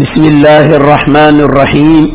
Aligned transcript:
بسم 0.00 0.22
الله 0.24 0.66
الرحمن 0.76 1.40
الرحيم. 1.40 2.10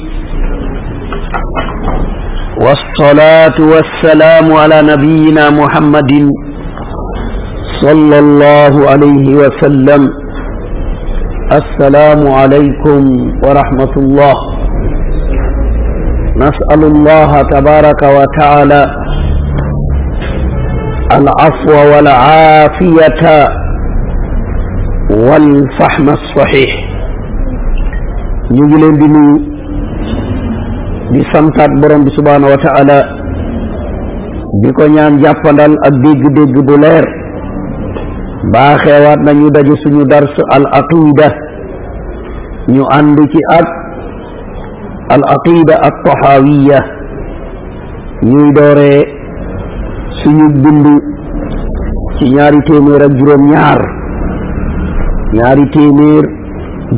والصلاة 2.58 3.58
والسلام 3.60 4.54
على 4.54 4.82
نبينا 4.82 5.50
محمد 5.50 6.12
صلى 7.82 8.20
الله 8.20 8.90
عليه 8.90 9.36
وسلم. 9.36 10.10
السلام 11.52 12.32
عليكم 12.32 13.02
ورحمة 13.44 13.94
الله. 13.98 14.36
نسأل 16.38 16.82
الله 16.84 17.42
تبارك 17.42 18.02
وتعالى 18.18 18.82
العفو 21.12 21.72
والعافية 21.92 23.50
والفحم 25.10 26.10
الصحيح. 26.10 26.85
Ñu 28.54 28.64
ngi 28.66 28.78
leen 28.82 28.96
di 29.02 29.08
nuyu 29.14 29.38
di 31.14 31.22
santaat 31.32 31.72
borom 31.82 32.04
bi 32.06 32.12
subhaanahu 32.18 32.52
wa 32.54 32.60
taala 32.66 32.98
di 34.62 34.70
ko 34.78 34.84
ñaan 34.88 35.20
jàppandal 35.22 35.74
ak 35.88 35.94
dégg-dégg 36.04 36.56
bu 36.68 36.76
leer. 36.84 37.06
Baaxeewaat 38.54 39.20
nañu 39.26 39.50
daje 39.52 39.76
suñu 39.84 40.04
dars 40.06 40.34
al 40.56 40.66
aqida 40.80 41.28
ñu 42.74 42.84
ànd 42.98 43.18
ci 43.32 43.40
ak 43.58 43.68
al 45.16 45.24
aqida 45.36 45.76
at 45.88 45.96
tahawiya 46.06 46.80
ñuy 48.24 48.50
dooree 48.54 49.02
suñu 50.22 50.48
bind 50.64 50.88
ci 52.18 52.26
ñaari 52.34 52.60
téeméer 52.68 53.02
ak 53.04 53.14
juróom 53.18 53.44
ñaar 53.52 53.82
ñaari 55.34 55.66
téeméer 55.74 56.26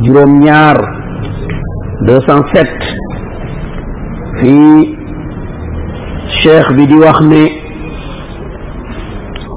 juróom 0.04 0.32
ñaar 0.44 0.78
207 2.02 2.64
في 4.40 4.86
الشيخ 6.26 6.72
بدي 6.72 6.94
وخني 6.94 7.50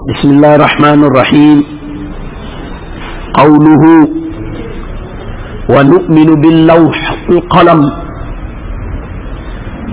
بسم 0.10 0.30
الله 0.30 0.56
الرحمن 0.56 1.04
الرحيم 1.04 1.64
قوله 3.34 3.84
ونؤمن 5.70 6.42
باللوح 6.42 7.16
القلم 7.30 7.92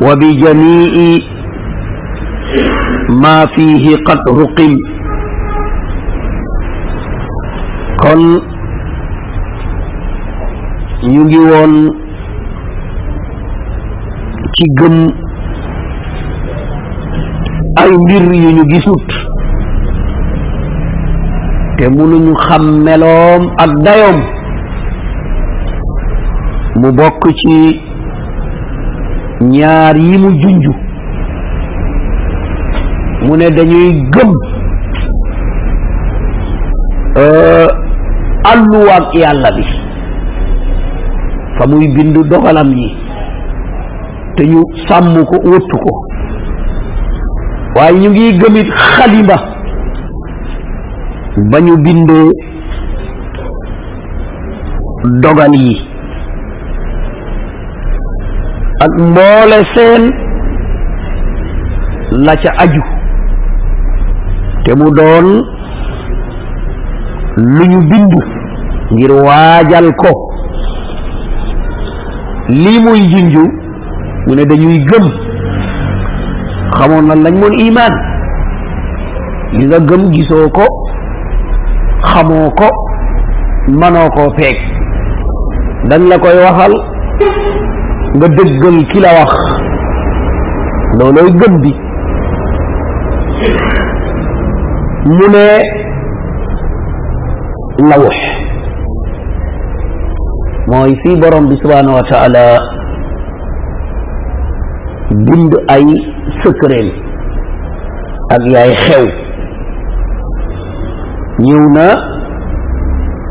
وبجميع 0.02 1.20
ما 3.08 3.46
فيه 3.46 3.96
قد 3.96 4.18
رقم 4.28 4.76
قل 8.02 8.42
يجي 11.02 11.38
ci 14.58 14.64
gëm 14.78 14.96
ay 17.80 17.90
mbir 18.02 18.22
yu 18.42 18.50
ñu 18.56 18.64
gisut. 18.70 19.08
te 21.78 21.84
mënuñu 21.88 22.34
xam 22.46 22.64
meloom 22.84 23.42
ak 23.64 23.70
dayoom. 23.84 24.18
mu 26.80 26.90
bokk 26.92 27.22
ci 27.38 27.80
ñaar 29.46 29.96
yi 29.96 30.18
mu 30.18 30.30
junju 30.42 30.72
mu 33.26 33.36
ne 33.36 33.50
dañuy 33.56 34.02
gëm 34.14 34.32
àlluwaag 38.50 39.14
yàlla 39.14 39.50
bi. 39.56 39.64
fa 41.58 41.66
muy 41.68 41.86
bind 41.94 42.16
dogalam 42.28 42.72
yi. 42.74 43.07
Te 44.38 44.44
ñu 44.46 44.60
sàmm 44.88 45.24
ko 45.30 45.36
wëttu 45.50 45.76
ko. 45.84 45.92
Waaye 47.76 47.98
ñu 48.00 48.10
ngi 48.10 48.38
gëmit 48.38 48.68
xalima 48.70 49.36
ba 51.50 51.60
ñu 51.60 51.76
bindee 51.84 52.30
dogal 55.22 55.54
yi. 55.54 55.74
Ak 58.80 58.92
mboole 58.98 59.58
seen 59.74 60.04
la 62.24 62.36
ca 62.36 62.50
aju. 62.62 62.82
Te 64.64 64.74
mu 64.78 64.90
doon 64.98 65.28
lu 67.36 67.64
ñu 67.72 67.80
bind 67.90 68.12
ngir 68.92 69.10
waajal 69.12 69.92
ko. 69.96 70.12
Lii 72.48 72.78
muy 72.84 73.00
junju 73.12 73.44
mu 74.28 74.34
ne 74.36 74.44
dañuy 74.44 74.78
gëm 74.90 75.04
xamoon 76.78 77.06
na 77.08 77.14
lañ 77.24 77.34
moon 77.40 77.54
imaan 77.66 77.94
li 79.56 79.64
nga 79.66 79.78
gëm 79.88 80.02
gisoo 80.12 80.48
ko 80.56 80.64
xamoo 82.10 82.50
ko 82.58 82.68
manoo 83.80 84.08
koo 84.16 84.30
peeg 84.36 84.56
dañ 85.88 86.02
la 86.08 86.18
koy 86.18 86.36
waxal 86.44 86.74
nga 88.16 88.28
dëggal 88.36 88.76
ki 88.90 89.00
la 89.00 89.10
wax 89.18 89.32
loolooy 90.98 91.30
gëm 91.40 91.54
bi 91.62 91.72
mu 95.16 95.26
ne 95.34 95.46
lawx 97.90 98.16
mooy 100.68 100.92
fii 101.02 101.16
borom 101.20 101.48
bi 101.48 101.56
subhanahu 101.62 101.96
wa 101.96 102.02
taala 102.10 102.44
bind 105.26 105.52
ay 105.74 105.84
secret 106.42 106.88
ak 108.36 108.42
yaay 108.54 108.72
xew 108.86 109.06
ñëw 111.46 111.62
na 111.76 111.86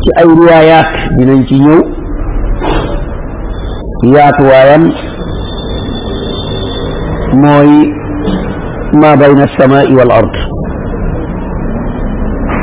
ci 0.03 0.09
ay 0.19 0.27
riwaayaat 0.39 0.89
dinañ 1.17 1.41
ci 1.47 1.55
ñëw 1.65 1.79
yaatuwaayam 4.13 4.83
mooy 7.41 7.71
ma 9.01 9.15
bayna 9.19 9.43
alsamai 9.47 9.87
wal 9.97 10.11
ard 10.19 10.35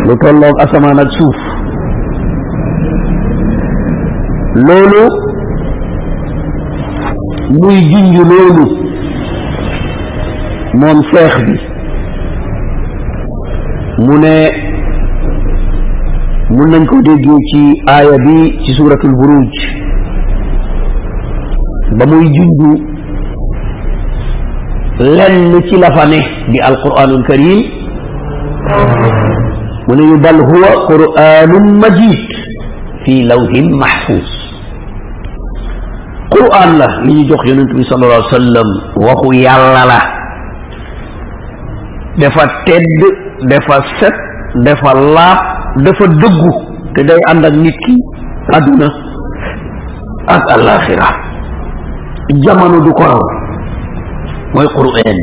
lu 0.06 0.14
tolloog 0.22 0.56
asamaan 0.64 0.98
ak 1.04 1.10
suuf 1.18 1.38
loolu 4.66 5.04
muy 7.60 7.78
junj 7.90 8.16
loolu 8.30 8.66
موم 10.74 11.02
شيخ 11.02 11.34
بي 11.40 11.58
موني 13.98 14.50
مون 16.50 16.70
نانكو 16.70 17.00
ديغي 17.00 17.38
تي 17.52 17.62
آية 17.98 18.16
بي 18.26 18.50
تي 18.66 18.72
سورة 18.78 18.98
البروج 19.04 19.52
باموي 21.98 22.28
جوندو 22.36 22.70
لن 25.00 25.62
تي 25.62 25.76
لافاني 25.76 26.20
دي 26.52 26.68
القرآن 26.68 27.10
الكريم 27.10 27.62
من 29.88 30.20
بل 30.22 30.40
هو 30.40 30.64
قرآن 30.88 31.52
مجيد 31.84 32.28
في 33.04 33.22
لوح 33.22 33.52
محفوظ 33.80 34.28
قرآن 36.30 36.78
لا 36.78 36.86
لي 37.06 37.28
جوخ 37.28 37.46
يونس 37.46 37.86
صلى 37.86 38.04
الله 38.04 38.14
عليه 38.14 38.26
وسلم 38.36 38.68
وخو 38.96 39.32
يالا 39.32 40.23
dafa 42.18 42.44
tedd 42.66 43.00
dafa 43.50 43.76
set 44.00 44.14
dafa 44.64 44.94
laab 44.94 45.38
dafa 45.84 46.04
dëggu 46.06 46.52
te 46.94 47.02
day 47.04 47.18
ànd 47.30 47.44
ak 47.44 47.54
nit 47.54 47.76
ki 47.86 47.96
àdduna 48.56 48.88
ak 50.36 50.50
alaxira 50.56 51.08
jamono 52.44 52.80
du 52.84 52.92
ko 52.92 53.02
raw 53.04 53.20
mooy 54.54 54.68
qur'an. 54.76 55.18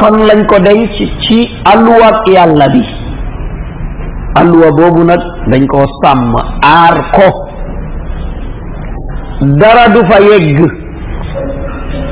Fan 0.00 0.16
lañ 0.28 0.46
ko 0.46 0.58
denc 0.64 0.92
ci 1.26 1.38
alluwaat 1.64 2.26
yàlla 2.32 2.68
bi. 2.72 2.82
Alluwa 4.40 4.70
boobu 4.78 5.04
nag 5.04 5.20
dañ 5.50 5.66
koo 5.66 5.84
sàmm 6.02 6.34
aar 6.62 6.96
ko. 7.12 7.28
Dara 9.60 9.88
du 9.94 10.00
fa 10.10 10.20
yegg 10.22 10.58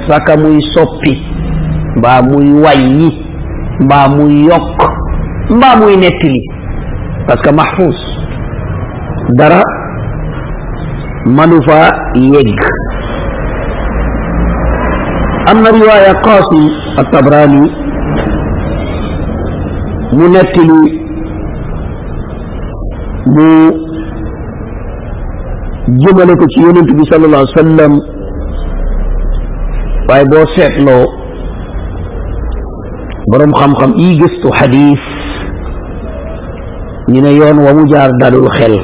saka 0.09 0.37
muy 0.37 0.61
soppi 0.75 1.15
mbaa 1.99 2.23
muy 2.23 2.49
wàññi 2.65 3.09
mbaa 3.85 4.09
muy 4.17 4.35
yokk 4.49 4.79
mbaa 5.57 5.77
muy 5.81 5.97
nettali 5.97 6.43
parce 7.27 7.43
que 7.43 7.53
mahfuz 7.53 7.97
dara 9.39 9.63
manu 11.37 11.63
fa 11.67 11.79
yegg 12.15 12.61
am 15.51 15.63
na 15.63 15.71
riwaaya 15.71 16.15
qasim 16.27 16.65
at-tabrani 17.01 17.63
mu 20.17 20.29
nettali 20.35 20.81
mu 23.35 23.49
jëmale 26.01 26.35
ko 26.41 26.47
ci 26.53 26.61
yonent 26.61 26.91
bi 26.97 27.05
sallallahu 27.11 27.43
alayhi 27.43 27.57
wa 27.57 27.63
sallam 27.63 27.93
waaye 30.09 30.25
boo 30.31 30.47
seetloo 30.55 31.05
boroom 33.31 33.53
xam-xam 33.61 33.93
yi 34.01 34.19
gëstu 34.21 34.49
xadiis 34.59 35.03
ñu 37.09 37.21
ne 37.23 37.31
yoon 37.39 37.59
wa 37.65 37.73
mu 37.75 37.87
jaar 37.89 38.11
dalul 38.21 38.49
xel. 38.57 38.75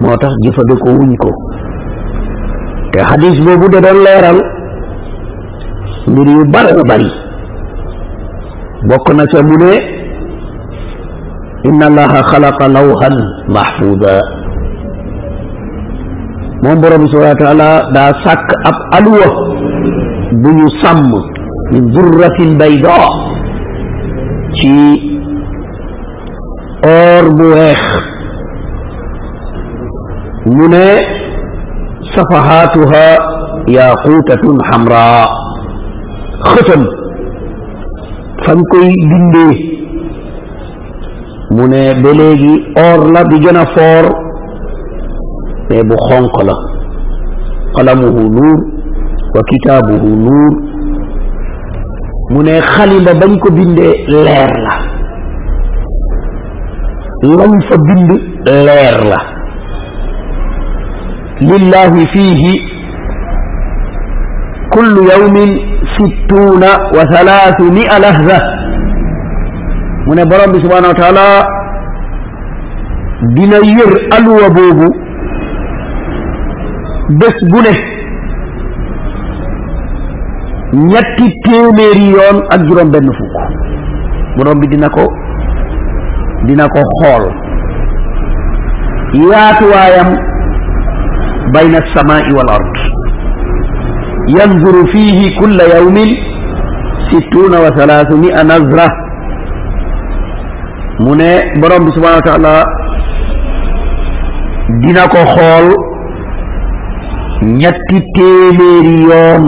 Moo 0.00 0.16
tax 0.20 0.32
jëfandikoo 0.44 0.94
wuñ 0.98 1.12
ko. 1.22 1.30
Te 2.92 2.98
xadiis 3.08 3.38
boobu 3.44 3.66
da 3.72 3.80
doon 3.80 3.98
leeral 4.04 4.38
mbir 6.08 6.26
yu 6.36 6.44
bare 6.52 6.72
bari. 6.88 7.10
Bokk 8.88 9.06
na 9.14 9.24
ca 9.30 9.42
mu 9.42 9.56
ne 9.62 9.72
inna 11.68 11.86
allaha 11.86 12.20
xalaqa 12.30 12.68
lawhan 12.68 13.16
mahfuuda 13.54 14.14
moom 16.62 16.78
borom 16.82 17.04
subhanahu 17.10 17.34
wa 17.34 17.42
taala 17.44 17.70
daa 17.94 18.10
sàkk 18.24 18.48
ab 18.70 18.76
aluwa 18.98 19.28
bu 20.42 20.48
ñu 20.58 20.68
sàmm 20.82 21.10
من 21.72 21.90
ذرة 21.94 22.38
بيضاء. 22.58 23.10
تي 24.54 25.18
أور 26.84 27.28
بوخ 27.28 27.82
من 30.46 30.74
صفحاتها 32.16 33.18
ياقوتة 33.68 34.44
حمراء 34.64 35.28
ختم 36.40 36.84
فن 38.46 38.62
کوئی 38.72 38.90
بندے 39.10 39.48
منے 41.58 41.84
اور 42.82 43.04
لا 43.14 43.22
بجنا 43.30 43.64
فور 43.74 44.10
میں 45.70 45.82
بخون 45.90 46.26
قلم 46.36 46.60
قلم 47.78 48.04
نور 48.36 48.58
وكتابه 49.36 50.02
نور 50.26 50.52
mu 52.30 52.42
ne 52.42 52.60
xalima 52.60 53.12
bañ 53.20 53.38
ko 53.38 53.48
bindee 53.56 54.04
leer 54.08 54.52
la 54.66 54.74
lañ 57.38 57.52
fa 57.68 57.76
bind 57.86 58.10
leer 58.46 58.98
la 59.10 59.20
lillahi 61.40 62.06
fiihi 62.12 62.54
yawmin 65.10 65.50
sittuuna 65.96 66.70
wa 66.96 67.04
thalaathu 67.12 67.72
mia 67.72 67.98
lahza 67.98 68.38
mu 70.06 70.14
ne 70.14 70.24
borom 70.24 70.52
bi 70.52 70.60
subhanahu 70.60 70.92
wa 70.92 70.98
taala 71.00 71.26
dina 73.34 73.56
yër 73.56 73.92
aluwa 74.16 74.48
boobu 74.56 74.88
bés 77.20 77.36
bu 77.50 77.60
ne 77.66 77.74
ñetti 80.72 81.26
téeméeri 81.44 82.08
yoon 82.12 82.38
ak 82.50 82.60
juróom 82.68 82.90
benn 82.92 83.10
fukk 83.18 83.36
borom 84.36 84.60
bi 84.60 84.66
dina 84.68 84.88
ko 84.88 85.04
dina 86.46 86.66
ko 86.68 86.80
xool 87.00 87.24
yaatuwaayam 89.30 90.10
bayna 91.54 91.78
alsamai 91.82 92.32
wal 92.36 92.50
ard 92.56 92.76
yanzuru 94.36 94.86
fihi 94.92 95.34
kulla 95.38 95.64
yawmin 95.74 96.10
sittuna 97.10 97.60
wa 97.64 97.70
thalathu 97.78 98.16
mia 98.18 98.44
nazra 98.44 98.86
mu 101.00 101.14
ne 101.16 101.30
borom 101.60 101.84
bi 101.86 101.92
subhanahu 101.96 102.20
wa 102.20 102.28
taala 102.30 102.54
dina 104.84 105.08
ko 105.08 105.20
xool 105.34 105.66
ñetti 107.56 107.98
téeméeri 108.14 108.96
yoon 109.08 109.44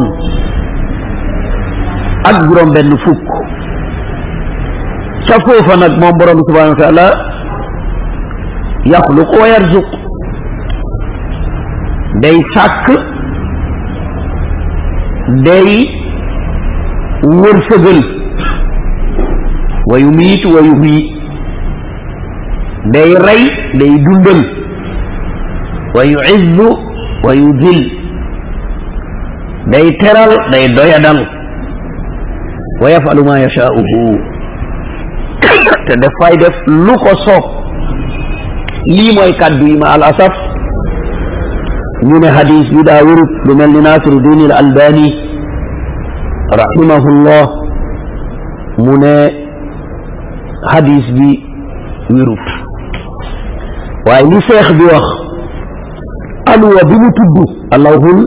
ak 2.28 2.36
juróom 2.48 2.70
benn 2.74 2.92
fukk 3.04 3.26
ca 5.28 5.36
foofa 5.46 5.76
nag 5.82 5.94
moom 6.02 6.14
borom 6.18 6.36
bi 6.40 6.44
subhanahu 6.48 6.74
wa 6.76 6.80
taala 6.82 7.06
yaxluqu 8.94 9.36
wa 9.42 9.48
yarzuq 9.54 9.88
day 12.24 12.36
sàkk 12.54 12.86
day 15.48 15.70
wërsëgal 17.42 18.00
wa 19.90 19.98
yumiit 20.04 20.44
wa 20.54 20.60
yuhyi 20.68 20.98
day 22.96 23.10
rey 23.26 23.42
day 23.80 23.92
dundal 24.06 24.40
wa 25.94 26.04
yuizzu 26.12 26.68
wa 27.24 27.34
yudil 27.34 27.80
day 29.72 29.86
teral 30.02 30.32
day 30.52 30.64
doyadal 30.78 31.20
ويفعل 32.82 33.24
ما 33.24 33.42
يشاءه. 33.44 33.84
تدفع 35.88 36.34
دف 36.40 36.68
لخصف 36.68 37.44
لي 38.86 39.16
ما 39.16 39.24
يكاد 39.24 39.62
ما 39.62 39.88
على 39.88 40.04
الأسف 40.08 40.32
من 42.02 42.30
حديث 42.30 42.70
بداور 42.74 43.18
بمن 43.46 43.76
لناصر 43.76 44.10
دين 44.18 44.40
الألباني 44.40 45.14
رحمه 46.54 47.08
الله 47.08 47.48
من 48.78 49.30
حديث 50.68 51.10
بي 51.10 51.44
ويروب 52.10 52.38
وإن 54.06 54.40
سيخ 54.40 54.72
بيوخ 54.72 55.06
ألوى 56.54 56.80
بمتبه 56.84 57.46
الله 57.74 58.24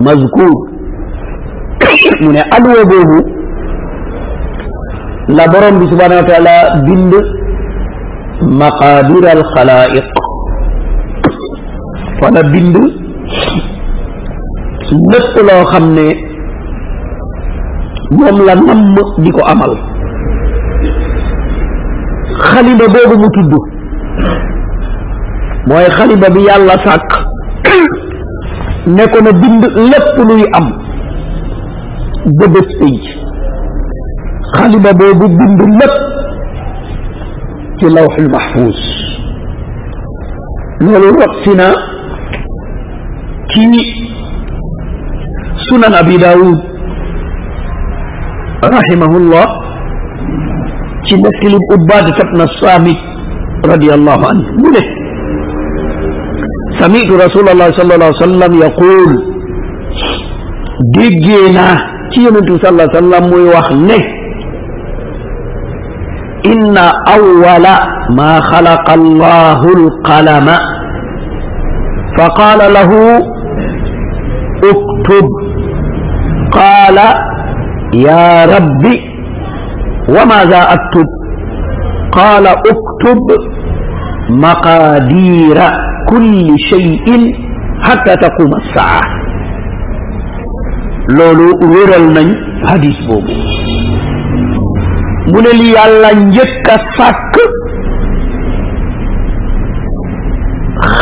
مذكور 0.00 0.68
من 2.22 2.36
ألوى 2.36 2.84
بمتبه 2.84 3.35
la 5.28 5.46
borom 5.48 5.78
bi 5.80 5.86
subhanahu 5.90 6.20
wa 6.22 6.28
taala 6.30 6.56
bind 6.86 7.12
maqadir 8.60 9.24
al 9.34 9.42
xalaiq 9.54 10.12
fa 12.20 12.42
bind 12.52 12.76
lépp 15.12 15.34
loo 15.48 15.64
xam 15.72 15.86
ne 15.94 16.06
moom 18.10 18.36
la 18.46 18.54
namm 18.54 18.94
di 19.18 19.30
ko 19.32 19.40
amal. 19.52 19.72
Xalima 22.44 22.86
boobu 22.94 23.16
mu 23.22 23.28
tudd 23.34 23.52
mooy 25.66 25.86
xalima 25.96 26.28
bi 26.34 26.40
yàlla 26.46 26.76
sàkk 26.84 27.10
ne 28.96 29.04
ko 29.12 29.18
na 29.24 29.32
bind 29.32 29.62
lépp 29.90 30.16
luy 30.28 30.44
am 30.58 30.66
ba 32.38 32.46
bés 32.54 32.70
xalima 34.54 34.92
boobu 34.92 35.26
bind 35.38 35.60
lépp 35.80 35.94
ci 37.78 37.86
lawxul 37.94 38.28
mahfuus 38.30 38.80
loolu 40.80 41.10
rotti 41.20 41.52
na 41.56 41.68
ci 43.50 43.62
sunan 45.68 45.94
abi 45.94 46.18
daawud 46.18 46.58
rahimahullah 48.62 49.46
ci 51.06 51.14
nettalib 51.16 51.62
ubbaad 51.76 52.06
tabna 52.18 52.46
saamit 52.60 52.98
radiallahu 53.64 54.24
anhu. 54.30 54.50
Mu 54.62 54.70
ne 54.70 54.82
سمعت 56.76 57.08
رسول 57.24 57.48
الله 57.48 57.68
صلى 57.72 57.94
الله 57.94 58.04
عليه 58.12 58.24
وسلم 58.26 58.52
يقول 58.66 59.10
ديجينا 60.96 61.68
تي 62.12 62.20
صلى 62.28 62.68
الله 62.68 62.84
عليه 62.84 62.98
وسلم 63.00 63.24
إن 66.46 66.76
أول 67.08 67.66
ما 68.16 68.40
خلق 68.40 68.90
الله 68.90 69.60
القلم. 69.62 70.48
فقال 72.18 72.72
له 72.72 73.16
اكتب. 74.56 75.28
قال 76.52 76.98
يا 77.94 78.44
رب 78.44 78.84
وماذا 80.08 80.62
أكتب؟ 80.72 81.06
قال 82.12 82.46
اكتب 82.46 83.26
مقادير 84.30 85.58
كل 86.08 86.58
شيء 86.58 87.36
حتى 87.80 88.16
تقوم 88.16 88.54
الساعة. 88.54 89.02
لولو 91.10 91.50
ورلنا 91.62 92.36
حديث 92.66 92.96
بوبو. 93.06 93.65
Mu 95.32 95.38
ne 95.42 95.50
li 95.58 95.66
yàlla 95.74 96.10
njëkk 96.14 96.66
a 96.74 96.76
sàkk? 96.96 97.34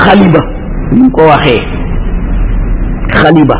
Xaliba. 0.04 0.40
Ñu 0.98 1.10
ko 1.10 1.22
waxee. 1.30 1.62
Xaliba. 3.20 3.56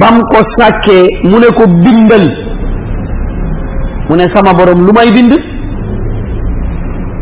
Bam 0.00 0.16
ko 0.30 0.38
sàkkee 0.58 1.04
mu 1.28 1.38
ne 1.38 1.48
ko 1.58 1.64
bindal. 1.84 2.26
Mu 4.08 4.16
ne 4.16 4.28
sama 4.34 4.52
borom 4.54 4.86
lu 4.86 4.92
may 4.92 5.10
bind? 5.12 5.32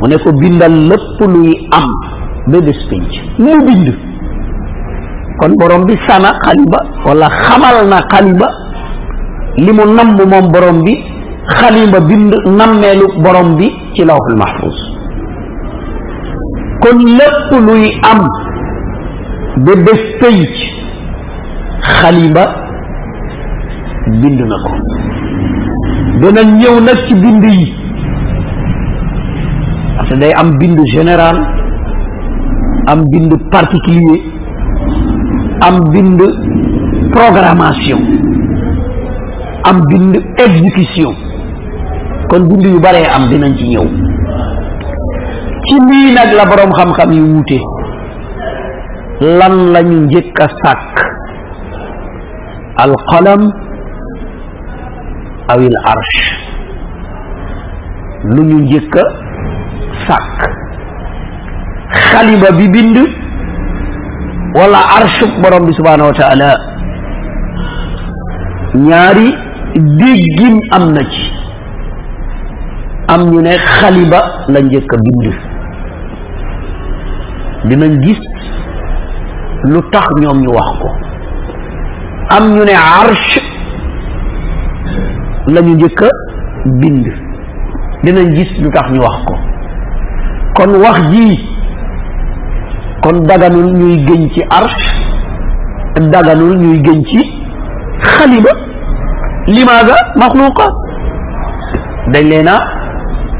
Mu 0.00 0.07
ne 0.09 0.17
ko 0.19 0.33
bindal 0.33 0.73
lépp 0.88 1.19
luy 1.21 1.52
am. 1.73 1.88
Ba 2.47 2.61
bés 2.61 2.81
mu 3.38 3.52
bind. 3.67 3.88
Kon 5.40 5.52
borom 5.57 5.87
bi 5.87 5.97
sana 6.07 6.33
xalima 6.45 6.79
wala 7.07 7.29
xamal 7.29 7.88
na 7.88 7.99
xalima 8.12 8.49
li 9.57 9.73
mu 9.73 9.85
namm 9.97 10.17
moom 10.29 10.52
borom 10.52 10.85
bi 10.85 11.10
خليم 11.59 11.92
بند 12.09 12.33
نميلو 12.61 13.07
بروم 13.25 13.50
بي 13.59 13.69
في 13.95 14.02
لوح 14.09 14.25
المحفوظ 14.30 14.76
كون 16.83 16.99
لب 17.19 17.50
لوي 17.66 17.87
ام 18.12 18.21
دي 19.64 19.75
بستي 19.85 20.38
خليم 21.99 22.37
بند 24.21 24.40
نكو 24.52 24.75
دنا 26.21 26.42
نيو 26.42 26.75
نك 26.87 26.99
سي 27.07 27.14
بند 27.23 27.45
يي 27.45 27.66
اصل 30.00 30.19
داي 30.21 30.33
ام 30.42 30.50
بند 30.61 30.78
جينيرال 30.92 31.38
ام 32.92 33.00
بند 33.12 33.33
بارتيكولير 33.52 34.21
ام 35.69 35.76
بند 35.92 36.21
بروغراماسيون 37.12 38.02
ام 39.71 39.78
بند 39.90 40.14
اكزيكسيون 40.45 41.16
kon 42.31 42.47
bind 42.49 42.65
yu 42.65 42.79
baree 42.81 43.07
am 43.17 43.25
dinañ 43.31 43.53
ci 43.59 43.67
ñëw. 43.69 43.87
Ci 45.67 45.75
lii 45.89 46.15
nag 46.15 46.31
la 46.39 46.45
boroom 46.51 46.73
xam-xam 46.79 47.11
yi 47.13 47.21
wuute. 47.21 47.59
Lan 49.39 49.55
lañu 49.73 49.97
njëkk 50.07 50.39
a 50.45 50.47
sàkk? 50.63 50.95
Alqalam 52.85 53.43
awil 55.53 55.77
arsh 55.93 56.19
lu 58.35 58.43
ñu 58.49 58.59
njëkk 58.65 58.95
a 62.49 62.53
bi 62.59 62.67
bind 62.75 62.97
wala 64.55 64.79
arshub 64.99 65.31
borom 65.43 65.67
bi 65.67 65.73
subhanahu 65.79 66.09
wa 66.11 66.17
taala? 66.21 66.51
Ñaari 68.75 69.29
déggin 69.99 70.57
am 70.71 70.93
na 70.95 71.03
ci 71.11 71.39
am 73.12 73.23
ñu 73.31 73.40
ne 73.43 73.57
xalima 73.59 74.21
la 74.49 74.61
njëkk 74.61 74.93
a 74.93 74.97
bind. 75.05 75.35
Dinañ 77.69 77.93
gis 78.02 78.21
lu 79.64 79.81
tax 79.93 80.07
ñoom 80.21 80.38
ñu 80.43 80.50
wax 80.57 80.71
ko. 80.81 80.88
Am 82.37 82.45
ñu 82.55 82.64
ne 82.64 82.73
arsh 82.75 83.40
la 85.49 85.61
ñu 85.61 85.75
njëkk 85.75 86.02
a 86.02 86.09
bind. 86.81 87.07
Dinañ 88.05 88.35
gis 88.37 88.50
lu 88.62 88.71
tax 88.71 88.90
ñu 88.93 89.00
wax 89.00 89.17
ko. 89.26 89.35
Kon 90.57 90.73
wax 90.83 90.99
ji 91.11 91.49
kon 93.02 93.19
daganul 93.26 93.73
ñuy 93.79 94.05
gëñ 94.07 94.29
ci 94.35 94.43
arsh 94.50 94.85
daganul 96.11 96.57
ñuy 96.59 96.81
gëñ 96.83 97.02
ci 97.05 97.21
xalima 98.00 98.50
limaga 99.47 99.95
maxluqa 100.17 100.67
dañ 102.12 102.25
leena 102.29 102.57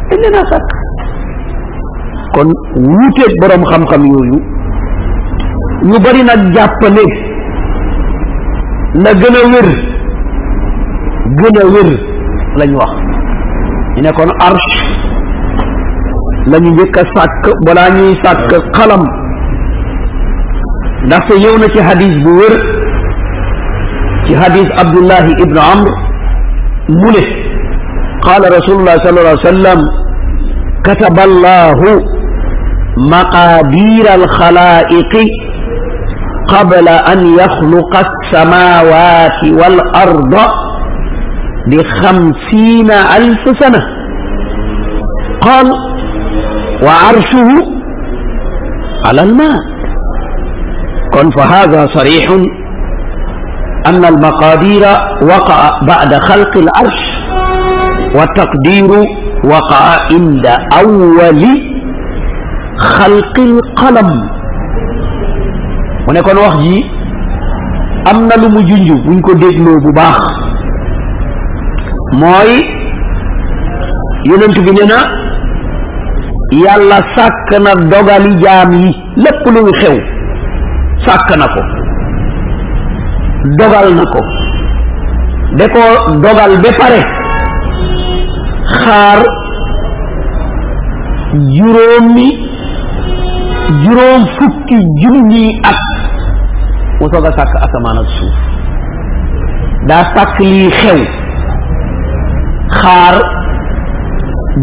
dañ 0.10 0.20
leena 0.24 0.42
sàkk 0.50 0.70
kon 2.36 2.50
wuuteeg 2.88 3.34
borom 3.42 3.64
xam-xam 3.72 4.04
yooyu 4.12 4.38
ñu 5.90 5.98
bari 6.06 6.22
nag 6.24 6.42
jàpp 6.56 6.82
ne 6.96 7.06
la 9.04 9.12
gën 9.22 9.36
a 9.42 9.44
wér 9.54 9.68
gën 11.40 11.58
a 11.62 11.66
wér 11.74 11.90
lañ 12.60 12.72
wax 12.80 12.92
ñu 13.96 14.02
ne 14.02 14.12
kon 14.18 14.32
arsh 14.48 14.72
la 16.52 16.58
ñu 16.60 16.70
njëkk 16.72 16.98
a 16.98 17.04
sàkk 17.16 17.44
balaa 17.66 17.90
ñuy 17.96 18.16
sàkk 18.24 18.52
xalam 18.75 19.04
ndaxte 21.06 21.34
ñëw 21.42 21.56
na 21.60 21.68
ci 21.74 21.80
hadis 21.88 22.14
bu 22.24 22.32
wér 22.40 22.54
ci 24.25 24.34
hadis 24.42 24.68
abdullahi 24.84 25.32
ibnu 25.44 25.60
amr 25.74 25.90
mu 27.00 27.12
ne 27.16 27.24
قال 28.25 28.42
رسول 28.58 28.75
الله 28.80 28.96
صلى 29.04 29.20
الله 29.20 29.30
عليه 29.38 29.50
وسلم 29.54 29.80
كتب 30.85 31.19
الله 31.19 32.03
مقادير 32.97 34.15
الخلائق 34.15 35.29
قبل 36.49 36.89
أن 36.89 37.27
يخلق 37.27 37.97
السماوات 37.97 39.45
والأرض 39.45 40.35
بخمسين 41.67 42.91
ألف 42.91 43.59
سنة. 43.59 43.83
قال 45.41 45.73
وعرشه 46.83 47.49
على 49.05 49.23
الماء. 49.23 49.61
كن 51.15 51.31
فهذا 51.31 51.87
صريح 51.87 52.31
أن 53.87 54.05
المقادير 54.05 54.83
وقع 55.23 55.81
بعد 55.83 56.15
خلق 56.15 56.57
العرش 56.57 57.01
والتقدير 58.15 59.20
وقع 59.45 59.85
عند 60.13 60.47
أول 60.81 61.43
خلق 62.79 63.37
القلم. 63.39 64.11
أنا 66.09 66.21
أقول 66.21 66.27
لك 66.27 66.27
ونكون 66.29 66.39
وخجي 66.47 66.85
أمنا 68.11 68.35
لمجنجو 68.35 68.97
لك 69.07 69.33
ديجنو 69.33 69.79
بباخ 69.85 70.19
موي 72.13 72.65
يننتو 74.27 74.63
بنينا 74.63 74.99
يالا 76.53 76.99
ساكنا 77.17 77.75
دوغالي 77.75 78.35
جامي 78.43 78.95
لكلو 79.17 79.73
خيو 79.81 80.01
ساكنا 81.07 81.47
أنا 81.55 81.81
دوغال 83.59 83.97
نكو 83.97 84.21
دكو 85.59 85.83
دوغال 86.25 86.53
بفاره 86.63 87.20
xaar 88.79 89.19
juróomi 91.57 92.29
juróom 93.85 94.23
fukki 94.39 94.79
junni 95.03 95.45
at 95.71 95.79
mu 97.00 97.07
soog 97.12 97.27
a 97.27 97.33
sàkk 97.39 97.55
asamaan 97.67 97.99
ak 98.03 98.09
suuf. 98.19 98.37
Daa 99.89 100.03
sàkk 100.15 100.39
lii 100.41 100.71
xew. 100.81 101.00
Xaar 102.81 103.15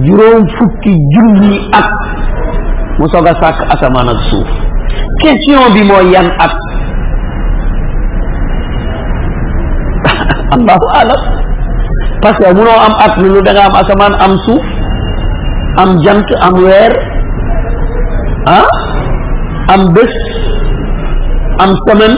juróom 0.05 0.43
fukki 0.57 0.93
junni 1.13 1.53
at 1.79 1.89
mu 2.99 3.07
soog 3.11 3.27
a 3.31 3.33
sàkk 3.41 3.59
asamaan 3.75 4.09
ak 4.13 4.19
suuf. 4.29 4.49
Question 5.21 5.73
bi 5.73 5.81
mooy 5.89 6.11
yan 6.13 6.27
at? 6.45 6.53
Allahu 10.55 10.85
alam. 11.01 11.46
Parce 12.21 12.37
que 12.37 12.53
munoo 12.53 12.77
am 12.85 12.93
at 13.05 13.13
lu 13.21 13.41
da 13.41 13.51
am 13.65 13.75
asamaan 13.81 14.13
am 14.25 14.33
suuf 14.45 14.65
am 15.81 15.89
jant 16.03 16.27
am 16.41 16.53
weer 16.63 16.93
ah 18.45 18.67
am 19.73 19.81
bés 19.93 20.13
am 21.63 21.71
semaine 21.87 22.17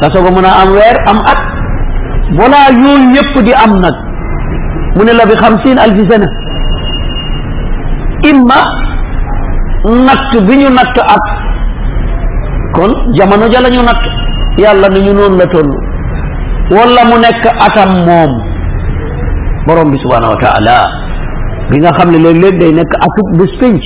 nga 0.00 0.10
soog 0.10 0.26
a 0.26 0.30
mën 0.30 0.44
a 0.44 0.52
am 0.62 0.70
weer 0.72 0.96
am 1.06 1.18
at. 1.32 1.40
Voilà 2.38 2.60
yooyu 2.72 3.14
yëpp 3.14 3.34
di 3.44 3.52
am 3.52 3.72
nag. 3.80 3.94
Mu 4.96 5.04
ne 5.04 5.12
la 5.12 5.26
bi 5.26 5.34
xamsin 5.36 5.78
alfi 5.78 6.04
sana 6.10 6.26
imma 8.30 8.58
natt 10.06 10.30
bi 10.46 10.56
ñu 10.56 10.68
natt 10.70 10.96
at. 11.14 11.26
Kon 12.74 12.92
jamono 13.12 13.46
ja 13.52 13.60
la 13.60 13.68
ñu 13.70 13.82
natt. 13.82 14.02
Yàlla 14.58 14.88
ni 14.88 15.00
ñu 15.00 15.12
noonu 15.14 15.36
la 15.38 15.46
toll. 15.46 15.70
Wala 16.70 17.04
mu 17.04 17.16
nekk 17.20 17.44
atam 17.66 17.90
moom 18.06 18.32
borom 19.66 19.90
bi 19.90 19.98
subhanahu 19.98 20.32
wa 20.34 20.40
taala 20.44 20.76
bi 21.70 21.78
nga 21.80 21.90
xam 21.98 22.10
ne 22.10 22.18
léeg-léeg 22.18 22.58
day 22.60 22.72
nekk 22.72 22.92
atub 23.06 23.28
bés 23.38 23.52
pénc 23.60 23.82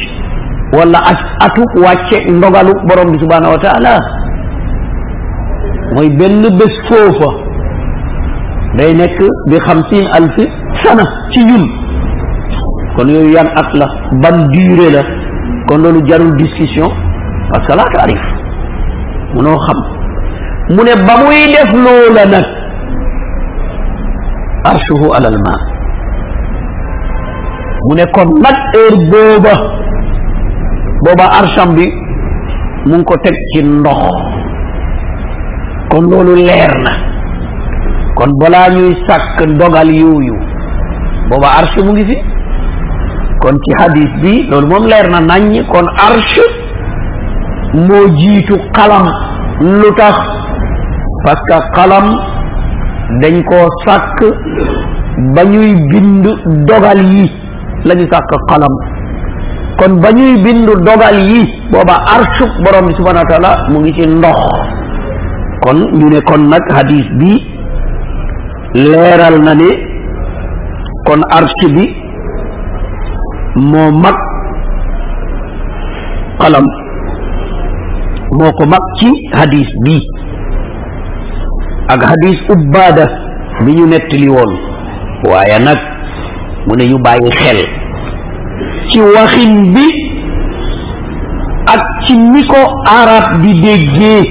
wala 0.73 0.99
at 1.11 1.21
atub 1.47 1.71
wàcce 1.85 2.19
ndogalu 2.31 2.73
borom 2.89 3.13
bi 3.13 3.19
subhanahu 3.19 3.53
wa 3.55 3.59
taala 3.59 3.95
mooy 5.95 6.09
benn 6.19 6.43
bés 6.59 6.75
foofa 6.89 7.31
day 8.79 8.95
nekk 8.95 9.19
bi 9.51 9.57
xamsin 9.67 10.07
alfi 10.19 10.45
sana 10.83 11.05
ci 11.33 11.41
ñun 11.45 11.65
kon 12.97 13.09
yooyu 13.09 13.33
yan 13.37 13.49
at 13.61 13.71
la 13.75 13.87
ban 14.23 14.37
durée 14.53 14.91
la 14.91 15.03
kon 15.69 15.79
loolu 15.83 16.07
jarul 16.09 16.35
discussion 16.37 16.91
parce 17.53 17.67
que 17.67 17.73
la 17.77 17.85
taarif 17.95 18.23
munoo 19.35 19.59
xam 19.67 19.81
mu 20.71 20.83
ne 20.85 20.95
ba 21.07 21.15
muy 21.23 21.43
def 21.55 21.71
loola 21.85 22.25
nag 22.27 22.47
عرشه 24.69 25.01
على 25.15 25.29
الماء. 25.29 25.61
منكم 27.91 28.29
نك 28.45 28.59
بوبا 29.13 29.55
بوبا 31.05 31.25
عرشم 31.35 31.75
بي 31.77 31.87
منكو 32.91 33.15
تك 33.25 33.37
جنوخ 33.55 34.01
كون 35.91 36.05
لولو 36.11 36.35
ليرنا 36.35 36.93
كون 38.19 38.31
بلا 38.41 38.69
نيو 38.75 38.95
ساك 39.07 39.39
دوغال 39.61 39.91
يويو 40.01 40.37
بوبا 41.31 41.49
عرش 41.57 41.79
مونغي 41.79 42.05
في 42.09 42.17
كون 43.43 43.55
تي 43.63 43.71
حديث 43.81 44.11
بي 44.23 44.35
لول 44.51 44.67
موم 44.71 44.85
ليرنا 44.91 45.21
ناني 45.21 45.63
كون 45.73 45.87
عرش 46.03 46.33
موجيتو 47.89 48.57
قلم 48.77 49.07
لوتاخ 49.61 50.17
باسكو 51.25 51.59
قلم 51.77 52.07
dañ 53.23 53.43
koo 53.49 53.67
sàkk 53.85 54.19
ba 55.35 55.43
ñuy 55.45 55.75
bind 55.91 56.25
dogal 56.69 57.01
yi 57.13 57.31
lañu 57.85 58.07
sàkk 58.13 58.31
xalam. 58.51 58.75
kon 59.79 59.93
ba 60.03 60.11
ñuy 60.13 60.43
bind 60.45 60.67
dogal 60.87 61.19
yi 61.31 61.41
booba 61.71 61.95
arshub 62.15 62.51
borom 62.65 62.87
bi 62.89 62.95
subhanahu 62.95 63.25
wa 63.25 63.31
taala 63.31 63.51
mu 63.71 63.81
ngi 63.81 63.93
ci 63.97 64.07
ndox. 64.07 64.39
kon 65.63 65.79
ñu 65.99 66.07
ne 66.11 66.21
kon 66.29 66.43
nag 66.51 66.63
hadis 66.77 67.07
bi 67.19 67.31
leeral 68.75 69.37
na 69.43 69.55
ne 69.55 69.71
kon 71.07 71.21
arsh 71.31 71.63
bi 71.75 71.85
moo 73.71 73.91
mag 74.03 74.15
xalam. 76.41 76.67
moo 78.33 78.53
ko 78.59 78.65
mag 78.67 78.83
ci 78.99 79.09
hadis 79.33 79.69
bi 79.85 79.97
ak 81.89 82.01
hadis 82.03 82.39
ubbaada 82.51 83.07
bi 83.65 83.73
ñu 83.75 83.87
nettali 83.87 84.29
woon. 84.29 84.53
Waaye 85.25 85.59
nag 85.65 85.79
mu 86.67 86.75
ne 86.77 86.85
ñu 86.89 86.99
bàyyi 86.99 87.31
xel. 87.31 87.59
Ci 88.91 89.01
waxin 89.01 89.73
bi 89.75 89.87
ak 91.67 91.83
ci 92.07 92.17
ni 92.19 92.45
ko 92.47 92.61
arab 92.87 93.41
bi 93.43 93.53
déggee 93.61 94.23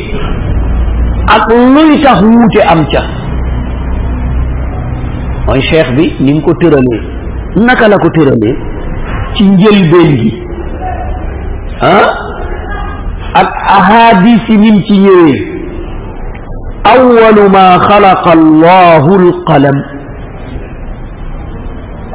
ak 1.28 1.50
luy 1.52 2.02
tax 2.04 2.22
wuute 2.22 2.62
am 2.68 2.86
ca. 2.92 3.02
Mooy 5.48 5.62
cheikh 5.62 5.96
bi 5.96 6.14
ni 6.20 6.34
mu 6.34 6.42
ko 6.42 6.54
tëralee. 6.54 7.02
Naka 7.56 7.88
la 7.88 7.98
ko 7.98 8.10
tëralee? 8.10 8.56
Ci 9.36 9.44
njëlbeen 9.44 10.16
gi. 10.18 10.32
Ah? 11.82 12.08
Ak 13.34 13.50
ahadis 13.78 14.48
yi 14.50 14.58
nim 14.58 14.82
ci 14.84 14.98
ñëwee. 15.00 15.55
أول 16.98 17.52
ما 17.52 17.78
خلق 17.78 18.28
الله 18.28 19.16
القلم. 19.16 19.78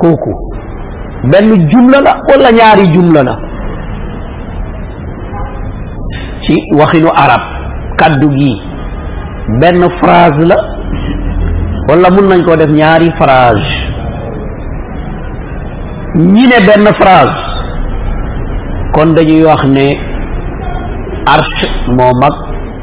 كوكو. 0.00 0.32
بل 1.24 1.52
الجملة 1.52 2.00
لا 2.00 2.14
ولا 2.30 2.50
نياري 2.50 2.86
جملة 2.86 3.22
لا. 3.22 3.36
شيء 6.46 6.74
وخلو 6.74 7.08
عرب. 7.08 7.40
كدوغي 7.98 8.62
بن 9.48 9.88
فراز 9.88 10.36
لا. 10.50 10.60
ولا 11.90 12.10
من 12.10 12.24
ننكو 12.28 12.54
دف 12.54 12.70
فراز. 13.18 13.62
نيني 16.16 16.58
بن 16.66 16.92
فراز. 16.92 17.32
كون 18.94 19.14
دنيو 19.14 19.52
وخني 19.52 19.98
عرش 21.28 21.58
مومك 21.88 22.36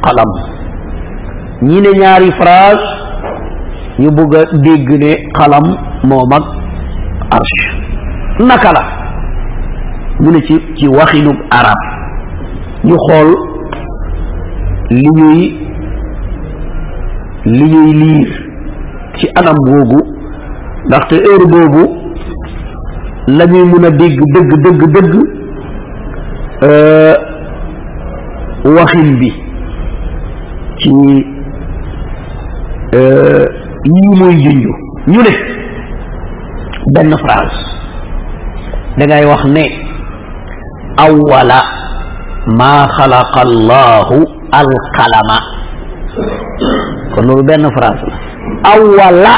قلم. 0.03 0.56
Ñi 1.61 1.81
ne 1.81 1.91
ñaari 1.99 2.31
phrase 2.31 2.85
ñu 3.99 4.09
bëgg 4.11 4.35
a 4.35 4.45
dégg 4.57 4.89
ne 5.03 5.11
xalam 5.37 5.65
moom 6.03 6.31
ak 6.33 6.43
arsh. 7.31 7.59
Naka 8.39 8.71
la? 8.73 8.83
Mu 10.19 10.31
ne 10.31 10.41
ci 10.43 10.59
ci 10.75 10.87
waxinub 10.87 11.37
arab. 11.49 11.79
Ñu 12.83 12.95
xool 13.07 13.29
li 14.89 15.09
ñuy 15.17 15.55
li 17.45 17.63
ñuy 17.63 17.93
liir 17.93 18.29
ci 19.17 19.27
anam 19.35 19.55
boobu 19.65 19.97
ndaxte 20.85 21.13
heure 21.15 21.45
boobu 21.47 21.83
la 23.27 23.45
ñuy 23.45 23.63
mun 23.65 23.83
a 23.85 23.89
dégg 23.89 24.19
dëgg 24.33 24.51
dëgg 24.63 24.81
dëgg 24.93 25.13
waxin 28.75 29.17
bi 29.19 29.31
ci 30.77 30.91
yii 33.93 34.11
muy 34.19 34.35
junju 34.43 34.71
ñu 35.07 35.21
ne 35.27 35.33
benn 36.93 37.11
phrase 37.23 37.57
dangay 38.97 39.25
wax 39.25 39.43
ne 39.55 39.63
awwala 41.05 41.59
maa 42.59 42.87
xalaqa 42.97 43.39
allahu 43.47 44.17
alqalama 44.59 45.37
kon 47.15 47.25
loolu 47.27 47.43
benn 47.49 47.65
phrase 47.75 48.05
la 48.09 48.17
awwala 48.73 49.33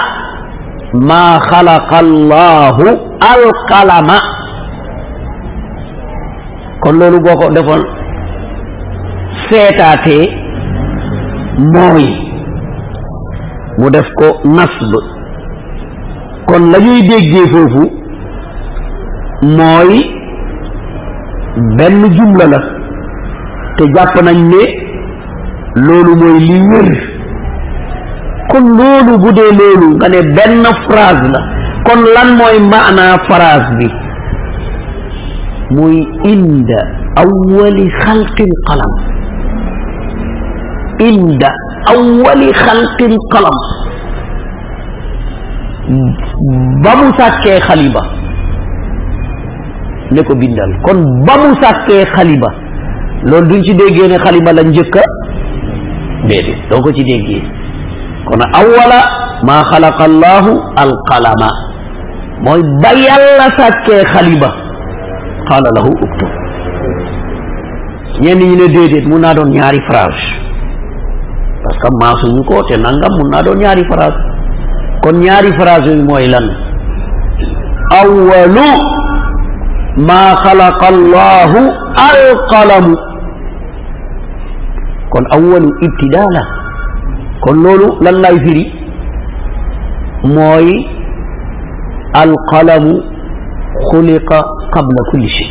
maa 1.09 1.39
xalaqa 1.49 1.97
allahu 2.05 2.85
alqalama 3.33 4.17
kon 6.83 6.95
loolu 6.99 7.19
boo 7.25 7.35
ko 7.41 7.49
defoon 7.55 7.83
seetaatee 9.49 10.25
mooy 11.73 12.05
mu 13.79 13.89
def 13.89 14.07
ko 14.19 14.27
nasb 14.57 14.93
kon 16.47 16.63
la 16.71 16.79
ñuy 16.85 17.01
déggee 17.09 17.47
foofu 17.53 17.83
mooy 19.57 19.91
benn 21.77 22.01
jumla 22.17 22.45
la 22.53 22.59
te 23.77 23.83
jàpp 23.95 24.15
nañ 24.23 24.39
ne 24.53 24.63
loolu 25.85 26.15
mooy 26.21 26.39
li 26.47 26.57
wér 26.69 26.89
kon 28.51 28.65
loolu 28.79 29.13
bu 29.23 29.29
dee 29.37 29.51
loolu 29.59 29.87
nga 29.97 30.07
ne 30.09 30.19
benn 30.35 30.63
phrase 30.85 31.27
la 31.33 31.39
kon 31.87 32.01
lan 32.15 32.29
mooy 32.39 32.57
maanaa 32.71 33.17
phrase 33.27 33.71
bi 33.79 33.87
muy 35.77 35.97
inda 36.33 36.79
awwali 37.23 37.85
xalqil 38.01 38.53
qalam 38.67 38.93
inda 41.09 41.49
أول 41.87 42.55
خلق 42.55 42.99
القلم 43.01 43.57
بابو 46.83 47.07
ساكي 47.17 47.59
خليبة. 47.59 48.01
نكو 50.11 50.33
بندل 50.33 50.71
كون 50.85 51.25
بابو 51.25 51.61
ساكي 51.61 52.05
خليبة. 52.05 52.47
لول 53.23 53.47
دون 53.47 53.63
شي 53.63 53.73
دي 53.73 53.85
جيني 53.95 54.17
خليبة 54.19 54.51
لنجكة 54.51 55.03
بيدي. 56.27 56.55
دون 56.69 56.81
كو 56.81 56.89
دي 56.89 57.03
جيني 57.03 57.43
كون 58.27 58.41
أول 58.55 58.91
ما 59.43 59.63
خلق 59.63 60.01
الله 60.01 60.45
القلم. 60.83 61.41
موي 62.45 62.61
باي 62.83 63.07
الله 63.17 63.49
ساكي 63.57 64.05
خليبة. 64.05 64.51
قال 65.49 65.63
له 65.75 65.87
اكتب. 66.05 66.29
ñen 68.23 68.37
ñi 68.39 68.55
ne 68.59 68.67
dédéet 68.67 69.05
mu 69.07 69.17
naa 69.19 69.33
doon 69.33 69.49
ñaari 69.55 69.79
phrase 69.87 70.25
parce 71.69 71.79
que 71.81 71.87
maasuñu 72.01 72.43
ko 72.49 72.63
te 72.67 72.75
nangam 72.77 73.13
mun 73.17 73.29
naa 73.29 73.43
doon 73.43 73.57
ñaari 73.61 73.83
phrase 73.85 74.17
kon 75.03 75.13
ñaari 75.21 75.51
phrase 75.53 75.85
yooyu 75.87 76.03
mooy 76.09 76.27
lan 76.27 76.45
awwalu 78.01 78.65
maa 80.07 80.35
xalaqa 80.43 80.87
allahu 80.93 81.59
alqalamu 82.09 82.95
kon 85.13 85.25
awwalu 85.37 85.69
ibtidaa 85.85 86.27
la 86.35 86.43
kon 87.43 87.57
loolu 87.63 87.87
lan 88.01 88.15
lay 88.23 88.39
firi 88.45 88.65
mooy 90.23 90.67
alqalamu 92.23 92.93
xuliqa 93.91 94.37
qabla 94.73 95.01
kulli 95.11 95.29
shay 95.29 95.49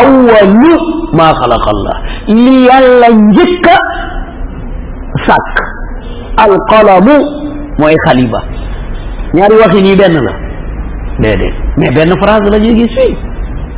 awwalu 0.00 0.72
maa 1.18 1.32
xalaqa 1.40 1.68
allah 1.74 1.96
li 2.28 2.54
yàlla 2.68 3.08
njëkk 3.26 3.66
a 3.74 3.76
sàkk 5.26 5.56
alqalamu 6.44 7.14
mooy 7.78 7.94
xaliba 8.06 8.40
ñaari 9.34 9.54
waxi 9.62 9.82
nii 9.82 9.96
benn 9.96 10.14
la 10.26 10.32
déedéet 11.22 11.54
mais 11.76 11.90
benn 11.96 12.12
phrase 12.22 12.50
la 12.50 12.58
ñuy 12.58 12.74
gis 12.80 12.94
fii 12.96 13.16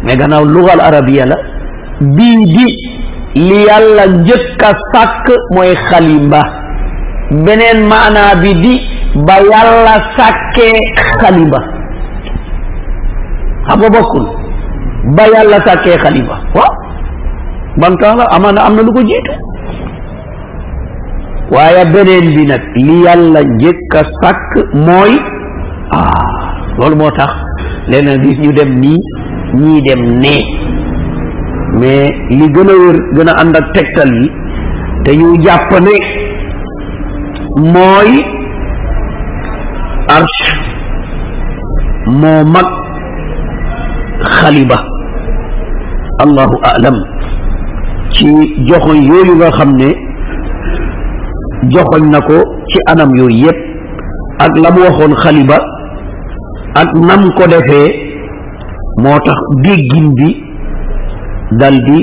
mais 0.04 0.16
gannaaw 0.16 0.44
lugal 0.44 0.80
arabiya 0.80 1.26
la 1.26 1.36
bii 2.00 2.44
di 2.54 2.66
li 3.48 3.58
yàlla 3.68 4.06
njëkk 4.06 4.62
a 4.62 4.72
sàkk 4.92 5.26
mooy 5.54 5.74
xalimba 5.90 6.42
beneen 7.44 7.88
bi 8.42 8.54
di 8.62 8.74
ba 9.26 9.34
yàlla 9.50 9.94
xam 13.66 13.80
ba 15.16 15.22
yàlla 15.34 15.58
sàkkee 15.66 15.98
xaliba 15.98 16.36
waaw. 16.54 16.84
ban 17.80 17.94
la 18.00 18.24
amaana 18.30 18.60
am 18.66 18.74
na 18.76 18.82
lu 18.82 18.92
ko 18.92 19.02
jiitu. 19.02 19.32
waaye 21.50 21.84
beneen 21.92 22.26
bi 22.36 22.44
nag 22.46 22.62
li 22.76 22.96
yàlla 23.04 23.40
njëkk 23.42 23.94
a 23.98 24.02
sàkk 24.20 24.50
mooy 24.86 25.12
ah 25.90 26.54
loolu 26.78 26.96
moo 26.96 27.10
tax 27.10 27.32
léeg-léeg 27.88 28.22
gis 28.22 28.38
ñu 28.38 28.52
dem 28.52 28.70
nii 28.80 29.00
ñii 29.60 29.82
dem 29.82 30.02
nee. 30.22 30.42
mais 31.80 32.10
li 32.30 32.46
gën 32.54 32.70
a 32.70 32.74
wér 32.82 32.96
gën 33.16 33.28
a 33.28 33.34
ànd 33.40 33.56
ak 33.56 33.66
tegtal 33.74 34.10
yi 34.20 34.30
te 35.04 35.10
ñu 35.16 35.28
ne 35.86 35.94
mooy 37.72 38.10
arsh 40.16 40.42
moo 42.06 42.44
mag 42.44 42.66
xaliba. 44.40 44.93
الله 46.22 46.50
أعلم 46.66 46.96
كي 48.14 48.30
جخن 48.70 48.96
يوي 49.02 49.30
وخمن 49.40 49.80
جخن 51.74 52.02
نكو 52.14 52.38
كي 52.70 52.78
أنام 52.92 53.16
يوي 53.16 53.34
يب 53.34 53.56
أك 54.40 54.54
لم 54.64 54.76
وخن 54.84 55.14
خليبا 55.14 55.58
أك 56.76 56.94
نم 56.96 57.30
كو 57.30 57.44
دفه 57.44 57.92
موتخ 59.04 59.38
دي 59.64 59.74
جن 59.88 60.14
بي 60.14 60.30
دل 61.52 61.76
دي 61.84 62.00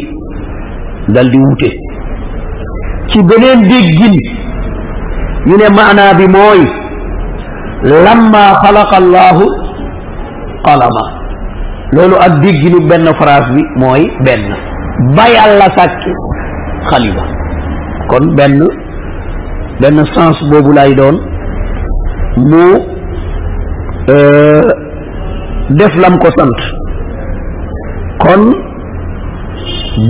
دل 1.10 1.32
دي 1.32 1.38
ووتي 1.39 1.71
كي 3.10 3.21
بنين 3.21 3.62
دي 3.69 3.80
جن 3.97 4.15
يوني 5.47 5.69
معنى 5.78 6.06
بموي 6.19 6.67
لما 7.84 8.54
خلق 8.54 8.93
الله 8.95 9.38
قلمه 10.65 11.20
loolu 11.93 12.15
ak 12.25 12.34
dégginu 12.41 12.80
benn 12.89 13.06
phrase 13.19 13.49
bi 13.56 13.63
mooy 13.82 14.04
benn 14.25 14.43
ba 15.15 15.25
yàlla 15.36 15.67
sàkk 15.77 16.01
xaliba 16.89 17.23
kon 18.10 18.25
benn 18.38 18.60
benn 19.82 19.97
sens 20.13 20.38
boobu 20.51 20.71
lay 20.73 20.95
doon 20.95 21.17
mu 22.38 22.63
def 25.80 25.93
lam 26.04 26.17
ko 26.19 26.30
sant 26.38 26.60
kon 28.23 28.43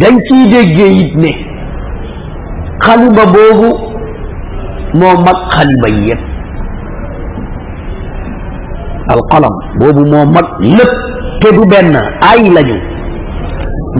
dañ 0.02 0.16
ciy 0.28 0.44
déggee 0.54 0.92
it 1.04 1.16
ne 1.16 1.32
xaliba 2.86 3.24
boobu 3.36 3.70
moo 5.00 5.16
mag 5.26 5.38
xaliba 5.56 5.88
yi 5.90 6.08
yépp 6.10 6.22
alqalam 9.14 9.56
boobu 9.80 10.04
moo 10.12 10.26
mag 10.26 10.46
lépp 10.60 10.94
te 11.42 11.50
du 11.56 11.66
benn 11.72 11.96
ay 12.32 12.42
lañu 12.56 12.78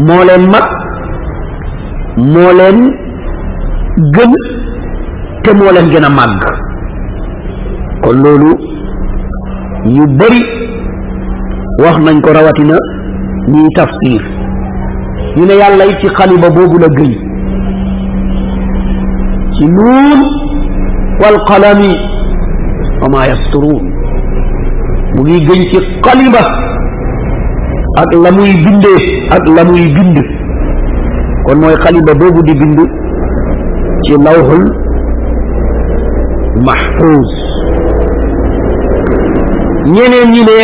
moo 0.08 0.24
leen 0.28 0.44
mag 0.54 0.68
moo 2.18 2.52
leen 2.60 2.80
gën 4.16 4.34
te 5.44 5.52
moo 5.58 5.72
leen 5.72 5.90
gën 5.92 6.06
a 6.06 6.10
màgg 6.10 6.44
kon 8.04 8.18
loolu 8.24 8.52
ñu 9.86 10.06
bari 10.20 10.42
wax 11.84 11.98
nañ 12.06 12.22
ko 12.22 12.34
rawatina 12.34 12.76
ñuy 13.48 13.70
tafsir 13.76 14.22
ñu 15.36 15.46
ne 15.46 15.54
yàlla 15.62 15.86
it 15.86 16.00
ci 16.02 16.08
xaliba 16.18 16.50
boobu 16.50 16.78
la 16.80 16.88
gëñ 16.98 17.14
ci 19.56 19.66
nuun 19.66 20.20
wal 21.22 21.38
qalami 21.48 21.92
wa 23.02 23.08
ma 23.14 23.28
yasturuun 23.28 23.86
mu 25.16 25.22
ngi 25.24 25.46
gëñ 25.48 25.62
ci 25.72 25.80
xaliba 26.06 26.44
ak 27.98 28.10
la 28.24 28.32
muy 28.32 28.52
bindee 28.66 29.28
ak 29.38 29.44
la 29.56 29.64
muy 29.64 29.86
bind 29.96 30.18
kon 31.46 31.58
mooy 31.62 31.76
xaliba 31.84 32.14
boobu 32.14 32.42
di 32.48 32.54
bind 32.62 32.80
ci 34.06 34.14
lawhul 34.26 34.64
mahfuz 36.68 37.30
ñeneen 39.96 40.32
ñi 40.32 40.44
ne 40.50 40.60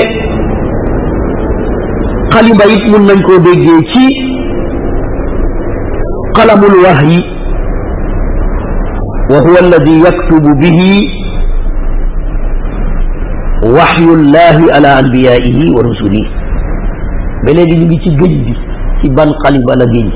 xaliba 2.31 2.65
it 2.75 2.83
mun 2.91 3.03
nañ 3.07 3.21
koo 3.27 3.39
déggee 3.39 3.83
ci 3.91 4.05
qalamul 6.35 6.75
wahyi 6.85 7.19
wa 9.29 9.39
huwa 9.41 9.59
alladi 9.59 9.99
yaktubu 10.05 10.55
bihi 10.61 10.91
waxyullahi 13.77 14.71
ala 14.71 14.95
anbiyaihi 14.97 15.73
wa 15.75 15.81
rusulihi 15.83 16.36
ba 17.45 17.51
léegi 17.53 17.75
ñu 17.79 17.85
ngi 17.85 17.99
ci 18.03 18.09
gëj 18.09 18.33
bi 18.45 18.53
ci 19.01 19.09
ban 19.09 19.31
xaliba 19.43 19.75
la 19.75 19.85
géñ 19.93 20.09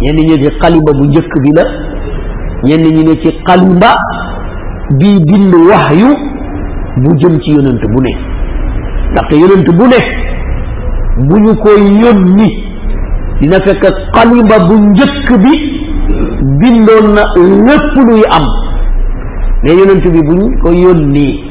ñenn 0.00 0.16
ñi 0.16 0.38
ci 0.42 0.50
xaliba 0.60 0.92
bu 0.92 1.04
njëkk 1.06 1.32
bi 1.42 1.50
la 1.56 1.64
ñenn 2.64 2.82
ñi 2.94 3.04
ne 3.04 3.14
ci 3.20 3.30
xaliba 3.46 3.90
bii 4.98 5.20
bind 5.24 5.54
waxyu 5.70 6.08
bu 7.02 7.16
jëm 7.18 7.40
ci 7.40 7.52
yonent 7.52 7.80
bu 7.92 8.00
ne. 8.02 8.12
Ndaxte 9.12 9.34
yonent 9.36 9.68
bu 9.76 9.84
ne 9.86 9.98
bu 11.28 11.36
ñu 11.40 11.54
ko 11.56 11.70
yónni 11.70 12.48
dina 13.40 13.60
fekk 13.60 13.84
xaliba 14.14 14.58
bu 14.68 14.74
njëkk 14.90 15.28
bi 15.42 15.52
bindoon 16.60 17.14
na 17.14 17.22
lépp 17.36 17.94
luy 18.06 18.22
am. 18.30 18.46
Mais 19.62 19.74
yonent 19.74 20.04
bi 20.12 20.20
ko 20.62 20.70
yónni 20.72 21.44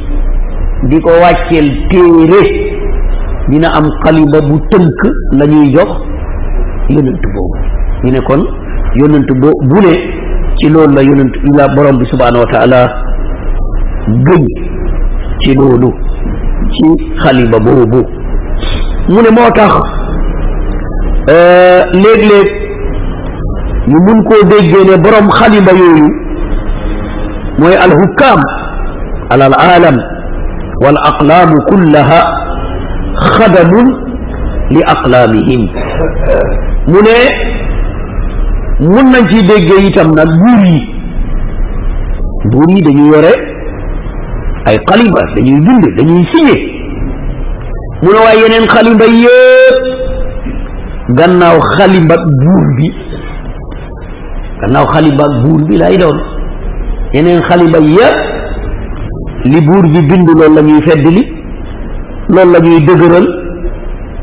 di 0.90 1.00
ko 1.02 1.10
wàcceel 1.10 1.88
téere 1.90 2.67
dina 3.50 3.68
am 3.78 3.88
xaliba 4.04 4.42
bu 4.42 4.60
tënk 4.72 5.00
la 5.40 5.46
ñuy 5.46 5.72
jox 5.74 5.92
yonent 6.90 7.22
boobu 7.34 7.58
ñu 8.04 8.12
ne 8.12 8.20
kon 8.28 8.42
yonent 8.96 9.28
bo 9.42 9.50
bu 9.70 9.80
ne 9.86 9.94
ci 10.58 10.70
loolu 10.70 10.94
la 10.96 11.02
yonent 11.04 11.34
la 11.58 11.68
borom 11.76 11.98
bi 11.98 12.06
subhanahu 12.06 12.44
wa 12.46 12.52
taala 12.52 12.80
gëñ 14.08 14.46
ci 15.42 15.56
loolu 15.56 15.92
ci 16.72 16.86
xaliba 17.24 17.60
boobu 17.60 18.02
mu 19.10 19.20
ne 19.22 19.30
moo 19.32 19.50
tax 19.56 19.74
léeg-léeg 21.94 22.50
ñu 23.88 23.98
mun 24.06 24.24
koo 24.24 24.42
déggee 24.50 24.84
ne 24.90 24.98
borom 24.98 25.30
xaliba 25.32 25.72
yooyu 25.72 26.08
mooy 27.60 27.76
alhukkaam 27.76 28.42
ala 29.30 29.46
al 29.46 29.54
aalam 29.54 29.98
wal 30.84 30.98
aqlaamu 31.10 31.56
kullaha 31.70 32.20
خدم 33.18 33.72
لأقلامهم. 34.72 35.70
من 36.88 37.08
من 38.80 39.06
نجي 39.12 39.42
دي 39.42 39.90
تمنا 39.96 40.24
بوري 40.24 40.78
بوري 42.52 42.80
دي 42.82 42.92
يوري 43.00 43.34
أي 44.68 44.78
قليبة 44.78 45.22
دي 45.36 45.42
يجند 45.42 45.84
دي 45.98 46.14
يسيني 46.22 46.58
من 48.04 48.16
وينين 48.26 48.68
خليبة 48.70 49.06
غناو 51.20 51.60
خليبة 51.60 52.16
بوري 52.16 52.90
غناو 54.64 54.86
خليبة 54.86 55.24
بوري 55.44 55.78
لا 55.78 55.88
يدون 55.90 56.20
ينين 57.14 57.42
خليبة 57.42 57.80
يه 57.80 58.10
لبوري 59.46 60.02
بندو 60.10 60.34
لولا 60.34 60.62
يفدلي 60.78 61.37
loolu 62.30 62.52
la 62.54 62.60
ñuy 62.60 62.80
dëgëral 62.88 63.28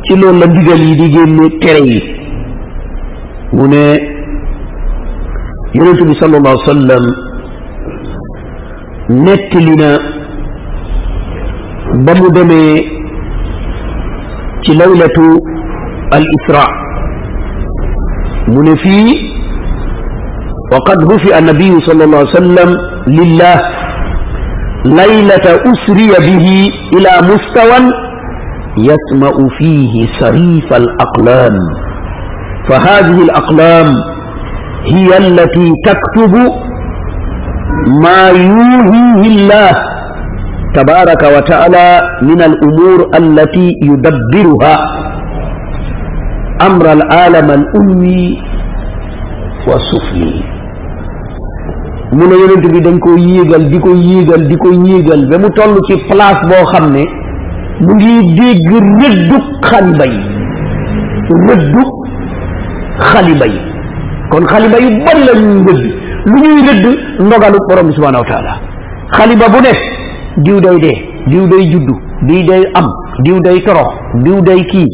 ci 0.04 0.16
loolu 0.16 0.38
la 0.40 0.46
ndigal 0.46 0.80
yi 0.88 0.96
di 1.00 1.06
génne 1.12 1.46
tere 1.60 1.82
yi 1.86 2.00
mu 3.52 3.66
ne 3.68 3.84
yonent 5.74 6.00
bi 6.08 6.14
sallallahu 6.20 6.56
alayhi 6.56 6.66
wa 6.68 6.74
sallam 6.74 7.04
nettali 9.24 9.74
na 9.76 9.90
ba 12.04 12.12
mu 12.20 12.30
demee 12.36 12.84
ci 14.62 14.74
laylatu 14.76 15.26
al 16.10 16.24
isra 16.36 16.64
mu 18.48 18.62
ne 18.62 18.76
fii 18.76 19.30
wa 20.72 20.78
qad 20.86 21.00
rufi'a 21.10 21.40
nabiyu 21.40 21.80
sallallahu 21.80 22.22
alayhi 22.22 22.36
wa 22.36 22.40
sallam 22.40 22.70
usriya 24.84 26.18
bihi 26.20 26.72
ila 26.96 27.12
mustawan 27.24 27.84
yasma'u 28.76 29.44
fihi 29.58 30.08
sarif 30.20 30.68
al 30.72 30.88
aqlam 31.06 31.56
فهذه 32.64 33.18
الأقلام 33.28 33.88
هي 34.88 35.08
التي 35.18 35.68
تكتب 35.84 36.34
ما 38.00 38.28
يوهيه 38.32 39.20
الله 39.32 39.72
تبارك 40.74 41.22
وتعالى 41.36 41.88
من 42.22 42.40
الأمور 42.42 42.98
التي 43.20 43.68
يدبرها. 43.82 44.76
أمر 46.66 46.92
العالم 46.92 47.48
الأمي 47.50 48.42
والسفلي 49.68 50.53
mu 52.16 52.24
ne 52.30 52.34
yonent 52.42 52.64
bi 52.72 52.80
dañ 52.80 52.98
ko 53.04 53.16
yéegal 53.16 53.68
di 53.70 53.78
ko 53.80 53.90
yéegal 53.94 54.46
di 54.48 54.56
ko 54.56 54.68
yéegal 54.86 55.26
ba 55.30 55.38
mu 55.38 55.48
toll 55.56 55.74
ci 55.86 55.96
place 56.10 56.42
boo 56.50 56.64
xam 56.72 56.90
ne 56.92 57.04
mu 57.80 57.94
ngi 57.94 58.34
dégg 58.38 58.70
rëddu 59.00 59.36
xaliba 59.68 60.06
yi 60.06 60.20
rëddu 61.48 61.82
xaliba 63.10 63.46
yi 63.46 63.60
kon 64.30 64.44
xaliba 64.52 64.78
yu 64.84 64.90
bari 65.04 65.22
la 65.28 65.34
ñuy 65.40 65.62
rëdd 65.66 65.82
lu 66.26 66.36
ñuy 66.42 66.62
rëdd 66.68 66.84
ndogalu 67.26 67.58
borom 67.68 67.86
bi 67.88 67.92
subhanahu 67.94 68.22
wa 68.22 68.28
taala 68.30 68.52
xaliba 69.16 69.48
bu 69.54 69.60
nekk 69.66 69.80
diw 70.44 70.60
day 70.60 70.78
dee 70.84 70.96
diw 71.26 71.46
day 71.48 71.64
juddu 71.72 71.94
diw 72.28 72.42
day 72.50 72.62
am 72.74 72.88
diw 73.24 73.40
day 73.40 73.60
torox 73.66 73.90
diw 74.24 74.40
day 74.42 74.64
kii 74.72 74.88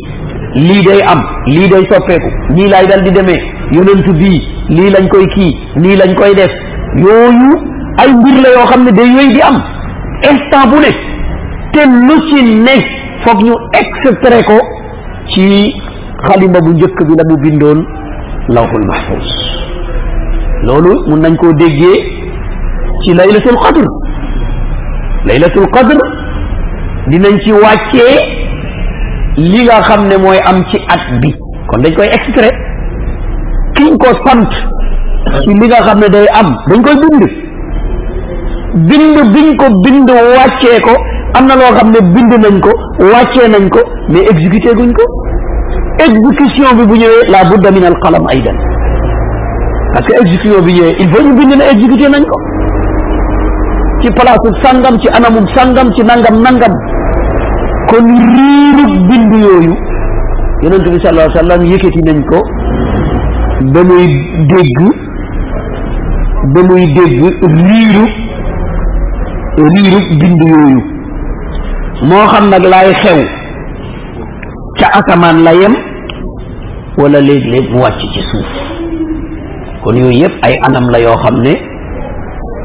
lii 0.54 0.82
day 0.84 1.00
am 1.12 1.20
lii 1.46 1.68
day 1.68 1.84
soppeeku 1.92 2.28
nii 2.54 2.68
laay 2.68 2.86
dal 2.86 3.02
di 3.04 3.10
demee 3.12 3.40
yonent 3.72 4.06
bii 4.20 4.40
lii 4.76 4.90
lañ 4.94 5.08
koy 5.08 5.26
kii 5.34 5.56
nii 5.76 5.96
lañ 5.96 6.14
koy 6.14 6.34
def 6.34 6.50
yooyu 6.96 7.50
ay 7.98 8.12
mbir 8.12 8.36
la 8.42 8.48
yoo 8.56 8.66
xam 8.70 8.84
ne 8.84 8.92
day 8.92 9.06
yooyu 9.08 9.32
di 9.34 9.40
am. 9.42 9.62
Instant 10.30 10.66
bu 10.70 10.76
ne. 10.80 10.90
Te 11.72 11.80
lu 11.86 12.14
ci 12.28 12.42
ne 12.44 12.76
foog 13.24 13.42
ñu 13.44 13.54
extrait 13.72 14.42
ko 14.44 14.58
ci 15.28 15.74
xalima 16.24 16.58
bu 16.60 16.70
njëkk 16.74 16.98
bi 17.06 17.14
la 17.16 17.22
mu 17.28 17.36
bindoon 17.42 17.84
lawhul 18.48 18.86
mahfuz. 18.86 19.28
Loolu 20.62 20.92
mun 21.08 21.20
nañ 21.20 21.36
koo 21.36 21.52
déggee 21.52 22.04
ci 23.02 23.14
laylatul 23.14 23.56
qadr. 23.62 23.84
Laylatul 25.26 25.66
qadr 25.70 25.98
dinañ 27.08 27.38
ci 27.40 27.52
wàccee 27.52 28.16
li 29.36 29.64
nga 29.64 29.80
xam 29.82 30.06
ne 30.08 30.16
mooy 30.16 30.38
am 30.44 30.64
ci 30.70 30.76
at 30.88 31.20
bi. 31.20 31.34
Kon 31.68 31.78
dañ 31.82 31.94
koy 31.94 32.08
extrait. 32.08 32.52
Kiñ 33.76 33.96
ko 33.96 34.08
sant 34.26 34.50
ci 35.42 35.50
li 35.60 35.66
nga 35.68 35.80
xam 35.86 35.98
ne 36.00 36.08
day 36.08 36.26
am 36.40 36.48
dañ 36.68 36.80
koy 36.82 36.96
bind. 37.02 37.22
bind 38.88 39.16
biñ 39.34 39.48
ko 39.60 39.66
bind 39.84 40.10
wàccee 40.10 40.80
ko 40.86 40.94
am 41.38 41.46
na 41.46 41.54
loo 41.60 41.72
xam 41.78 41.90
ne 41.94 42.00
bind 42.14 42.32
nañ 42.44 42.60
ko 42.60 42.70
wàccee 43.12 43.48
nañ 43.48 43.68
ko 43.68 43.80
mais 44.08 44.26
exécuté 44.32 44.74
guñ 44.74 44.92
ko. 44.92 45.04
exécution 46.06 46.76
bi 46.78 46.84
bu 46.86 46.94
ñëwee 46.96 47.30
la 47.30 47.44
budda 47.50 47.70
min 47.70 47.84
al 47.84 47.96
qalam 48.02 48.26
aydan. 48.28 48.56
parce 49.94 50.06
que 50.06 50.14
exécution 50.22 50.62
bi 50.62 50.72
ñëwee 50.74 50.96
il 51.00 51.08
faut 51.10 51.22
ñu 51.22 51.34
bind 51.38 51.52
na 51.56 51.70
exécuté 51.72 52.08
nañ 52.08 52.24
ko. 52.24 52.36
ci 54.00 54.08
place 54.10 54.50
sangam 54.62 54.98
ci 55.00 55.08
anamum 55.08 55.46
sangam 55.54 55.92
ci 55.94 56.02
nangam 56.02 56.36
nangam. 56.42 56.74
kon 57.90 58.06
riirug 58.06 58.92
bind 59.08 59.32
yooyu 59.44 59.74
yonent 60.62 60.86
bi 60.92 60.98
sallallahu 61.00 61.38
alayhi 61.38 61.74
wa 61.74 62.12
nañ 62.12 62.20
ko 62.30 62.38
ba 63.74 63.80
dégg 64.50 65.09
ba 66.54 66.60
muy 66.62 66.86
dégg 66.94 67.20
riiru 67.42 68.04
riiru 69.72 69.98
bind 70.20 70.40
yooyu 70.52 70.80
moo 72.08 72.26
xam 72.32 72.48
nag 72.50 72.64
laay 72.72 72.92
xew 73.02 73.20
ca 74.78 74.86
asamaan 74.98 75.42
la 75.44 75.52
yem 75.54 75.74
wala 76.98 77.20
léeg-léeg 77.20 77.70
mu 77.72 77.80
wàcc 77.82 78.00
ci 78.14 78.20
suuf 78.30 78.50
kon 79.84 79.96
yooyu 79.96 80.20
yëpp 80.22 80.34
ay 80.42 80.58
anam 80.66 80.90
la 80.90 80.98
yoo 81.00 81.16
xam 81.22 81.36
ne 81.42 81.52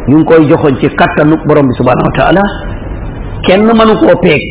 ñu 0.07 0.17
ngi 0.17 0.25
koy 0.25 0.47
joxoon 0.49 0.75
ci 0.79 0.88
kattanu 0.95 1.35
borom 1.47 1.67
bi 1.67 1.73
subhanahu 1.79 2.07
wa 2.09 2.15
taala 2.17 2.41
kenn 3.45 3.65
mënu 3.65 3.93
koo 3.99 4.15
peeg 4.23 4.41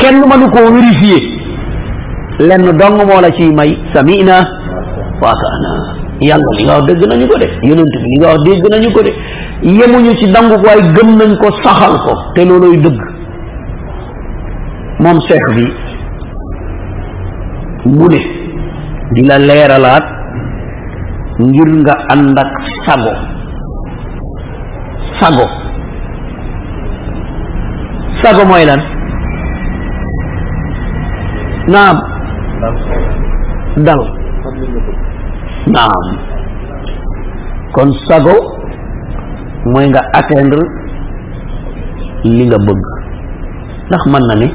kenn 0.00 0.20
mënu 0.30 0.46
koo 0.54 0.66
vérifier 0.74 1.22
lenn 2.48 2.64
dong 2.78 2.96
moo 3.08 3.20
la 3.20 3.30
ciy 3.36 3.50
may 3.52 3.76
samina 3.92 4.36
wa 5.20 5.28
atana 5.32 5.70
yàlla 6.20 6.50
li 6.56 6.64
nga 6.64 6.74
wax 6.78 6.86
dégg 6.86 7.02
nañu 7.08 7.26
ko 7.28 7.38
de 7.38 7.46
yonent 7.62 7.92
bi 8.02 8.08
li 8.10 8.18
nga 8.20 8.28
wax 8.28 8.42
dégg 8.44 8.64
nañu 8.70 8.90
ko 8.92 9.02
de 9.02 9.12
yemuñu 9.62 10.14
ci 10.16 10.26
dangu 10.32 10.56
ko 10.56 10.66
waaye 10.66 10.82
gëm 10.94 11.16
nañ 11.16 11.36
ko 11.38 11.50
saxal 11.62 11.96
ko 12.04 12.12
te 12.34 12.44
looloy 12.44 12.76
dëgg 12.78 13.00
bi 15.54 15.66
di 19.12 19.22
la 19.22 19.38
ngir 21.38 21.68
nga 21.84 21.94
sago. 22.86 23.12
Sago. 25.20 25.46
Sago 28.22 28.42
mooy 28.48 28.64
lan? 28.64 28.80
Naam. 31.68 31.96
Dal 33.84 34.00
naam. 35.74 36.06
Kon 37.74 37.90
sago 38.08 38.36
mooy 39.72 39.86
nga 39.90 40.00
atteindre 40.18 40.62
li 42.24 42.44
nga 42.46 42.58
bëgg. 42.66 42.84
Ndax 43.88 44.02
mën 44.12 44.24
na 44.28 44.34
ne 44.34 44.48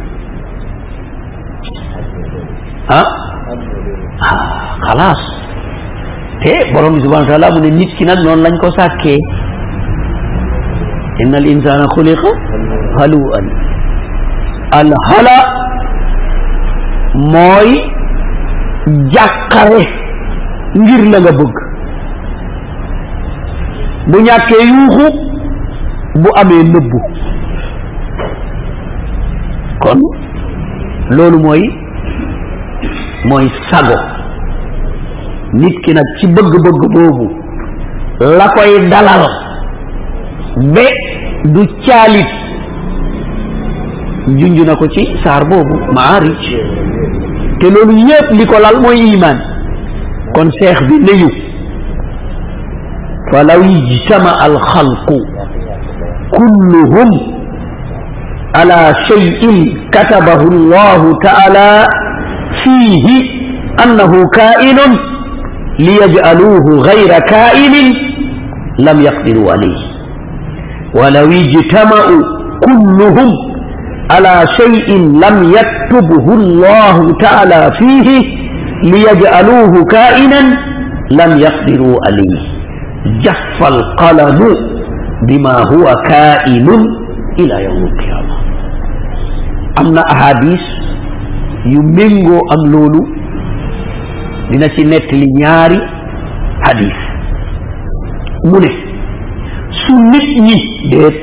ah 2.89 3.07
ah 4.27 4.39
xalaas. 4.85 5.21
Te 6.41 6.53
borom 6.73 6.95
bi 6.95 7.01
subhanahu 7.03 7.27
wa 7.27 7.31
taala 7.31 7.51
mu 7.55 7.59
ne 7.61 7.69
nit 7.77 7.91
ki 7.97 8.05
nag 8.05 8.19
lañ 8.25 8.55
ko 8.61 8.71
sàkkee. 8.77 9.19
Inna 11.21 11.37
al 11.37 11.45
insana 11.45 11.85
xuliqa 11.95 12.31
haluan. 12.99 13.45
Al 14.79 14.89
hala 15.07 15.37
mooy 17.13 17.69
jàqare 19.13 20.00
ngir 20.75 21.01
la 21.11 21.19
nga 21.19 21.31
bëgg. 21.31 21.55
Bu 24.07 24.17
ñàkkee 24.25 24.63
yuuxu 24.71 25.07
bu 26.21 26.29
amee 26.41 26.63
nëbbu. 26.63 26.99
Kon 29.83 29.99
loolu 31.09 31.39
mooy 31.39 31.61
mooy 33.25 33.47
sago. 33.69 33.97
Nit 35.53 35.75
ki 35.83 35.93
nag 35.93 36.05
ci 36.19 36.27
bëgg-bëgg 36.27 36.83
boobu 36.93 37.27
la 38.19 38.47
koy 38.55 38.87
dalal 38.89 39.25
be 40.73 40.85
du 41.53 41.65
caalit. 41.85 42.31
Junj 44.27 44.59
na 44.65 44.75
ko 44.75 44.87
ci 44.89 45.07
saar 45.23 45.43
boobu 45.49 45.75
maarij 45.93 46.43
te 47.59 47.69
loolu 47.69 47.97
yépp 48.07 48.31
li 48.31 48.45
ko 48.45 48.59
lal 48.61 48.79
mooy 48.81 48.99
iman 49.13 49.37
kon 50.35 50.49
seex 50.59 50.77
bi 50.87 50.95
nañu 51.07 51.29
falaw 53.31 53.61
ijtama 53.63 54.31
alxalqu 54.47 55.17
kulluhum 56.35 57.09
ala 58.61 58.79
cheyin 59.07 59.57
katabahu 59.95 60.47
allahu 60.55 61.15
taala 61.25 61.67
fihi 62.63 63.17
annahu 63.83 64.19
kainun 64.39 64.91
liyaj'aluhu 65.79 66.71
gayra 66.87 67.19
kainin 67.33 67.87
lam 68.77 68.97
yaqdiru 69.07 69.49
alayhi 69.55 69.87
ولو 70.93 71.25
اجتمعوا 71.31 72.21
كلهم 72.67 73.29
على 74.11 74.35
شيء 74.59 74.87
لم 75.23 75.35
يكتبه 75.57 76.25
الله 76.33 76.95
تعالى 77.23 77.61
فيه 77.79 78.07
ليجعلوه 78.83 79.85
كائنا 79.85 80.41
لم 81.11 81.37
يقدروا 81.37 81.97
عليه. 82.05 82.41
جف 83.05 83.67
القلم 83.67 84.39
بما 85.27 85.55
هو 85.71 85.95
كائن 86.09 86.67
إلى 87.39 87.63
يوم 87.63 87.83
القيامة. 87.83 88.35
امنا 89.79 90.01
احاديث 90.11 90.61
يمينغو 91.65 92.39
ام 92.53 92.71
لولو 92.71 93.07
دينا 94.51 94.67
سي 94.75 94.83
نيتلي 94.83 95.25
نياري 95.25 95.79
حديث 96.65 96.99
موني 98.45 98.71
سنيت 99.81 100.29
ني 100.45 100.55
ديت 100.91 101.17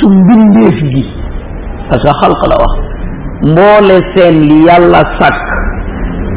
سمبين 0.00 0.50
ديف 0.50 0.84
جي 0.92 1.04
خلق 2.20 2.44
الله 2.44 2.72
مولى 3.56 3.96
سن 4.14 4.34
ليالا 4.48 4.72
يالا 4.72 5.02
ساك 5.18 5.59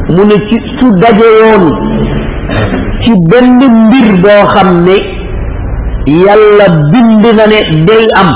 mu 0.10 0.24
ne 0.26 0.36
ci 0.48 0.58
su 0.78 0.90
daje 1.02 1.28
woon 1.42 1.66
ci 3.02 3.12
benn 3.30 3.60
mbir 3.88 4.22
boo 4.22 4.46
xam 4.54 4.84
ne 4.86 4.98
yàlla 6.06 6.66
bind 6.92 7.24
na 7.38 7.46
ne 7.48 7.60
day 7.86 8.06
am. 8.22 8.30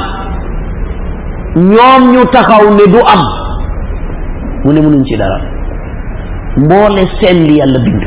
Ñoom 1.56 2.12
ñu 2.14 2.26
taxaw 2.32 2.70
ne 2.78 2.86
du 2.92 3.00
am. 3.14 3.22
Mu 4.64 4.72
ne 4.74 4.80
mënuñ 4.82 5.04
ci 5.06 5.18
dara. 5.18 5.40
Mboole 6.58 7.04
seen 7.20 7.44
li 7.48 7.56
yàlla 7.58 7.80
bind. 7.80 8.04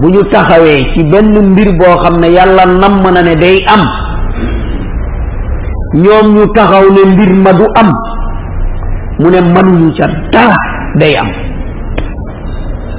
Bu 0.00 0.08
ñu 0.10 0.22
taxawee 0.30 0.84
ci 0.92 1.02
benn 1.04 1.32
mbir 1.52 1.72
boo 1.78 1.96
xam 2.02 2.18
ne 2.20 2.28
yàlla 2.28 2.66
namm 2.66 3.02
na 3.12 3.22
ne 3.22 3.34
day 3.36 3.64
am. 3.66 3.82
Ñoom 6.02 6.34
ñu 6.34 6.46
taxaw 6.54 6.84
ne 6.90 7.02
mbir 7.12 7.32
ma 7.34 7.52
du 7.52 7.64
am. 7.76 7.90
Mu 9.20 9.30
ne 9.30 9.40
mënuñu 9.40 9.92
ca 9.96 10.06
dara 10.32 10.56
day 10.98 11.16
am 11.16 11.28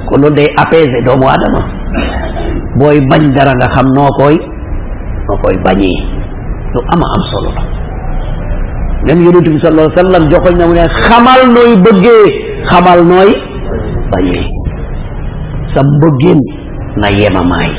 kon 0.06 0.20
loolu 0.22 0.34
day 0.36 0.48
apaiser 0.56 1.02
doomu 1.06 1.26
adama 1.28 1.62
booy 2.78 3.00
bañ 3.10 3.22
dara 3.34 3.52
nga 3.58 3.68
xam 3.74 3.86
noo 3.96 4.10
koy 4.18 4.36
noo 5.26 5.36
koy 5.42 5.56
bañee. 5.64 5.98
lu 6.74 6.80
ama 6.92 7.06
am 7.16 7.22
solo 7.32 7.50
la. 7.56 7.62
même 9.06 9.22
yonent 9.24 9.48
bi 9.48 9.58
sallallahu 9.60 9.90
alayhi 9.96 10.34
wa 10.34 10.50
na 10.58 10.66
mu 10.66 10.74
ne 10.74 10.84
xamal 10.88 11.40
nooy 11.54 11.70
bëggee 11.84 12.26
xamal 12.70 13.00
nooy 13.10 13.30
bañee. 14.12 14.44
sa 15.74 15.80
mbëggeen 15.82 16.40
na 17.00 17.08
yemamaay. 17.10 17.70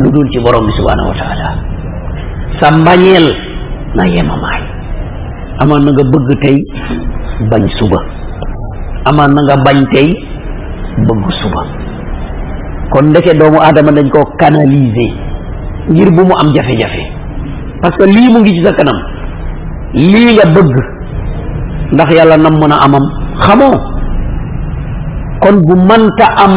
lu 0.00 0.08
dul 0.10 0.26
ci 0.32 0.38
borom 0.40 0.66
bi 0.66 0.72
subhanahu 0.78 1.08
wa 1.12 1.16
taala 1.20 1.48
sa 2.60 2.70
mbañeel 2.70 3.26
na 3.96 4.04
bëgg 6.12 6.28
tey 6.42 6.56
bañ 7.50 7.62
suba. 7.78 8.00
amaan 9.04 9.32
na 9.34 9.40
nga 9.44 9.56
bañ 9.64 9.78
tey 9.92 10.08
bëgg 10.98 11.30
suba 11.42 11.62
kon 12.90 13.06
ndeke 13.10 13.34
doomu 13.38 13.58
aadama 13.60 13.92
dañ 13.92 14.08
koo 14.10 14.24
canaliser 14.38 15.10
ngir 15.90 16.10
bu 16.10 16.22
mu 16.24 16.34
am 16.36 16.52
jafe-jafe. 16.54 17.02
Parce 17.82 17.96
que 17.96 18.04
lii 18.04 18.28
mu 18.32 18.40
ngi 18.40 18.54
ci 18.58 18.64
sa 18.64 18.72
kanam 18.72 18.98
lii 19.94 20.34
nga 20.36 20.44
bëgg 20.54 20.74
ndax 21.92 22.10
yàlla 22.14 22.36
nam 22.36 22.58
mën 22.60 22.72
a 22.72 22.76
amam 22.84 23.04
xamoo? 23.40 23.78
Kon 25.40 25.56
bu 25.66 25.74
manta 25.88 26.26
am 26.44 26.54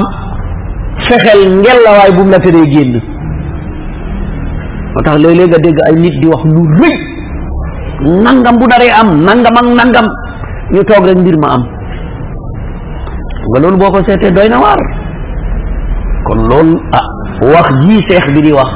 fexel 1.07 1.41
ngelawaay 1.61 2.11
bu 2.15 2.23
mu 2.23 2.31
la 2.31 2.39
teree 2.39 2.65
génn. 2.71 2.99
Moo 4.93 5.01
tax 5.05 5.17
léeg-léeg 5.17 5.49
nga 5.49 5.57
dégg 5.63 5.77
ay 5.87 5.95
nit 6.01 6.15
di 6.19 6.27
wax 6.27 6.43
lu 6.45 6.61
rëy 6.81 6.95
nangam 8.23 8.57
bu 8.59 8.65
naree 8.67 8.91
am 8.91 9.09
nangam 9.23 9.55
ak 9.57 9.67
nangam 9.79 10.07
ñu 10.73 10.83
toog 10.83 11.05
rek 11.07 11.17
mbir 11.17 11.37
ma 11.39 11.47
am 11.55 11.63
kon 16.27 16.39
loolu 16.49 16.79
ah 16.93 17.05
wax 17.53 17.67
jii 17.85 18.01
seex 18.09 18.25
bi 18.33 18.41
di 18.41 18.51
wax 18.51 18.69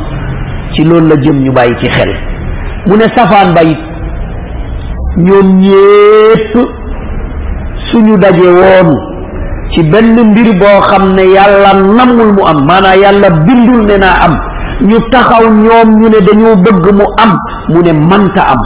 ci 0.73 0.83
loolu 0.83 1.07
la 1.07 1.15
jëm 1.21 1.37
ñu 1.43 1.51
bàyyi 1.51 1.75
ci 1.79 1.87
xel 1.87 2.11
mu 2.87 2.95
ne 2.97 3.07
safaan 3.15 3.53
ba 3.55 3.63
it 3.63 3.79
ñoom 5.17 5.47
ñépp 5.61 6.53
suñu 7.91 8.17
daje 8.17 8.47
woon 8.59 8.89
ci 9.71 9.83
benn 9.83 10.15
mbir 10.31 10.53
boo 10.59 10.79
xam 10.89 11.13
ne 11.15 11.23
yàlla 11.35 11.73
namul 11.73 12.33
mu 12.33 12.43
am 12.45 12.65
maanaam 12.65 12.99
yàlla 13.01 13.29
bindul 13.45 13.85
ne 13.85 13.97
naa 13.97 14.17
am 14.25 14.33
ñu 14.87 14.97
taxaw 15.11 15.45
ñoom 15.49 15.89
ñu 15.99 16.09
ne 16.09 16.19
dañoo 16.27 16.55
bëgg 16.63 16.85
mu 16.93 17.05
am 17.23 17.31
mu 17.69 17.81
ne 17.81 17.91
manta 17.93 18.43
am 18.53 18.61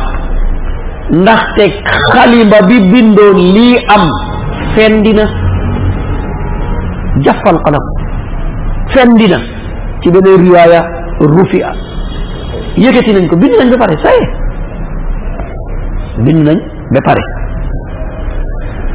ndaxte 1.11 1.63
xalima 2.11 2.61
bi 2.67 2.79
bindoon 2.91 3.37
lii 3.55 3.77
am 3.95 4.03
fendina 4.75 5.23
jafal 7.19 7.57
qalam 7.65 7.83
fendina 8.93 9.39
ci 10.01 10.09
beneen 10.11 10.41
riwaaya 10.45 10.81
rufia. 11.19 11.71
Yëkkati 12.77 13.13
nañ 13.13 13.27
ko 13.27 13.35
bind 13.35 13.53
nañ 13.59 13.69
ba 13.71 13.77
pare 13.77 13.95
saye 14.03 14.23
bind 16.23 16.43
nañ 16.47 16.57
ba 16.93 16.99
pare. 17.05 17.21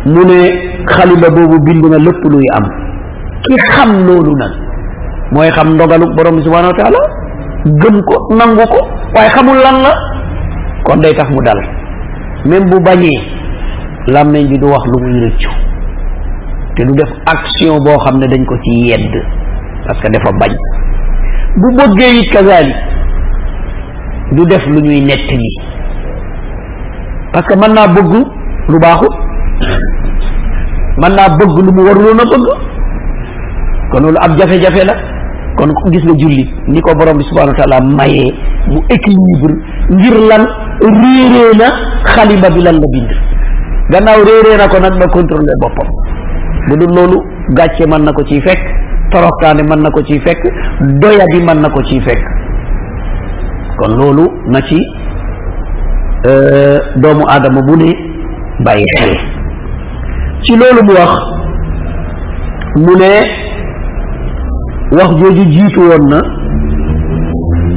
Mu 0.06 0.22
ne 0.24 0.38
xalima 0.86 1.28
boobu 1.30 1.58
bind 1.64 1.84
na 1.86 1.98
lépp 1.98 2.22
luy 2.24 2.44
am. 2.56 2.64
Ki 3.44 3.54
xam 3.70 4.06
loolu 4.06 4.34
nag 4.36 4.52
mooy 5.32 5.50
xam 5.50 5.74
ndogalu 5.74 6.06
borom 6.16 6.36
bi 6.36 6.42
subhanahu 6.42 6.72
wa 6.72 6.78
taala 6.78 6.98
gëm 7.66 8.02
ko 8.02 8.34
nangu 8.34 8.64
ko 8.66 8.80
xamul 9.34 9.58
lan 9.62 9.82
la. 9.82 9.92
Kon 10.84 11.00
day 11.00 11.14
tax 11.14 11.28
mu 11.30 11.42
dal. 11.44 11.60
Même 12.46 12.70
bu 12.70 12.80
bañee 12.80 13.20
làmmeñ 14.06 14.48
bi 14.48 14.58
du 14.58 14.66
wax 14.66 14.84
lu 14.86 14.98
muy 15.02 15.20
rëccu 15.24 15.50
te 16.76 16.82
du 16.84 16.92
def 16.94 17.10
action 17.26 17.78
boo 17.84 17.98
xam 18.04 18.18
ne 18.20 18.26
dañ 18.26 18.44
ko 18.44 18.54
ci 18.64 18.72
yedd 18.88 19.12
parce 19.86 20.00
que 20.02 20.08
dafa 20.12 20.30
bañ. 20.40 20.52
Bu 21.56 21.68
bëggee 21.76 22.20
it 22.20 22.30
kazali 22.32 22.74
du 24.32 24.44
def 24.46 24.66
lu 24.66 24.80
ñuy 24.82 25.00
nettali. 25.00 25.50
Parce 27.32 27.46
que 27.46 27.54
mën 27.54 27.72
naa 27.74 27.86
bëgg 27.88 28.12
lu 28.68 28.78
baaxut 28.78 29.14
mën 30.98 31.14
naa 31.14 31.28
bëgg 31.38 31.56
lu 31.64 31.72
mu 31.72 31.82
waruloon 31.86 32.20
a 32.20 32.24
bëgg. 32.24 32.46
Kon 33.90 34.00
loolu 34.02 34.18
ab 34.20 34.36
jafe-jafe 34.38 34.84
la. 34.84 34.94
Kon 35.56 35.72
gis 35.92 36.04
nga 36.04 36.14
jullit 36.18 36.50
ni 36.68 36.80
ko 36.82 36.94
borom 36.94 37.16
bi 37.18 37.24
subhanahu 37.24 37.54
wa 37.56 37.64
taala 37.64 37.80
mayee 37.80 38.34
mu 38.68 38.80
équilibre 38.90 39.54
ngir 39.90 40.16
lan? 40.28 40.44
Réeree 40.82 41.56
na 41.56 41.68
xalima 42.04 42.50
bi 42.50 42.60
lan 42.62 42.74
la 42.80 42.86
bind. 42.92 43.10
Gannaaw 43.90 44.20
réeree 44.24 44.68
ko 44.68 44.78
nag 44.80 44.94
na 44.98 45.06
contrôler 45.06 45.56
boppam 45.62 46.05
bu 46.68 46.76
dul 46.80 46.94
loolu 46.96 47.18
gàcce 47.56 47.84
mën 47.86 48.02
na 48.04 48.12
ko 48.12 48.22
ciy 48.24 48.40
fekk 48.40 48.62
toroxtaane 49.10 49.62
mën 49.62 49.82
na 49.82 49.90
ko 49.90 50.02
ciy 50.02 50.18
fekk 50.20 50.42
doyadi 51.02 51.40
mën 51.46 51.60
na 51.62 51.68
ko 51.70 51.82
ciy 51.82 52.00
fekk. 52.00 52.22
kon 53.78 53.96
loolu 53.98 54.26
na 54.48 54.60
ci 54.62 54.78
doomu 57.02 57.24
aadama 57.28 57.60
bu 57.68 57.76
ne 57.76 57.90
bàyyi 58.64 58.84
xel. 58.98 59.16
ci 60.42 60.56
loolu 60.56 60.82
mu 60.86 60.92
wax 60.98 61.12
mu 62.84 62.94
ne 63.00 63.12
wax 64.98 65.10
jooju 65.20 65.44
jiitu 65.52 65.80
woon 65.80 66.08
na 66.10 66.20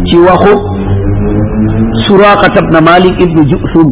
ci 0.06 0.18
waxu 0.18 0.54
suraqat 2.08 2.56
ibn 2.62 2.76
malik 2.84 3.20
ibnu 3.22 3.44
jusum. 3.50 3.88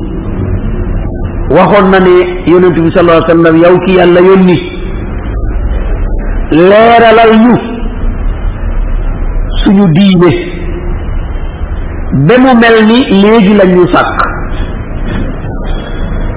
waxoon 1.52 1.92
na 1.92 2.00
ne 2.00 2.16
yonent 2.52 2.76
bi 2.84 2.92
sallallahu 2.92 3.24
alayhi 3.24 3.32
wa 3.32 3.44
sallam 3.44 3.56
yow 3.64 3.76
ki 3.86 3.94
yàlla 3.98 4.22
yónni 4.22 4.58
leeralal 6.52 7.34
ñu 7.46 7.56
suñu 9.64 9.86
diine 9.96 10.30
ba 12.28 12.36
mu 12.44 12.52
mel 12.62 12.78
ni 12.90 13.00
léegi 13.22 13.54
la 13.60 13.66
ñu 13.66 13.88
sàkk 13.94 14.18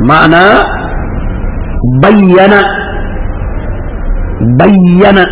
maanaa 0.08 0.54
bayyana 2.02 2.60
bayyana 4.58 5.24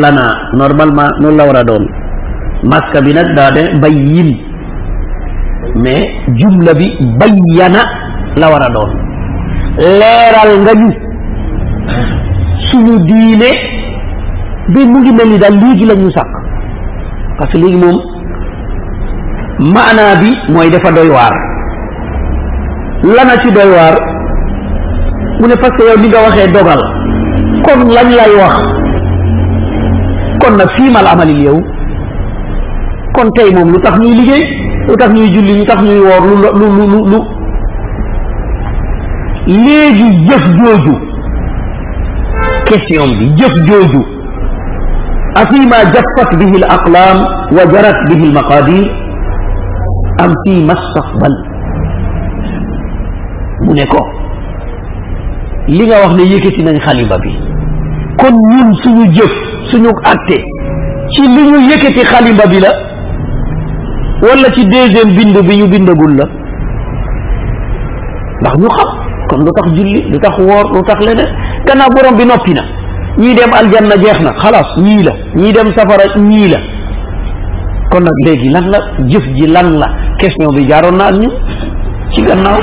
lana 0.00 0.24
normalement 0.52 1.10
noonu 1.20 1.36
la 1.36 1.44
war 1.48 1.56
a 1.56 1.64
doon 1.64 1.84
maska 2.70 3.00
bi 3.02 3.12
nag 3.14 3.28
daa 3.36 3.50
de 3.56 3.62
bayyin 3.82 4.30
mais 5.82 6.10
jumla 6.38 6.74
bi 6.74 6.86
bayyana 7.20 7.80
la 8.36 8.46
war 8.52 8.62
a 8.62 8.70
doon 8.70 8.90
leeral 9.98 10.50
nga 10.62 10.72
ñu 10.80 10.90
suñu 12.70 12.98
diine 13.08 13.50
bi 14.68 14.84
mu 14.86 14.98
ngi 15.00 15.12
mel 15.12 15.28
ni 15.30 15.38
daal 15.38 15.54
léegi 15.60 15.84
la 15.86 15.94
ñu 15.94 16.10
sàkk. 16.10 16.32
parce 17.38 17.50
que 17.52 17.58
léegi 17.58 17.76
moom 17.76 17.98
maanaa 19.74 20.16
bi 20.20 20.30
mooy 20.52 20.70
dafa 20.70 20.90
doy 20.92 21.08
waar. 21.08 21.32
lana 23.04 23.38
ci 23.42 23.50
doy 23.52 23.70
waar 23.76 23.94
mu 25.40 25.46
ne 25.48 25.54
parce 25.56 25.76
que 25.76 26.00
li 26.00 26.08
nga 26.08 26.20
waxee 26.22 26.52
dogal. 26.52 26.82
kon 27.64 27.80
lañ 27.94 28.08
lay 28.18 28.32
wax. 28.40 28.56
kon 30.40 30.56
nag 30.56 30.68
fii 30.76 30.90
mal 30.92 31.06
amalil 31.06 31.42
yow. 31.44 31.60
kon 33.14 33.30
tey 33.36 33.54
moom 33.54 33.72
lu 33.72 33.80
tax 33.80 33.98
ñuy 33.98 34.14
liggéey 34.14 34.44
lu 34.88 34.94
tax 34.96 35.10
ñuy 35.12 35.32
julli 35.34 35.58
lu 35.58 35.64
tax 35.66 35.80
ñuy 35.82 36.00
woor 36.00 36.22
lu 36.26 36.36
lu 36.58 36.86
lu 36.92 37.04
lu. 37.10 37.18
léegi 39.46 40.26
jëf 40.28 40.44
jooju 40.58 41.07
question 42.68 43.06
bi 43.18 43.26
jëf 43.40 43.54
jooju 43.68 44.02
afima 45.42 45.78
jaffat 45.94 46.30
bihi 46.40 46.56
al 46.62 46.66
aqlam 46.76 47.18
wa 47.56 47.62
jarat 47.72 47.98
bihi 48.08 48.24
al 48.28 48.32
maqadir 48.38 48.86
am 50.24 50.34
fi 50.44 50.54
mastaqbal 50.70 51.34
mu 53.66 53.72
ne 53.74 53.86
ko 53.92 54.00
li 55.68 55.84
nga 55.86 55.96
wax 56.02 56.12
ne 56.18 56.24
yëkkati 56.32 56.62
nañ 56.68 56.78
xalima 56.86 57.18
bi 57.24 57.32
kon 58.20 58.34
ñun 58.50 58.74
suñu 58.82 59.04
jëf 59.16 59.32
suñu 59.70 59.90
atte 60.12 60.38
ci 61.14 61.22
li 61.22 61.42
ñu 61.50 61.58
yëkkati 61.70 62.02
xalima 62.12 62.46
bi 62.50 62.60
la 62.60 62.72
wala 64.22 64.52
ci 64.54 64.66
deuxième 64.66 65.14
bind 65.16 65.36
bi 65.48 65.56
ñu 65.58 65.66
bindagul 65.68 66.16
la 66.16 66.24
ndax 68.40 68.54
ñu 68.62 68.68
xam 68.76 68.90
kon 69.30 69.38
lu 69.44 69.50
tax 69.56 69.68
julli 69.76 70.02
lu 70.10 70.18
tax 70.18 70.38
woor 70.38 70.72
lu 70.74 70.82
tax 70.88 71.00
leneen 71.06 71.28
gannaaw 71.68 71.90
borom 71.96 72.16
bi 72.18 72.24
noppi 72.26 72.52
na 72.54 72.62
ñii 73.18 73.34
dem 73.34 73.52
aljanna 73.52 73.96
jeex 74.02 74.20
na 74.20 74.32
xalaas 74.42 74.68
ñii 74.78 75.02
la 75.02 75.12
ñii 75.34 75.52
dem 75.52 75.68
safara 75.76 76.04
ñii 76.16 76.48
la 76.48 76.58
kon 77.90 78.00
nag 78.04 78.18
léegi 78.24 78.48
lan 78.50 78.66
la 78.70 78.78
jëf 79.08 79.24
ji 79.36 79.46
lan 79.46 79.78
la 79.80 79.86
question 80.18 80.52
bi 80.54 80.66
jaaroon 80.68 80.96
na 80.96 81.04
ak 81.06 81.14
ñun 81.14 81.32
ci 82.12 82.22
gannaaw 82.22 82.60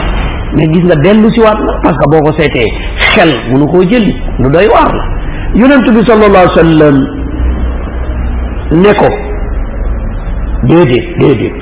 mais 0.56 0.68
gis 0.74 0.84
nga 0.86 0.96
dellu 0.96 1.30
si 1.32 1.39
waat 1.41 1.60
na 1.65 1.74
parce 1.84 1.98
que 1.98 2.10
boo 2.12 2.22
ko 2.26 2.32
seetee 2.38 2.68
xel 3.15 3.32
munu 3.52 3.68
koo 3.68 3.84
jëli 3.84 4.13
lu 4.39 4.50
doy 4.50 4.68
waar 4.68 4.91
la 4.94 5.04
yonent 5.56 5.86
bi 5.96 6.06
sallallahu 6.06 6.48
alayhi 6.48 6.60
sallam 6.60 6.98
ne 8.72 8.94
ko 9.00 9.08
déedéet 10.63 11.06
déedéet 11.20 11.60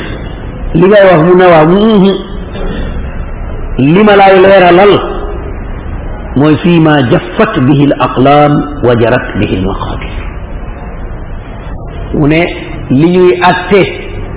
li 0.75 0.85
ngay 0.87 1.03
wax 1.09 1.21
mu 1.27 1.35
ne 1.35 1.45
waaw 1.53 1.67
li 3.77 4.03
ma 4.03 4.15
laay 4.15 4.35
leeralal 4.41 4.93
موسیما 6.37 6.95
جفت 7.01 7.59
به 7.59 7.81
الاقلام 7.87 8.51
وجرت 8.83 9.27
به 9.39 9.57
المقابر 9.57 10.13
اونے 12.13 12.41
لیوی 12.89 13.29
اتے 13.49 13.83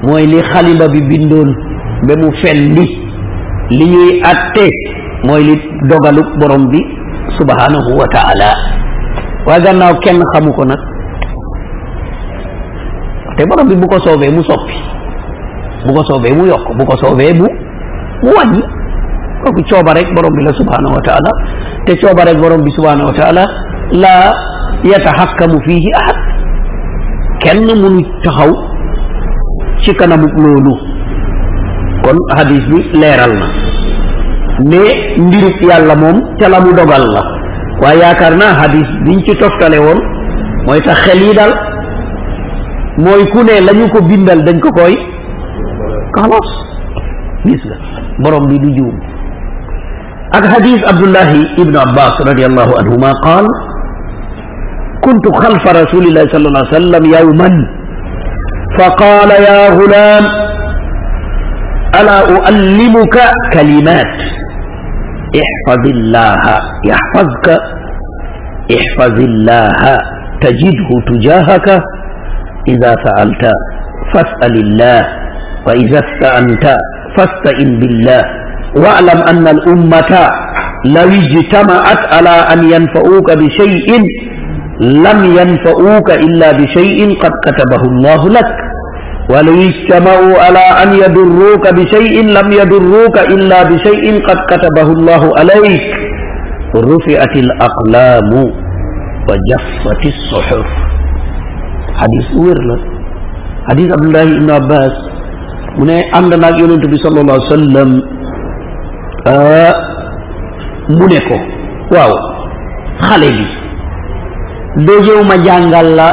موی 0.08 0.26
لی 0.26 0.42
خالیبا 0.52 0.86
بی 0.92 1.00
بندون 1.08 1.54
بمو 2.08 2.30
فندی 2.42 2.86
لیوی 3.70 4.20
اتے 4.32 4.68
موی 5.28 5.42
لی 5.42 5.56
دوگلو 5.90 6.22
بروم 6.40 6.68
بی 6.70 6.82
سبحانه 7.38 7.86
وتعالى 8.00 8.50
وزن 9.46 9.78
ناو 9.78 9.94
كن 10.04 10.22
خمو 10.34 10.52
كنك 10.52 10.78
تبا 13.38 13.54
ربي 13.60 13.74
بوكو 13.74 13.98
سوفي 13.98 14.30
مو 14.30 14.42
سوفي 14.42 14.78
بوكو 15.86 16.02
سوفي 16.02 16.32
مو 16.34 16.44
يوكو 16.46 16.72
بوكو 16.78 16.96
سوفي 16.96 17.32
مو 17.32 17.48
مواني 18.24 18.62
وكو 19.46 19.60
چوبا 19.70 19.92
ريك 19.92 20.08
بروم 20.16 20.52
سبحانه 20.52 20.90
وتعالى 20.96 21.32
تشوب 21.86 22.18
رج 22.28 22.36
بروم 22.42 22.64
بسبحانه 22.66 23.04
وتعالى 23.08 23.44
لا 24.02 24.16
يتحكم 24.84 25.52
فيه 25.66 25.84
أحد. 26.00 26.16
كن 27.42 27.68
من 27.82 27.94
تهو 28.24 28.50
شكنا 29.84 30.16
مقلولو 30.16 30.74
كن 32.04 32.18
حديث 32.38 32.64
بي 32.70 32.78
ليرالنا. 33.00 33.48
ني 34.70 34.82
نديرك 35.24 35.62
يا 35.62 35.76
الله 35.78 35.94
موم 36.02 36.16
تلامو 36.40 36.70
دوغ 36.78 36.92
الله 36.96 37.24
ويا 37.82 38.12
كارنا 38.20 38.48
حديث 38.60 38.88
بنتي 39.06 39.34
توفتالي 39.40 39.78
وون 39.78 39.98
موي 40.66 40.80
تخلي 40.80 41.32
دال. 41.38 41.52
موي 43.04 43.24
كوني 43.32 43.60
لنيو 43.66 43.88
كو 43.92 43.98
بيندال 44.08 44.44
دنكو 44.46 44.70
كوي. 44.78 44.96
خلاص. 46.16 46.50
بيسلا 47.44 47.76
بروم 48.24 48.44
بي 48.50 48.58
دو 48.58 48.88
ak 50.34 50.44
hadis 50.50 50.80
abdullahi 50.90 51.46
ibnu 51.62 51.78
abbas 51.78 52.14
radiallahu 52.26 52.72
anhuma 52.82 53.12
qaal 53.22 53.46
كنت 55.06 55.26
خلف 55.38 55.62
رسول 55.82 56.02
الله 56.08 56.24
صلى 56.34 56.46
الله 56.48 56.62
عليه 56.66 56.76
وسلم 56.78 57.04
يوما 57.14 57.48
فقال 58.78 59.30
يا 59.30 59.60
غلام 59.78 60.24
ألا 62.00 62.18
أعلمك 62.42 63.16
كلمات 63.54 64.14
احفظ 65.42 65.82
الله 65.96 66.42
يحفظك 66.90 67.46
احفظ 68.78 69.16
الله 69.30 69.82
تجده 70.42 70.88
تجاهك 71.10 71.68
إذا 72.68 72.92
سألت 73.04 73.44
فاسأل 74.14 74.54
الله 74.64 75.00
وإذا 75.66 75.98
استأنت 76.06 76.64
فاستئن 77.16 77.70
بالله 77.80 78.24
واعلم 78.82 79.18
أن 79.30 79.48
الأمة 79.48 80.12
لو 80.84 81.08
اجتمعت 81.20 82.02
على 82.14 82.34
أن 82.52 82.60
ينفعوك 82.72 83.28
بشيء 83.42 83.88
لم 84.80 85.18
ينفعوك 85.38 86.10
إلا 86.10 86.52
بشيء 86.52 87.18
قد 87.22 87.32
كتبه 87.46 87.82
الله 87.90 88.28
لك. 88.28 88.50
ولو 89.30 89.54
اجتمعوا 89.68 90.34
على 90.44 90.64
أن 90.82 90.90
يضروك 91.02 91.64
بشيء 91.74 92.24
لم 92.24 92.52
يضروك 92.52 93.16
إلا 93.18 93.62
بشيء 93.62 94.04
قد 94.28 94.38
كتبه 94.50 94.88
الله 94.96 95.22
عليك. 95.38 95.86
رفعت 96.76 97.34
الأقلام 97.36 98.30
وجفت 99.28 100.02
الصحف. 100.06 100.66
حديث 102.00 102.26
وير 102.36 102.78
حديث 103.68 103.92
عبد 103.92 104.04
الله 104.04 104.24
بن 104.24 104.50
عباس. 104.50 104.94
من 105.78 105.90
عندنا 106.14 106.48
يونس 106.48 107.02
صلى 107.02 107.20
الله 107.20 107.32
عليه 107.34 107.52
وسلم 107.54 107.90
Eh, 109.26 109.72
mu 110.94 111.04
ne 111.10 111.18
ko 111.26 111.36
waaw 111.90 112.12
xale 113.06 113.28
bi 113.36 113.46
doo 114.86 115.22
ma 115.28 115.36
jàngal 115.46 115.88
la 115.98 116.08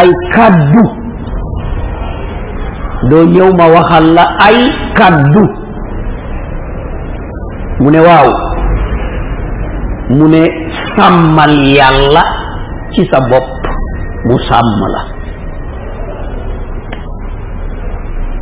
ay 0.00 0.08
kàddu 0.34 0.82
doo 3.10 3.24
ñëw 3.34 3.50
ma 3.58 3.66
waxal 3.74 4.06
la 4.16 4.24
ay 4.46 4.58
kàddu 4.98 5.44
mu 7.80 7.88
ne 7.90 8.00
waaw 8.06 8.28
mu 10.16 10.26
ne 10.28 10.42
sàmmal 10.96 11.54
yàlla 11.76 12.22
ci 12.92 13.02
sa 13.10 13.18
bopp 13.30 13.48
mu 14.26 14.36
sàmm 14.48 14.80
la. 14.94 15.02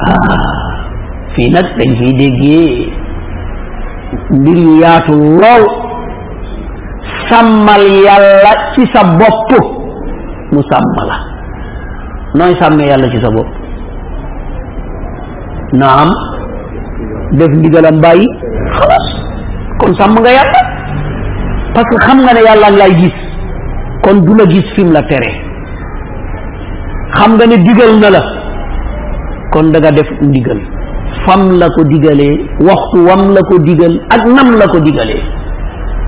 Ah, 0.09 0.53
fii 1.35 1.51
nag 1.51 1.67
dañ 1.79 1.91
fiy 1.99 2.13
déggee 2.21 2.91
yaatu 4.83 5.13
lool 5.41 5.65
sàmmal 7.29 7.85
yàlla 8.07 8.53
ci 8.75 8.87
sa 8.93 9.03
bopp 9.05 9.51
mu 10.53 10.61
sàmm 10.71 10.97
la 11.09 11.17
nooy 12.35 12.55
sàmmee 12.61 12.87
yàlla 12.89 13.09
ci 13.11 13.21
sa 13.21 13.31
bopp 13.31 13.49
naam. 15.73 16.11
Def 17.39 17.49
ndigalam 17.59 17.97
bàyyi 18.05 18.27
xalaas 18.77 19.07
kon 19.81 19.93
sàmm 19.99 20.15
nga 20.21 20.31
yàlla 20.39 20.61
parce 21.75 21.89
que 21.91 21.97
xam 22.07 22.19
nga 22.25 22.33
ne 22.35 22.41
yàlla 22.47 22.69
ngi 22.71 22.79
lay 22.79 22.93
gis 23.01 23.15
kon 24.05 24.17
du 24.27 24.35
la 24.35 24.45
gis 24.51 24.67
fi 24.75 24.85
mu 24.85 24.93
la 24.93 25.03
tere. 25.03 25.31
Xam 27.17 27.31
nga 27.37 27.47
ne 27.47 27.57
digal 27.67 27.93
na 28.01 28.11
la 28.11 28.23
kon 29.53 29.71
da 29.73 29.79
nga 29.81 29.91
def 29.93 30.11
ndigal 30.21 30.61
fam 31.27 31.59
la 31.59 31.69
ko 31.71 31.85
digalee 31.85 32.35
waxtu 32.61 32.99
wam 33.09 33.33
la 33.35 33.41
ko 33.51 33.59
digal 33.59 33.95
ak 34.11 34.25
nam 34.27 34.57
la 34.57 34.67
ko 34.69 34.81
digalee 34.81 35.23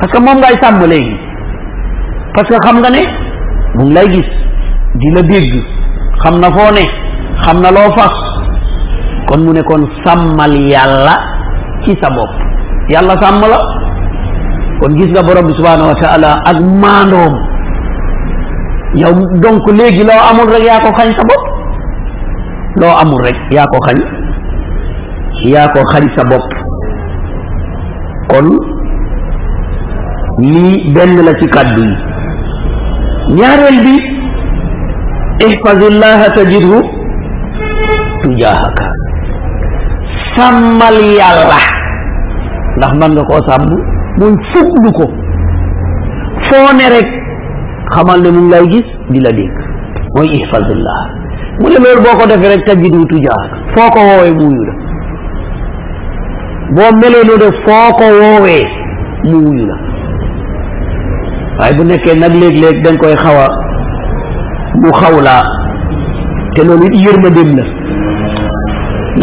parce 0.01 0.13
que 0.13 0.19
moom 0.21 0.39
ngay 0.39 0.57
sàmm 0.61 0.85
léegi. 0.91 1.17
Parce 2.35 2.49
que 2.49 2.57
xam 2.67 2.81
nga 2.81 2.91
ne 2.91 3.03
mu 3.77 3.85
ngi 3.85 3.95
lay 3.95 4.09
gis 4.13 4.31
di 4.97 5.11
la 5.15 5.23
dégg 5.23 5.53
xam 6.23 6.41
na 6.41 6.51
foo 6.51 6.71
ne 6.75 6.85
xam 7.45 7.61
na 7.63 7.71
loo 7.71 7.91
fas. 7.97 8.15
Kon 9.29 9.41
mu 9.45 9.53
ne 9.53 9.63
kon 9.63 9.87
sàmmal 10.05 10.53
yàlla 10.69 11.15
ci 11.85 11.97
sa 12.03 12.11
bopp. 12.11 12.31
Yàlla 12.91 13.15
sàmm 13.23 13.41
la. 13.49 13.59
Kon 14.81 14.97
gis 14.99 15.11
nga 15.13 15.23
borom 15.23 15.47
bi 15.47 15.53
subhanahu 15.55 15.89
wa 15.89 15.95
taala 15.95 16.41
ak 16.45 16.61
maandoom. 16.61 17.35
Yow 18.95 19.13
donc 19.43 19.65
léegi 19.73 20.03
loo 20.05 20.21
amul 20.31 20.51
rek 20.53 20.65
yaa 20.67 20.81
ko 20.81 20.91
xañ 20.99 21.13
sa 21.15 21.23
bopp. 21.23 21.45
Loo 22.81 22.95
amul 23.03 23.23
rek 23.25 23.37
yaa 23.53 23.67
ko 23.67 23.79
xañ 23.87 23.99
yaa 25.43 25.69
ko 25.75 25.81
xañ 25.93 26.05
sa 26.17 26.23
bopp. 26.25 26.49
kon 28.31 28.49
lii 30.39 30.93
benn 30.95 31.17
la 31.25 31.35
ci 31.39 31.47
kàddu 31.49 31.83
yi. 31.83 31.97
ñaareel 33.37 33.79
bi 33.85 33.95
ihfazillaha 35.47 36.31
tajidhu 36.35 36.79
tujaahaka. 38.23 38.87
sàmmal 40.37 40.97
yàlla. 41.19 41.59
ndax 42.77 42.93
man 43.01 43.13
nga 43.13 43.23
koo 43.25 43.43
sàmm? 43.49 43.71
muy 44.19 44.35
fuglu 44.53 44.91
ko. 44.93 45.05
foo 46.49 46.73
ne 46.79 46.87
rek 46.95 47.09
xamal 47.95 48.21
ne 48.23 48.31
mu 48.31 48.41
ngi 48.41 48.51
lay 48.51 48.67
gis 48.71 48.89
di 49.11 49.21
la 49.21 49.31
dégg. 49.33 49.55
mooy 50.17 50.29
ihfazillah 50.39 51.01
mu 51.61 51.69
ne 51.69 51.79
loolu 51.79 52.03
boo 52.03 52.17
ko 52.19 52.27
defee 52.27 52.49
rek 52.55 52.65
tajidhu 52.67 53.05
tujaahaka. 53.07 53.57
foo 53.75 53.91
ko 53.91 53.99
woowee 54.09 54.33
muuyu 54.35 54.65
la. 54.69 54.84
Boo 56.77 56.91
melee 57.01 57.25
noonu 57.29 57.49
foo 57.65 57.89
ko 57.99 58.05
woowee 58.21 58.65
mu 59.29 59.37
wuyu 59.47 59.67
la 59.71 59.77
waaye 61.59 61.75
bu 61.79 61.85
nekkee 61.85 62.15
nag 62.23 62.35
léeg-léeg 62.41 62.77
da 62.85 62.91
nga 62.93 63.01
koy 63.03 63.17
xaw 63.25 63.37
a 63.45 63.49
mu 64.81 64.91
xaw 65.01 65.17
laa 65.27 65.45
te 66.55 66.61
loolu 66.67 66.87
it 66.89 66.95
yërmandeem 67.05 67.51
la 67.59 67.65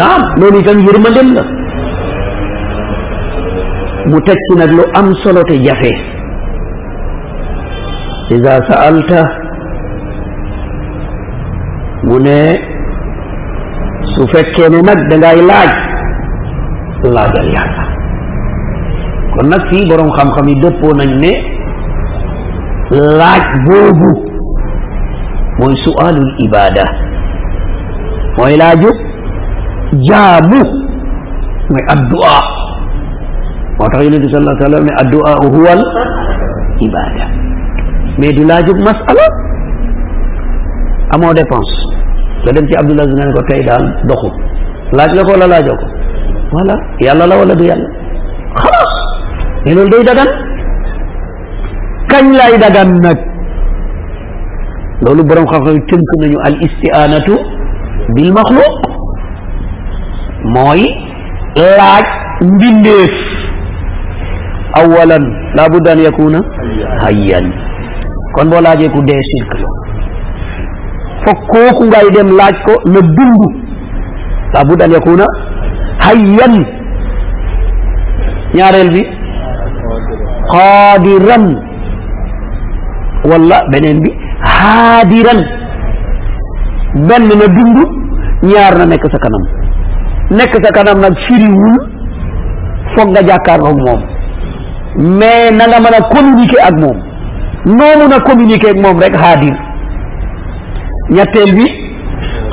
naam 0.00 0.22
loolu 0.40 0.58
itam 0.60 0.78
yërmandeem 0.86 1.28
la 1.36 1.42
mu 4.10 4.18
teg 4.26 4.38
ci 4.46 4.54
nag 4.58 4.70
lu 4.76 4.82
am 4.98 5.08
solo 5.22 5.42
te 5.48 5.56
jafe 5.64 5.92
ida 8.36 8.54
saalta 8.68 9.20
mu 12.06 12.16
ne 12.26 12.38
su 14.14 14.26
fekkee 14.32 14.68
ne 14.70 14.80
nag 14.88 15.00
da 15.10 15.16
ngay 15.18 15.40
laaj 17.02 17.14
laajal 17.14 17.48
yàlla 17.54 17.84
kon 19.34 19.46
nag 19.50 19.62
fii 19.70 19.88
borom 19.88 20.10
xam-xam 20.16 20.48
yi 20.48 20.54
dëppoo 20.62 20.92
nañ 20.94 21.10
ne 21.22 21.32
laaj 23.18 23.42
boobu 23.66 24.10
mooy 25.58 25.74
su'aalul 25.84 26.32
ibada 26.46 26.84
mooy 28.38 28.56
laaju 28.56 28.90
jaamu 30.08 30.60
mooy 31.70 31.84
addu'a 31.94 32.38
sallallahu 34.30 34.56
alayhi 34.56 34.62
wa 34.62 34.68
sallam 34.68 34.84
ne 34.84 34.92
addu'a 35.02 35.32
huwa 35.54 35.74
ibada 36.86 37.24
mais 38.18 38.32
du 38.36 38.44
laaju 38.44 38.72
masala 38.84 39.26
amoo 41.14 41.34
dépense 41.34 41.74
nga 42.44 42.52
dem 42.52 42.66
ci 42.68 42.74
nga 42.74 43.04
ne 43.26 43.32
ko 43.32 43.42
tey 43.48 43.62
daal 43.64 43.84
doxul 44.08 44.32
laaj 44.92 45.10
la 45.16 45.22
ko 45.24 45.32
laajoo 45.36 45.76
ko 45.80 45.86
ولا 46.54 46.76
يلا 47.00 47.26
لا 47.26 47.34
ولا 47.40 47.54
بيلا 47.54 47.76
خلاص. 48.62 48.92
ينول 49.66 49.90
دي 49.90 50.02
دغان 50.08 50.28
كان 52.10 52.32
لا 52.32 52.56
دغان 52.56 52.90
نك. 53.04 53.20
لولو 55.02 55.22
بروم 55.22 55.46
خاف 55.46 55.66
تنك 55.88 56.10
نيو 56.20 56.40
الاستعانة 56.48 57.28
بالمخلوق. 58.14 58.78
موي 60.44 60.82
لاج 61.56 62.06
مبينيس 62.42 63.16
اولا 64.76 65.18
لابد 65.56 65.88
أن 65.88 65.98
يكون 65.98 66.34
حيا. 67.02 67.40
كون 68.34 68.46
بو 68.50 68.58
لاجي 68.58 68.88
كو 68.88 69.00
دي 69.00 69.20
شرك 69.30 69.52
فكوكو 71.24 71.84
غاي 71.94 72.10
ديم 72.14 72.28
لاج 72.38 72.54
كو 72.66 72.74
لا 72.92 73.00
دوندو 73.00 74.84
أن 74.84 74.92
يكون 74.92 75.20
hayyan 76.04 76.54
ñaareel 78.54 78.90
bi 78.94 79.02
qaadiran 80.52 81.44
wala 83.30 83.58
beneen 83.72 83.98
bi 84.04 84.10
haadiran 84.54 85.40
benn 87.08 87.28
na 87.40 87.46
dund 87.56 87.78
ñaar 88.50 88.74
na 88.78 88.84
nekk 88.86 89.04
sa 89.12 89.18
kanam 89.24 89.44
nekk 90.38 90.54
sa 90.64 90.70
kanam 90.76 90.98
nag 91.00 91.14
firiwul 91.26 91.76
foog 92.94 93.08
nga 93.14 93.22
jàkkaarloog 93.28 93.78
moom 93.86 94.00
mais 95.18 95.50
na 95.56 95.64
nga 95.68 95.78
mën 95.80 95.94
a 95.98 96.00
communiquer 96.14 96.60
ak 96.68 96.74
moom 96.82 96.98
noo 97.76 97.94
mun 98.00 98.12
a 98.16 98.20
communiquer 98.28 98.70
ak 98.74 98.78
moom 98.84 98.98
rek 99.00 99.14
xaadir 99.22 99.56
ñetteel 101.10 101.50
bi 101.56 101.66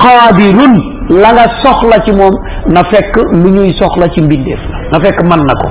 qaadirun 0.04 0.74
la 1.10 1.32
nga 1.34 1.44
soxla 1.62 1.98
ci 2.04 2.12
moom 2.12 2.34
na 2.70 2.82
fekk 2.86 3.14
lu 3.32 3.50
ñuy 3.50 3.72
soxla 3.74 4.08
ci 4.14 4.22
mbindeef 4.22 4.60
na 4.92 5.00
fekk 5.00 5.18
man 5.26 5.42
na 5.42 5.54
ko. 5.62 5.68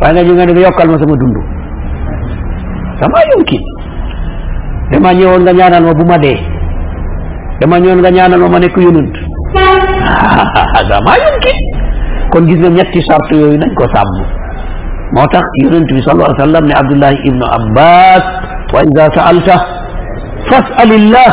Waaye 0.00 0.22
nga 0.24 0.34
nga 0.34 0.46
ne 0.52 0.60
yokkal 0.60 0.88
ma 0.90 0.98
sama 0.98 1.14
dund. 1.16 1.36
Dama 3.00 3.18
yumkin 3.30 3.62
dama 4.90 5.12
ñëwoon 5.14 5.42
nga 5.42 5.52
ñaanal 5.52 5.82
ma 5.84 5.94
bu 5.94 6.04
ma 6.06 6.18
dee. 6.18 6.38
Dama 7.60 7.78
ñëwoon 7.78 8.00
nga 8.02 8.10
ñaanal 8.10 8.40
ma 8.40 8.48
ma 8.48 8.58
nekk 8.58 8.76
yonent. 8.76 9.14
Dama 10.90 11.12
yumkin 11.22 11.58
kon 12.32 12.46
gis 12.46 12.58
nga 12.58 12.70
ñetti 12.70 13.00
sart 13.06 13.30
yooyu 13.30 13.58
nañ 13.58 13.74
ko 13.74 13.86
sàmm. 13.94 14.18
Moo 15.14 15.26
tax 15.30 15.46
yonent 15.62 15.86
bi 15.86 16.02
sallallahu 16.02 16.34
alayhi 16.34 16.42
wa 16.42 16.46
sallam 16.46 16.64
ne 16.66 16.74
abdullahi 16.74 17.18
ibnu 17.28 17.44
abbas 17.46 18.22
wa 18.74 18.82
ida 18.82 19.04
saalta 19.14 19.56
fasalillah 20.50 21.30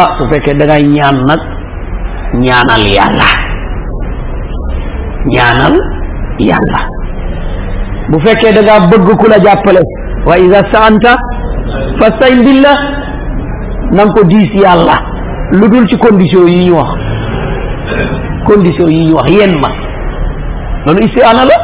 ah 0.00 0.08
su 0.18 0.24
fekkee 0.30 0.54
da 0.54 0.64
ngay 0.66 0.82
ñaan 0.96 1.16
nag 1.26 1.40
ñaanal 2.34 2.84
yàlla. 2.96 3.28
Ñaanal 5.26 5.74
yàlla. 6.38 6.80
Bu 8.10 8.18
fekkee 8.20 8.52
da 8.52 8.62
ngaa 8.62 8.88
bëgg 8.90 9.08
ku 9.20 9.26
la 9.28 9.38
jàppale 9.44 9.80
wa 10.26 10.38
ida 10.38 10.60
saanta 10.72 11.16
fastain 12.00 12.42
billah 12.44 12.78
na 13.92 14.04
nga 14.04 14.12
ko 14.12 14.24
diis 14.24 14.52
yàlla. 14.54 14.96
Lu 15.52 15.68
dul 15.68 15.86
ci 15.88 15.96
condition 15.98 16.46
yi 16.48 16.66
ñu 16.68 16.74
wax. 16.76 16.90
Condition 18.46 18.88
yi 18.90 19.06
ñu 19.06 19.14
wax 19.16 19.28
yen 19.30 19.54
ma. 19.60 19.68
Loolu 20.86 21.04
istiaana 21.06 21.44
la. 21.44 21.56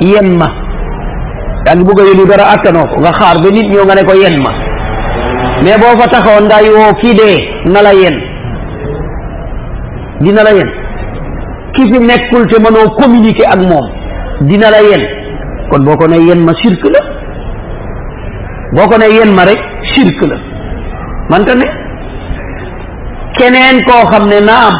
Yen 0.00 0.36
ma. 0.38 0.48
Yaa 1.66 1.74
ngi 1.74 1.84
bëgg 1.84 2.00
a 2.00 2.04
yónni 2.08 2.26
dara 2.28 2.44
attanoo 2.54 2.86
ko. 2.86 3.00
Nga 3.00 3.12
xaar 3.12 3.36
ba 3.42 3.50
nit 3.50 3.68
ñoo 3.70 3.84
nga 3.84 3.94
ne 3.94 4.04
ko 4.04 4.14
yen 4.14 4.36
ma. 4.42 4.50
Mais 5.64 5.76
boo 5.78 5.94
fa 6.00 6.08
taxawoon 6.08 6.44
nday 6.46 6.68
woo 6.76 6.94
kii 7.00 7.14
dee 7.14 7.38
na 7.72 7.82
la 7.82 7.92
yen 7.94 8.16
dina 10.20 10.42
la 10.42 10.52
yen 10.58 10.70
ki 11.74 11.82
fi 11.92 11.98
nekkul 12.00 12.46
te 12.48 12.60
mënoo 12.62 12.90
communiquer 13.00 13.46
ak 13.54 13.60
moom 13.70 13.86
dina 14.48 14.70
la 14.70 14.80
yen 14.88 15.02
kon 15.70 15.84
boo 15.84 15.96
ko 15.96 16.06
ne 16.08 16.16
yen 16.26 16.40
ma 16.44 16.52
shirk 16.54 16.82
la. 16.84 17.00
Boo 18.74 18.88
ko 18.88 18.98
ne 18.98 19.06
yen 19.16 19.32
ma 19.34 19.44
rek 19.44 19.60
shirk 19.94 20.20
la. 20.30 20.36
Manta 21.30 21.54
ne? 21.54 21.66
Keneen 23.38 23.84
koo 23.84 24.06
xam 24.10 24.28
ne 24.28 24.40
naam 24.40 24.74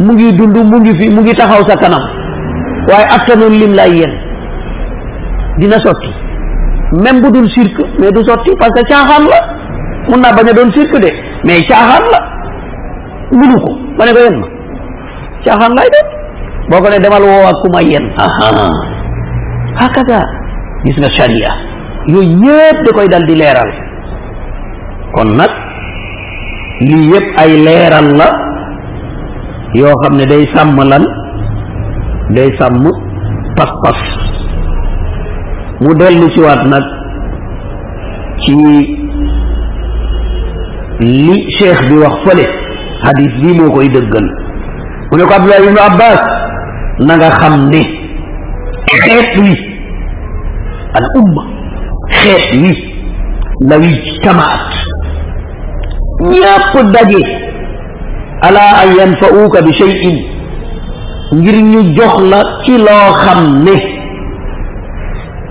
mu 0.00 0.12
ngi 0.12 0.32
dund 0.36 0.56
mu 0.56 0.78
ngi 0.80 0.94
fi 0.98 1.08
mu 1.10 1.20
ngi 1.22 1.34
taxaw 1.34 1.62
sa 1.68 1.76
kanam 1.76 2.02
waaye 2.88 3.06
attanul 3.16 3.52
lim 3.60 3.72
lay 3.74 3.92
yen 3.98 4.12
dina 5.58 5.78
sotti. 5.80 6.10
Même 7.02 7.20
bu 7.20 7.30
dul 7.30 7.48
shirk 7.48 7.76
mais 7.98 8.10
du 8.12 8.24
sotti 8.24 8.50
parce 8.58 8.72
que 8.72 8.82
caaxaan 8.88 9.24
la. 9.30 9.55
Mun 10.08 10.20
naa 10.22 10.32
bañ 10.36 10.48
a 10.48 10.52
doon 10.52 10.70
shirk 10.72 10.92
de. 11.02 11.10
mais 11.44 11.62
caaxaan 11.68 12.04
la. 12.12 12.20
munu 13.32 13.56
ko. 13.60 13.70
ma 13.98 14.04
ne 14.06 14.12
ko 14.12 14.18
yen 14.26 14.36
ma. 14.40 14.46
caaxaan 15.44 15.72
lay 15.78 15.88
doon. 15.94 16.08
boo 16.70 16.80
ko 16.82 16.88
ne 16.90 16.98
demal 17.04 17.22
woo 17.22 17.46
ak 17.50 17.56
ku 17.62 17.68
ma 17.74 17.80
yen 17.82 18.06
hakaza 19.80 20.20
gis 20.84 20.96
nga 20.98 21.10
sharia. 21.16 21.50
yooyu 22.06 22.38
yëpp 22.44 22.78
da 22.86 22.90
koy 22.92 23.08
dal 23.08 23.24
di 23.26 23.34
leeral. 23.34 23.70
kon 25.14 25.30
nag 25.36 25.50
lii 26.80 27.10
yëpp 27.12 27.26
ay 27.42 27.50
leeral 27.66 28.08
la 28.20 28.28
yoo 29.74 29.94
xam 30.02 30.14
ne 30.16 30.24
day 30.26 30.44
sàmm 30.54 30.78
lan? 30.90 31.04
day 32.34 32.48
sàmm 32.58 32.84
pas-pas. 33.56 34.00
mu 35.80 35.92
dellu 35.98 36.26
ci 36.32 36.40
waat 36.40 36.62
nag 36.72 36.84
ci 38.44 39.05
لي 41.00 41.50
شيخ 41.58 41.80
دي 41.88 41.96
وخفلي 41.98 42.46
حديث 43.04 43.32
بي 43.42 43.52
موكو 43.60 43.80
يدقن 43.80 44.26
ونكو 45.12 45.32
عبد 45.34 45.44
الله 45.52 45.70
بن 45.70 45.78
عباس 45.78 46.20
نغا 47.00 47.30
خمني 47.30 47.84
خيط 49.04 49.36
لي 49.36 49.56
الأمة 51.00 51.42
خيط 52.20 52.54
لي 52.54 52.76
لو 53.70 53.80
اجتمعت 53.82 54.72
يأكد 56.32 56.92
دجي 56.92 57.24
ألا 58.44 58.66
أن 58.84 58.88
ينفعوك 59.00 59.54
بشيء 59.58 60.36
ngir 61.32 61.56
ñu 61.72 61.80
jox 61.96 62.14
la 62.30 62.40
ci 62.64 62.74
loo 62.86 63.08
xam 63.24 63.40
ne 63.64 63.74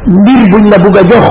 mbir 0.07 0.39
buñ 0.51 0.69
la 0.71 0.77
bugg 0.77 0.97
a 0.97 1.03
jox 1.03 1.25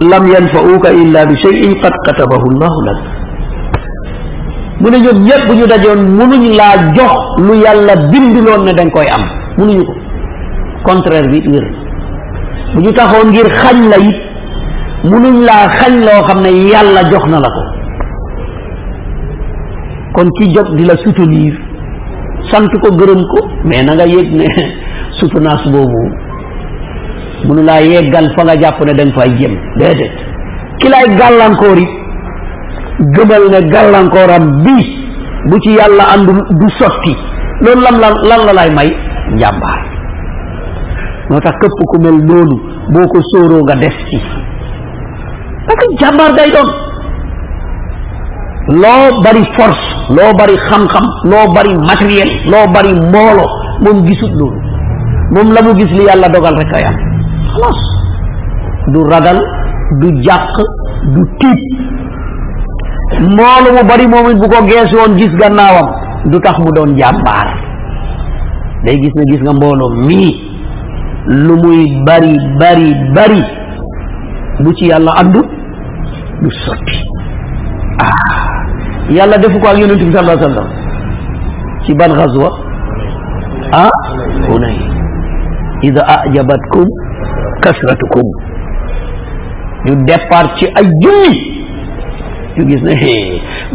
lam 0.00 0.26
yanfa'uka 0.26 0.90
illa 0.92 1.26
bi 1.26 1.36
shay'in 1.36 1.74
qad 1.82 1.92
katabahu 2.06 2.48
llahu 2.60 2.80
lak. 2.86 2.98
Mu 4.80 4.90
ne 4.90 4.98
ñoom 4.98 5.18
ñëpp 5.24 5.48
ñu 5.54 5.66
dajoon 5.66 6.00
munuñ 6.18 6.56
laa 6.56 6.92
jox 6.94 7.14
lu 7.38 7.54
yàlla 7.62 7.94
binduloon 8.10 8.64
ne 8.64 8.72
danga 8.74 8.90
koy 8.90 9.06
am. 9.08 9.22
Munuñu 9.58 9.84
ko. 9.84 9.94
Contraire 10.84 11.28
bi 11.30 11.40
wér. 11.48 11.66
Bu 12.74 12.80
ñu 12.80 12.92
taxoon 12.92 13.28
ngir 13.30 13.48
xañ 13.62 13.88
la 13.90 13.98
it 13.98 14.16
munuñ 15.04 15.44
laa 15.44 15.68
xañ 15.78 15.94
loo 16.06 16.22
xam 16.26 16.40
ne 16.42 16.50
yàlla 16.70 17.02
jox 17.10 17.24
na 17.30 17.38
la 17.40 17.48
ko. 17.50 17.62
Kon 20.14 20.28
ki 20.38 20.52
jóg 20.54 20.74
di 20.76 20.84
la 20.84 20.96
soutenir 20.96 21.54
sant 22.50 22.68
ko 22.82 22.88
gërëm 22.98 23.22
ko 23.32 23.40
mais 23.64 23.82
na 23.84 23.94
nga 23.94 24.06
yëg 24.06 24.28
ne 24.36 24.46
soutenance 25.18 25.68
boobu 25.70 26.02
munu 27.46 27.62
laa 27.62 27.80
yeggal 27.80 28.32
fa 28.36 28.42
nga 28.44 28.56
jàpp 28.60 28.80
ne 28.84 28.92
da 28.94 29.04
nga 29.04 29.14
fay 29.20 29.30
jëm 29.38 29.54
déedéet 29.78 30.12
ki 30.80 30.88
lay 30.88 31.06
gàllankoor 31.18 31.78
it 31.78 32.04
gëmal 33.16 33.44
ne 33.50 33.60
gàllankooram 33.72 34.62
bi 34.64 35.04
bu 35.50 35.58
ci 35.60 35.70
yàlla 35.70 36.04
àndul 36.14 36.38
du 36.60 36.68
sotti. 36.78 37.14
Loolu 37.60 37.80
lan 37.82 37.96
la 38.00 38.08
lan 38.28 38.40
la 38.46 38.52
lay 38.52 38.70
may? 38.74 38.90
Njàmbaar. 39.34 39.80
Moo 41.30 41.40
tax 41.40 41.54
ku 41.90 41.96
mel 42.02 42.18
noonu 42.28 42.56
boo 42.92 43.62
nga 43.64 43.74
ci. 44.08 44.18
Day 46.36 46.50
bari 49.24 49.44
force 49.56 49.84
loo 50.16 50.32
bari 50.38 50.56
xam-xam 50.68 51.04
loo 51.30 51.46
bari 51.54 51.74
matériel 51.88 52.30
loo 52.50 52.66
bari 52.74 52.92
mbooloo 52.94 53.48
moom 53.84 54.06
gisut 54.06 54.32
loolu. 54.38 54.60
Moom 55.34 55.52
la 55.52 55.60
gis 55.78 55.90
li 55.90 56.04
dogal 56.32 56.56
rek 56.58 57.03
xalaas 57.54 57.80
du 58.92 59.00
ragal 59.10 59.38
du 60.00 60.08
jàq 60.22 60.56
du 61.14 61.22
tiit. 61.40 61.62
Mboolu 63.20 63.68
mu 63.76 63.82
bari 63.88 64.06
moom 64.08 64.30
it 64.30 64.38
bu 64.38 64.48
ko 64.48 64.64
geesu 64.66 64.96
woon 64.96 65.16
gis 65.18 65.32
gannaawam 65.40 65.88
du 66.30 66.40
tax 66.40 66.58
mu 66.58 66.70
doon 66.76 66.96
jàmbaar. 66.98 67.48
Day 68.84 68.96
gis 69.02 69.14
ne 69.14 69.24
gis 69.30 69.40
nga 69.42 69.52
mbooloo 69.52 69.90
lu 71.26 71.54
muy 71.62 72.02
bari 72.06 72.36
bari 72.60 72.94
bari 73.14 73.42
bu 74.60 74.72
ci 74.74 74.86
yàlla 74.86 75.12
andu 75.20 75.40
du 76.42 76.50
sotti. 76.50 76.98
Ah 77.98 79.10
yàlla 79.10 79.38
defu 79.38 79.58
ko 79.60 79.68
ak 79.68 79.78
yonent 79.78 79.98
bi 80.04 80.12
sallallahu 80.12 80.38
alayhi 80.38 80.44
wa 80.44 80.54
sallam. 80.54 80.68
Ci 81.84 81.94
ban 81.94 82.12
xaswa 82.12 82.50
ah 83.72 83.90
hunay 84.48 84.76
कसरतुकुम 87.64 88.30
युद्धपार्ची 89.88 90.66
अयुमी 90.80 91.32
युगिस 92.58 92.82
नहीं 92.88 93.16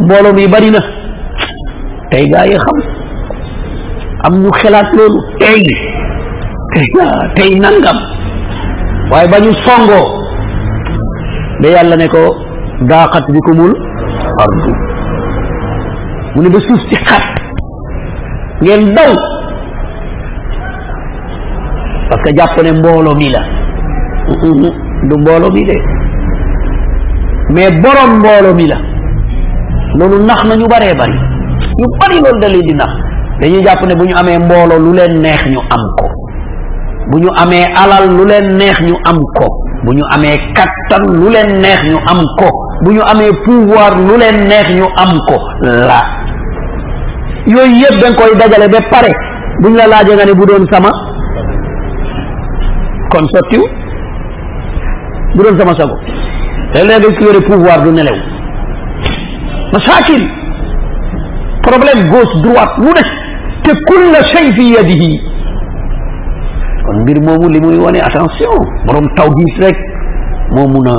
बोलो 0.08 0.32
भी 0.32 0.46
बरी 0.54 0.70
ना 0.70 0.80
टेगा 2.12 2.42
ये 2.50 2.56
हम 2.66 2.80
अब 4.26 4.38
मुखिलात 4.44 4.94
लो 4.94 5.08
टेग 5.42 5.68
टेगा 6.74 7.08
टेग 7.34 7.58
नंगम 7.64 8.00
वाई 9.12 9.26
बनु 9.34 9.52
सोंगो 9.66 10.00
बे 11.62 11.74
अल्लाह 11.82 11.98
ने 11.98 12.08
को 12.14 12.24
दाकत 12.94 13.30
बिकुमुल 13.36 13.74
अर्दू 14.46 14.72
मुने 16.36 16.56
बसूस 16.56 16.88
चकत 16.90 17.40
ngeen 18.62 18.94
daw. 18.94 19.12
Parce 22.08 22.22
que 22.24 22.36
jàpp 22.36 22.62
ne 22.62 22.72
mbooloo 22.72 23.14
mi 23.14 23.30
la. 23.30 23.59
Du 25.08 25.16
mbooloo 25.18 25.50
mi 25.52 25.64
de. 25.64 25.74
Mais 27.50 27.70
borom 27.82 28.18
mbooloo 28.18 28.54
mi 28.54 28.66
la. 28.66 28.76
Loolu 29.96 30.24
nax 30.24 30.44
na 30.44 30.56
ñu 30.56 30.66
bari. 30.94 31.18
Ñu 31.78 31.86
bari 31.98 32.20
loolu 32.20 32.40
da 32.40 32.48
leen 32.48 32.66
di 32.66 32.74
nax. 32.74 32.90
Dañuy 33.40 33.62
jàpp 33.64 33.82
ne 33.86 33.94
bu 33.94 34.04
ñu 34.04 34.14
amee 34.16 34.38
mbooloo 34.38 34.78
lu 34.78 34.92
leen 34.92 35.20
neex 35.20 35.46
ñu 35.46 35.58
am 35.58 35.82
ko. 35.98 36.06
Bu 37.10 37.18
ñu 37.18 37.28
alal 37.76 38.08
lu 38.16 38.24
leen 38.24 38.56
neex 38.56 38.80
ñu 38.82 38.94
am 39.04 39.18
ko. 39.38 39.46
Bu 39.84 39.92
ñu 39.94 40.04
amee 40.14 40.38
kattan 40.54 41.02
lu 41.12 41.28
leen 41.30 41.60
neex 41.60 41.82
ñu 41.90 41.98
am 42.06 42.20
ko. 42.38 42.48
Bu 42.84 42.92
ñu 42.92 43.00
pouvoir 43.44 43.96
lu 43.98 44.16
leen 44.16 44.46
neex 44.46 44.68
ñu 44.74 44.84
am 44.96 45.18
ko. 45.28 45.36
La. 45.60 46.00
Yooyu 47.46 47.74
yëpp 47.82 48.16
koy 48.16 48.36
dajale 48.38 48.68
pare. 48.90 49.10
Buñ 49.62 49.74
la 49.76 49.86
laajee 49.88 50.14
nga 50.14 50.24
ne 50.24 50.34
bu 50.34 50.46
doon 50.46 50.66
sama. 50.70 50.90
Kon 53.10 53.26
bu 55.34 55.42
doon 55.42 55.58
sama 55.58 55.74
sago 55.76 55.96
léeg-léeg 56.74 57.00
nga 57.02 57.16
ki 57.18 57.24
yore 57.24 57.40
pouvoir 57.48 57.82
du 57.84 57.90
nelew 57.92 58.18
masakil 59.72 60.22
problème 61.62 62.08
gauche 62.10 62.34
droite 62.42 62.76
lu 62.78 62.90
ne 62.96 63.02
te 63.64 63.72
kulla 63.88 64.22
shay 64.32 64.52
fi 64.56 64.64
yadihi. 64.74 65.20
Kon 66.86 67.02
mbir 67.02 67.20
moomu 67.20 67.48
li 67.52 67.60
muy 67.60 67.76
wane 67.78 68.00
attention 68.00 68.56
borom 68.86 69.06
tawhid 69.16 69.58
rek. 69.60 69.76
Moo 70.54 70.66
mun 70.66 70.88
a 70.88 70.96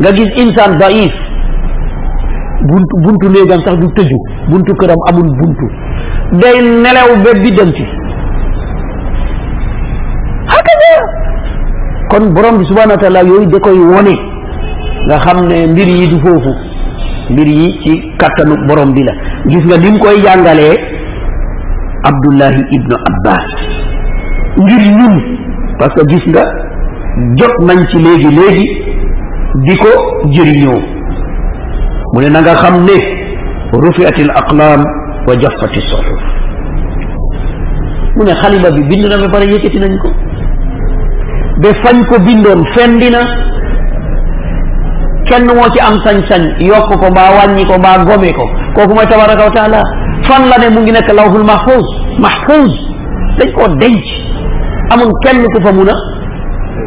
nga 0.00 0.12
gis 0.12 0.30
insaan 0.42 0.76
daif. 0.80 1.12
Buntu 2.68 2.94
buntu 3.04 3.28
néegam 3.32 3.60
sax 3.64 3.76
du 3.78 3.86
tëju 3.96 4.18
buntu 4.50 4.72
këram 4.80 5.00
amul 5.08 5.30
buntu. 5.40 5.66
Day 6.40 6.60
nelew 6.60 7.22
ba 7.24 7.32
biddanti 7.42 7.84
kon 12.10 12.24
borom 12.34 12.58
bi 12.58 12.64
subhanahu 12.64 12.96
wa 12.96 13.02
taala 13.02 13.22
yooyu 13.22 13.46
da 13.50 13.58
koy 13.60 13.78
wone 13.78 14.14
nga 15.06 15.16
xam 15.24 15.46
ne 15.48 15.66
mbir 15.72 15.88
yi 15.88 16.08
du 16.08 16.18
foofu 16.20 16.52
mbir 17.30 17.46
yi 17.48 17.78
ci 17.82 17.92
kattanu 18.18 18.54
borom 18.68 18.92
bi 18.94 19.02
la 19.04 19.12
gis 19.46 19.64
nga 19.66 19.76
ni 19.78 19.98
koy 19.98 20.16
jàngalee 20.24 20.76
abdullahi 22.10 22.60
ibnu 22.76 22.96
abbas 23.10 23.46
ngir 24.58 24.82
ñun 24.98 25.14
parce 25.78 25.94
que 25.94 26.06
gis 26.08 26.24
nga 26.30 26.44
jot 27.38 27.54
nañ 27.68 27.86
ci 27.90 27.98
léegi 27.98 28.30
léegi 28.38 28.66
di 29.66 29.76
ko 29.76 29.90
jëriñoo 30.30 30.80
mu 32.14 32.20
ne 32.20 32.28
na 32.28 32.40
nga 32.40 32.54
xam 32.54 32.84
ne 32.84 32.96
rufiati 33.72 34.22
al 34.22 34.30
aqlaam 34.40 34.82
wa 35.26 35.36
jaffati 35.38 35.80
suhuf 35.80 36.22
mu 38.16 38.24
ne 38.24 38.32
xalima 38.34 38.70
bi 38.70 38.82
bind 38.88 39.04
na 39.06 39.16
ba 39.18 39.28
pare 39.28 39.44
yëkkati 39.46 39.78
nañ 39.78 39.98
ko 40.02 40.08
ba 41.62 41.68
fañ 41.82 42.04
ko 42.08 42.18
bindoon 42.26 42.64
fendi 42.74 43.10
na 43.10 43.20
kenn 45.28 45.46
moo 45.46 45.68
ci 45.72 45.80
am 45.80 45.96
sañ-sañ 46.04 46.42
yokk 46.68 46.90
ko 47.00 47.06
mbaa 47.10 47.30
wàññi 47.36 47.64
ko 47.66 47.78
mbaa 47.78 48.04
gome 48.04 48.32
ko. 48.32 48.44
Kooku 48.74 48.94
mooy 48.94 49.06
tabaraka 49.06 49.44
wa 49.44 49.50
taala 49.50 49.80
fan 50.26 50.42
la 50.50 50.56
ne 50.58 50.68
mu 50.74 50.80
ngi 50.80 50.92
nekk 50.92 51.08
lawhul 51.12 51.44
mahfuz 51.44 51.86
mahfuz. 52.18 52.72
Dañ 53.38 53.50
koo 53.54 53.68
denc 53.80 54.04
amul 54.92 55.12
kenn 55.24 55.44
ku 55.54 55.58
fa 55.62 55.72
mun 55.72 55.88
a 55.88 55.94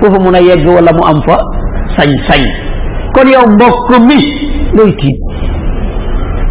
ku 0.01 0.05
fa 0.11 0.19
mun 0.23 0.35
a 0.35 0.39
yegg 0.41 0.65
wala 0.67 0.91
mu 0.93 1.03
am 1.05 1.21
fa 1.27 1.37
sañ-sañ 1.95 2.43
kon 3.13 3.27
yow 3.35 3.45
mbokk 3.53 3.89
mi 4.07 4.19
looy 4.75 4.91
tiit 4.99 5.19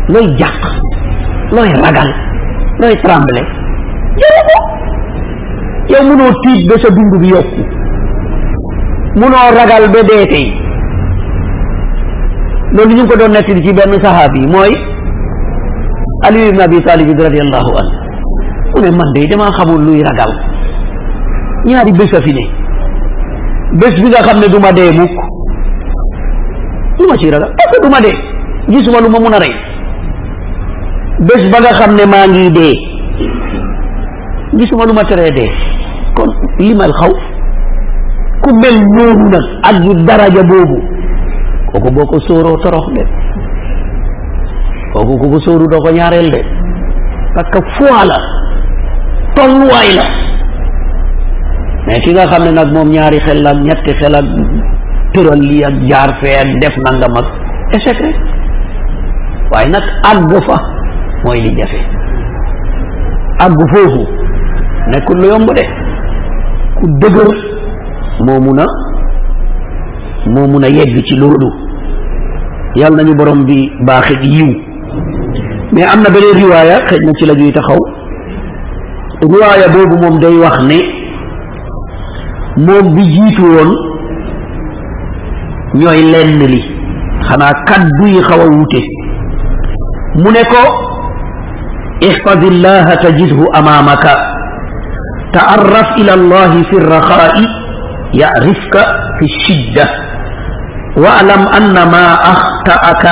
looy 0.08 0.26
jàq 0.38 0.60
looy 1.52 1.68
ragal 1.82 2.10
looy 2.80 2.94
tremble. 3.02 3.42
Jëru 4.20 4.42
ko 4.48 4.58
yow 5.92 6.02
munoo 6.08 6.32
tiit 6.42 6.68
ba 6.70 6.74
sa 6.82 6.88
dund 6.88 7.14
bi 7.20 7.28
yokku 7.28 7.62
munoo 9.20 9.48
ragal 9.58 9.84
ba 9.94 10.00
dee 10.08 10.26
tey 10.32 10.46
loolu 12.74 12.94
ñu 12.94 13.02
ngi 13.02 13.08
ko 13.10 13.16
doon 13.18 13.32
nekk 13.32 13.48
ci 13.64 13.72
benn 13.72 13.92
saxaabi 14.02 14.46
mooy 14.46 14.72
Ali 16.24 16.48
ibn 16.48 16.60
Abi 16.60 16.80
Talib 16.82 17.08
radiallahu 17.18 17.70
anhu 17.80 17.96
mu 18.74 18.80
ne 18.82 18.90
man 18.96 19.12
de 19.14 19.26
damaa 19.30 19.50
xamul 19.56 19.82
luy 19.86 20.02
ragal 20.02 20.32
ñaari 21.66 21.92
bés 21.92 22.12
a 22.16 22.20
fi 22.22 22.32
ne 22.32 22.44
bés 23.80 23.94
bi 24.02 24.08
nga 24.08 24.22
xam 24.26 24.38
ne 24.40 24.48
du 24.48 24.58
ma 24.60 24.72
dee 24.72 24.92
mukk 24.92 25.16
lu 27.00 27.06
ma 27.08 27.16
ciy 27.18 27.30
ragal 27.30 27.50
est-ce 27.58 27.76
que 27.78 27.82
du 27.86 27.90
ma 27.92 28.00
dee 28.00 28.16
gisuma 28.68 29.00
lu 29.00 29.08
ma 29.10 29.18
mun 29.18 29.32
a 29.34 29.38
rey 29.38 29.54
bés 31.28 31.50
ba 31.50 31.58
nga 31.60 31.72
xam 31.78 31.94
ne 31.96 32.04
maa 32.06 32.26
ngi 32.28 32.50
dee 32.52 32.74
gisuma 34.58 34.84
lu 34.86 34.92
ma 34.94 35.04
teree 35.04 35.32
dee 35.32 35.50
kon 36.16 36.30
limal 36.58 36.92
xaw 36.92 37.12
ku 38.42 38.50
mel 38.60 38.76
noonu 38.96 39.24
nag 39.30 39.44
ak 39.68 39.76
yu 39.84 39.92
daraja 40.06 40.42
boobu. 40.42 40.78
kooku 41.72 41.88
boo 41.94 42.06
ko 42.06 42.18
sóoroo 42.26 42.58
torox 42.62 42.86
de. 42.94 43.02
kooku 44.92 45.14
ku 45.20 45.26
ko 45.32 45.38
sóoru 45.40 45.66
doo 45.70 45.80
ko 45.80 45.90
ñaareel 45.90 46.28
de. 46.30 46.40
parce 47.34 47.50
que 47.52 47.60
ki 52.02 52.12
nga 52.14 52.26
xam 52.26 52.44
ne 52.44 52.50
nag 52.52 52.72
moom 52.72 52.88
ñaari 52.90 53.18
xel 53.20 53.46
ak 53.46 53.56
ñetti 53.64 53.92
xel 54.00 54.14
ak 54.14 54.26
def 56.60 56.76
nangam 56.84 57.16
ak 57.16 57.26
waaye 59.52 59.68
nag 59.70 59.82
àgg 60.10 60.32
fa 60.46 60.56
mooy 61.24 61.40
li 61.40 61.56
jafe. 61.58 61.80
àgg 63.38 63.60
foofu 63.72 64.02
yomb 65.24 65.48
de. 65.54 65.64
ku 66.78 66.84
dëgër 67.00 67.51
مومونا 68.28 68.66
مومونا 70.26 70.66
يد 70.66 71.04
في 71.06 71.14
لوردو 71.14 71.50
يالنا 72.76 73.02
ني 73.02 73.14
بروم 73.14 73.44
بي 73.48 73.58
باخي 73.86 74.14
يو 74.38 74.46
مي 75.72 75.82
امنا 75.92 76.08
بني 76.14 76.30
روايه 76.42 76.86
خجنا 76.88 77.12
سي 77.18 77.24
لا 77.26 77.34
جوي 77.34 77.52
تخاو 77.52 77.78
روايه 79.32 79.66
بوبو 79.74 79.96
موم 80.02 80.20
داي 80.20 80.36
واخني 80.42 80.80
موم 82.66 82.86
بي 82.94 83.02
جيتو 83.14 83.46
وون 83.54 83.70
نيوي 85.74 86.02
لين 86.12 86.42
لي 86.52 86.62
خنا 87.28 87.52
كادو 87.68 88.06
يي 88.06 88.22
خاوا 88.22 88.44
ووتي 88.44 88.82
مونيكو 90.22 90.64
احفظ 92.08 92.42
الله 92.52 92.94
تجده 92.94 93.40
امامك 93.60 94.04
تعرف 95.34 95.88
إلى 96.00 96.14
الله 96.14 96.62
في 96.62 96.76
الرخاء 96.82 97.34
يعرفك 98.14 98.74
في 99.18 99.24
الشدة. 99.24 99.88
واعلم 100.96 101.48
أن 101.48 101.74
ما 101.74 102.14
أخطأك 102.14 103.04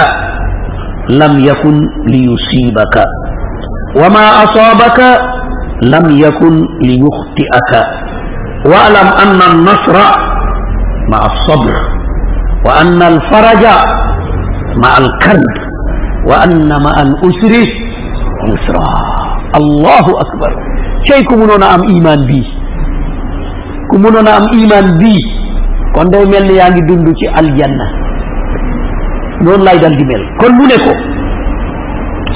لم 1.10 1.38
يكن 1.40 1.80
ليصيبك 2.06 2.96
وما 3.96 4.44
أصابك 4.44 5.00
لم 5.82 6.18
يكن 6.18 6.54
ليخطئك. 6.82 7.72
واعلم 8.66 9.08
أن 9.22 9.40
النصر 9.52 9.96
مع 11.08 11.26
الصبر 11.26 11.74
وأن 12.66 13.02
الفرج 13.02 13.64
مع 14.76 14.98
الكرب 14.98 15.54
وأن 16.26 16.82
مع 16.82 17.02
الأسر 17.02 17.52
يسرا. 18.48 18.88
الله 19.56 20.20
أكبر. 20.20 20.50
شيء 21.04 21.36
منون 21.36 21.62
أم 21.62 21.82
إيمان 21.82 22.26
به 22.26 22.44
ku 23.90 23.98
mënoon 23.98 24.26
a 24.26 24.32
am 24.38 24.46
imaan 24.54 24.98
bii 25.02 25.22
kon 25.94 26.06
day 26.14 26.24
mel 26.30 26.44
ni 26.46 26.54
yaa 26.58 26.70
ngi 26.70 26.82
dund 26.88 27.06
ci 27.18 27.26
aljanna. 27.26 27.86
Noonu 29.42 29.64
lay 29.64 29.78
dal 29.80 29.96
di 29.96 30.04
mel. 30.04 30.22
Kon 30.38 30.52
mu 30.56 30.64
ne 30.68 30.76
ko 30.84 30.92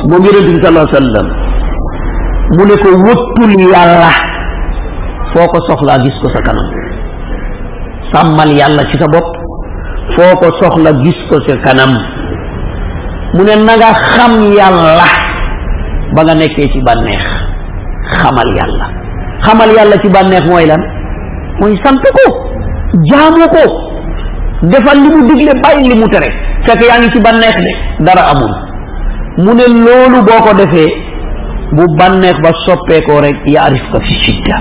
moom 0.09 0.25
yonente 0.25 0.51
bi 0.53 0.61
sallallahu 0.65 0.97
alayhi 0.97 1.31
mu 2.57 2.63
ne 2.69 2.75
ko 2.83 2.89
wëttul 3.07 3.53
yàlla 3.73 4.11
foo 5.33 5.47
ko 5.53 5.59
soxlaa 5.69 5.99
gis 6.03 6.17
ko 6.23 6.29
sa 6.29 6.41
kanam. 6.43 6.69
Sàmmal 8.13 8.51
yàlla 8.57 8.85
ci 8.91 8.97
sa 8.99 9.07
bopp 9.07 9.29
foo 10.17 10.33
ko 10.43 10.49
soxla 10.61 10.93
gis 11.05 11.19
ko 11.31 11.41
sa 11.47 11.55
kanam. 11.65 11.93
Mu 13.35 13.43
ne 13.45 13.55
na 13.65 13.77
nga 13.77 13.91
xam 13.95 14.35
yàlla 14.59 15.07
ba 16.15 16.21
nga 16.25 16.35
nekkee 16.35 16.69
ci 16.73 16.81
bànneex. 16.83 17.25
Xamal 18.21 18.49
yàlla. 18.57 18.87
Xamal 19.47 19.71
yàlla 19.77 19.97
ci 20.03 20.09
bànneex 20.09 20.45
mooy 20.47 20.67
lan? 20.67 20.81
Mooy 21.61 21.77
sant 21.85 22.01
ko 22.17 22.25
jaamu 23.11 23.47
ko 23.55 23.65
defal 24.73 24.99
li 25.05 25.09
mu 25.15 25.23
digle 25.29 25.53
bàyyi 25.63 25.89
li 25.91 25.95
mu 26.01 26.09
tere 26.13 26.29
fekk 26.67 26.81
yaa 26.89 26.99
ngi 27.01 27.11
ci 27.13 27.21
bànneex 27.21 27.57
de 27.67 27.73
dara 28.05 28.23
amul 28.33 28.55
mu 29.45 29.55
ne 29.55 29.67
loolu 29.85 30.23
boo 30.29 30.41
ko 30.47 30.55
defee 30.61 30.93
bu 31.73 31.85
bànneex 31.99 32.37
ba 32.45 32.51
soppeekoo 32.65 33.21
rek 33.21 33.37
yaarif 33.47 33.85
ka 33.93 34.01
fi 34.01 34.15
shidda 34.25 34.57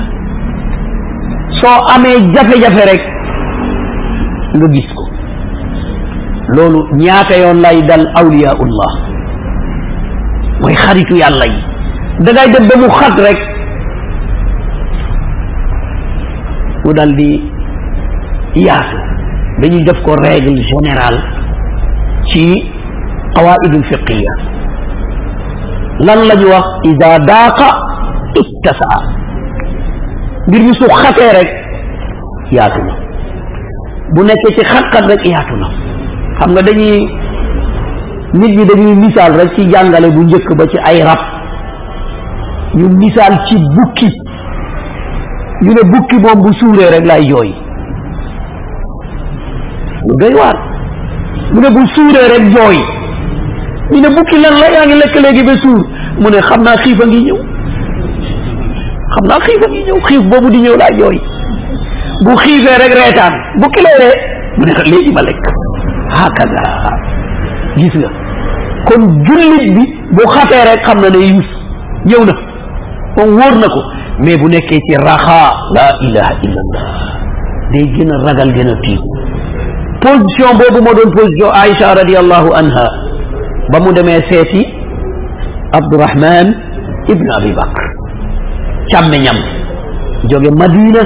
soo 1.62 1.78
amee 1.96 2.18
jafe-jafe 2.36 2.84
rek 2.92 3.04
nga 4.56 4.68
gis 4.74 4.88
ko 4.96 5.04
loolu 6.56 6.80
ñaata 6.98 7.38
yoon 7.38 7.62
lay 7.62 7.82
dal 7.88 8.06
awliyaullah 8.16 8.92
mooy 10.62 10.76
xaritu 10.76 11.16
yàlla 11.16 11.46
yi 11.46 11.60
da 12.20 12.32
ngay 12.34 12.52
dem 12.54 12.68
ba 12.70 12.76
mu 12.82 12.90
xat 13.00 13.16
rek 13.28 13.40
mu 16.84 16.94
dal 16.94 17.16
di 17.16 17.30
yaatu 18.56 18.98
dañuy 19.62 19.84
def 19.84 20.02
ko 20.04 20.16
règle 20.16 20.56
générale 20.72 21.20
ci 22.32 22.44
qawaidul 23.36 23.84
fiqiya 23.90 24.34
lan 26.00 26.20
la 26.28 26.36
ñu 26.36 26.48
wax 26.54 26.68
ida 26.92 27.20
daaqa 27.20 27.68
ittasaa 28.42 29.02
mbir 30.48 30.62
mi 30.62 30.74
su 30.76 30.86
xatee 31.02 31.32
rek 31.38 31.50
yaatu 32.52 32.82
na 32.88 32.94
bu 34.16 34.24
nekkee 34.24 34.54
ci 34.56 34.64
xat-xat 34.72 35.06
rek 35.12 35.26
yaatu 35.26 35.56
na 35.62 35.68
xam 36.40 36.52
nga 36.52 36.62
dañuy 36.62 37.08
nit 38.34 38.52
ñi 38.58 38.66
dañuy 38.66 38.96
misaal 38.96 39.34
rek 39.40 39.54
ci 39.56 39.70
jàngale 39.72 40.10
bu 40.16 40.24
njëkk 40.24 40.50
ba 40.58 40.68
ci 40.68 40.78
ay 40.78 41.04
rab 41.04 41.20
ñu 42.76 42.88
misaal 42.98 43.40
ci 43.48 43.56
bukki 43.76 44.10
ñu 45.64 45.72
ne 45.74 45.84
bukki 45.92 46.18
moom 46.24 46.42
bu 46.44 46.54
suuree 46.60 46.90
rek 46.94 47.06
lay 47.06 47.24
jooy. 47.30 47.50
lu 50.08 50.14
doy 50.22 50.34
waar. 50.40 50.58
mu 51.54 51.60
ne 51.62 51.70
bu 51.76 51.86
suuree 51.96 52.26
rek 52.34 52.46
jooy. 52.56 52.78
ñu 53.92 54.00
ne 54.02 54.10
bukki 54.16 54.38
lan 54.44 54.56
la 54.62 54.68
yaa 54.76 54.86
ngi 54.88 54.96
lekk 55.02 55.16
léegi 55.24 55.44
ba 55.44 55.56
suur. 55.62 55.82
mu 56.20 56.30
ne 56.30 56.40
xam 56.48 56.64
naa 56.64 56.78
xiif 56.84 57.00
a 57.02 57.06
ngi 57.08 57.22
ñëw. 57.28 57.38
xam 59.14 59.26
naa 59.30 59.40
xiif 59.46 59.62
a 59.66 59.68
ngi 59.70 59.84
ñëw. 59.88 60.00
xiif 60.08 60.24
boobu 60.30 60.50
di 60.50 60.60
ñëw 60.62 60.76
laa 60.78 60.92
jooy. 61.00 61.18
bu 62.26 62.36
xiifee 62.44 62.78
rek 62.82 62.94
reetaan. 63.00 63.34
bukki 63.62 63.82
lay 63.86 63.96
ree 64.02 64.16
mu 64.58 64.66
ne 64.66 64.74
léegi 64.92 65.12
ma 65.14 65.22
lekk. 65.22 65.46
hakaza 66.10 66.64
gis 67.78 67.94
nga. 67.96 68.10
kon 68.88 69.02
jullit 69.26 69.74
bi 69.76 69.84
bu 70.12 70.24
xatee 70.28 70.64
rek 70.72 70.82
xam 70.86 71.00
na 71.02 71.10
ne 71.10 71.20
yuus 71.32 71.50
ñëw 72.06 72.26
na. 72.26 72.34
moom 73.16 73.38
wóor 73.40 73.56
na 73.62 73.68
ko. 73.70 73.82
Mais 74.20 74.38
bu 74.38 74.48
nekkee 74.50 74.80
ci 74.88 74.96
raxaa 74.98 75.50
la 75.76 75.88
ilaha 76.08 76.34
illallah 76.46 76.84
day 77.74 77.86
gën 77.96 78.12
a 78.12 78.18
ragal 78.26 78.52
gën 78.54 78.70
a 78.70 78.76
tiit 78.84 79.02
position 80.02 80.52
boobu 80.60 80.80
moo 80.86 80.94
doon 80.94 81.12
position 81.18 81.50
Aïcha 81.52 81.94
radiallahu 81.96 82.50
anha 82.54 82.86
ba 83.72 83.80
mu 83.80 83.94
demee 83.94 84.22
seeti 84.30 84.64
Abdurahman 85.74 86.48
ibn 87.08 87.28
Abi 87.38 87.52
Bakr 87.54 87.84
càmmeñam 88.92 89.38
jóge 90.30 90.52
Madina 90.52 91.02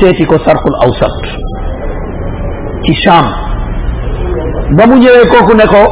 seeti 0.00 0.24
ko 0.26 0.38
sarqul 0.44 0.76
awsat 0.84 1.16
ci 2.84 2.94
Sham 3.02 3.26
ba 4.76 4.86
mu 4.86 4.96
ñëwee 5.02 5.28
kooku 5.32 5.54
ne 5.56 5.66
ko 5.66 5.82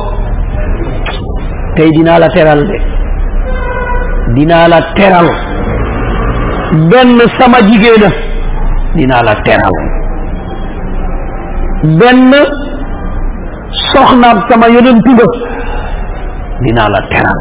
tey 1.76 1.90
dinaa 1.92 2.18
la 2.18 2.28
teral 2.28 2.60
de 2.68 2.78
dinaa 4.34 4.68
la 4.68 4.80
teral 4.96 5.28
benn 6.72 7.20
sama 7.38 7.58
jigéena 7.68 8.08
dinaa 8.96 9.22
la 9.22 9.34
teral. 9.44 9.74
benn 12.00 12.32
soxnaam 13.92 14.38
sama 14.48 14.66
yonentu 14.74 15.10
nga 15.12 15.26
dinaa 16.64 16.88
la 16.88 17.00
teral. 17.10 17.40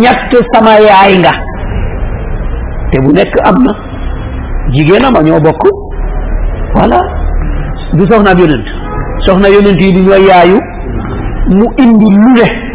ñett 0.00 0.32
sama 0.52 0.72
yaay 0.80 1.18
nga. 1.18 1.32
te 2.90 2.98
bu 3.02 3.12
nekk 3.12 3.34
am 3.44 3.62
na. 3.64 3.72
jigéena 4.72 5.10
ma 5.10 5.22
ñoo 5.22 5.40
bokk. 5.40 5.62
voilà. 6.74 7.00
du 7.92 8.04
soxnaam 8.06 8.38
yonent. 8.38 8.66
soxna 9.26 9.48
yonent 9.48 9.78
yi 9.80 9.92
du 9.94 10.00
ñooy 10.02 10.26
yaayu. 10.26 10.58
mu 11.50 11.64
indi 11.78 12.06
lu 12.10 12.32
ne. 12.34 12.69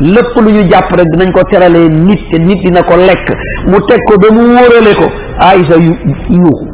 Lépp 0.00 0.34
lu 0.36 0.52
ñu 0.52 0.62
jàpp 0.70 0.90
rek 0.92 1.08
dinañ 1.10 1.32
ko 1.32 1.42
teralee 1.50 1.88
nit 1.88 2.20
te 2.30 2.38
nit 2.38 2.60
dina 2.64 2.82
ko 2.82 2.96
lekk. 2.96 3.28
mu 3.66 3.78
teg 3.86 4.00
ko 4.08 4.16
ba 4.18 4.28
mu 4.34 4.40
wóorale 4.54 4.94
ko. 4.94 5.06
Aïsa 5.40 5.76
yu 5.76 5.94
yuuxu. 6.30 6.66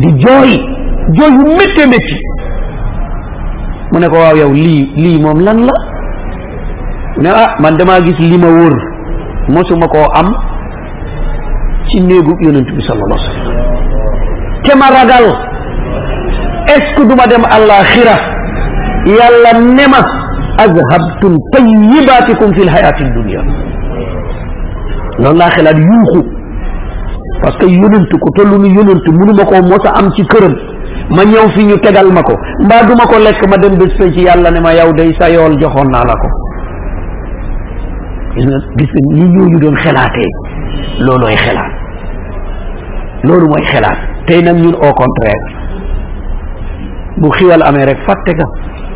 di 0.00 0.08
jooy. 0.20 0.60
jooy 1.14 1.30
yu 1.30 1.44
méttee 1.56 1.86
métti. 1.86 2.16
mu 3.92 4.00
ne 4.00 4.08
ko 4.08 4.16
waaw 4.16 4.36
yow 4.36 4.52
lii 4.52 4.92
lii 4.96 5.20
moom 5.22 5.40
lan 5.44 5.64
la? 5.66 5.72
mu 7.16 7.22
ne 7.22 7.28
ah 7.30 7.54
man 7.60 7.76
damaa 7.76 8.00
gis 8.00 8.18
li 8.18 8.36
ma 8.38 8.48
wóor. 8.48 8.74
mosuma 9.48 9.86
koo 9.86 10.08
am 10.14 10.34
ci 11.88 12.00
néegu 12.00 12.34
yonent 12.40 12.66
bi 12.74 12.82
sallallahu 12.82 13.12
alayhi 13.12 13.38
wa 13.38 13.44
sallam. 13.44 14.62
te 14.64 14.76
ma 14.76 14.90
ragal. 14.90 15.26
est-ce 16.66 17.06
duma 17.06 17.26
dem 17.26 17.44
àllaaxira? 17.44 18.16
yàlla 19.06 19.52
ne 19.60 20.23
أذهبتم 20.60 21.36
طيباتكم 21.54 22.52
في 22.52 22.62
الحياة 22.62 22.98
الدنيا. 23.00 23.42
لأن 25.18 25.32
الله 25.32 25.48
خلال 25.48 25.76
يوخو. 25.76 26.22
بس 27.44 27.56
كي 27.60 27.66
يننت 27.66 28.12
كتلوني 28.24 28.68
يننت 28.68 29.08
منو 29.08 29.32
مكو 29.32 29.54
موسى 29.70 29.88
أمتي 30.00 30.24
كرم 30.24 30.54
ما 31.10 31.22
يو 31.22 31.48
في 31.54 31.62
نيو 31.66 31.76
تغال 31.76 32.14
مكو 32.14 32.34
بعدو 32.70 32.94
مكو 32.94 33.16
لك 33.26 33.48
ما 33.50 33.56
دم 33.56 33.74
بسفنش 33.78 34.16
يالله 34.16 34.50
نما 34.50 34.70
يو 34.80 34.90
ديسا 34.98 35.26
يول 35.26 35.58
جخون 35.60 35.90
نالكو 35.90 36.28
بسم 38.78 38.96
الله 39.10 39.24
نيو 39.34 39.44
يدون 39.56 39.76
خلاتي 39.76 40.28
لولو 41.06 41.28
يخلات 41.28 41.72
لولو 43.24 43.46
ما 43.52 43.58
يخلات 43.64 43.98
تينم 44.28 44.58
يون 44.64 44.74
أو 44.74 44.90
كونتريك 44.98 45.44
بو 47.18 47.30
خيال 47.30 47.62
أميرك 47.62 47.98
فاتتك 48.06 48.40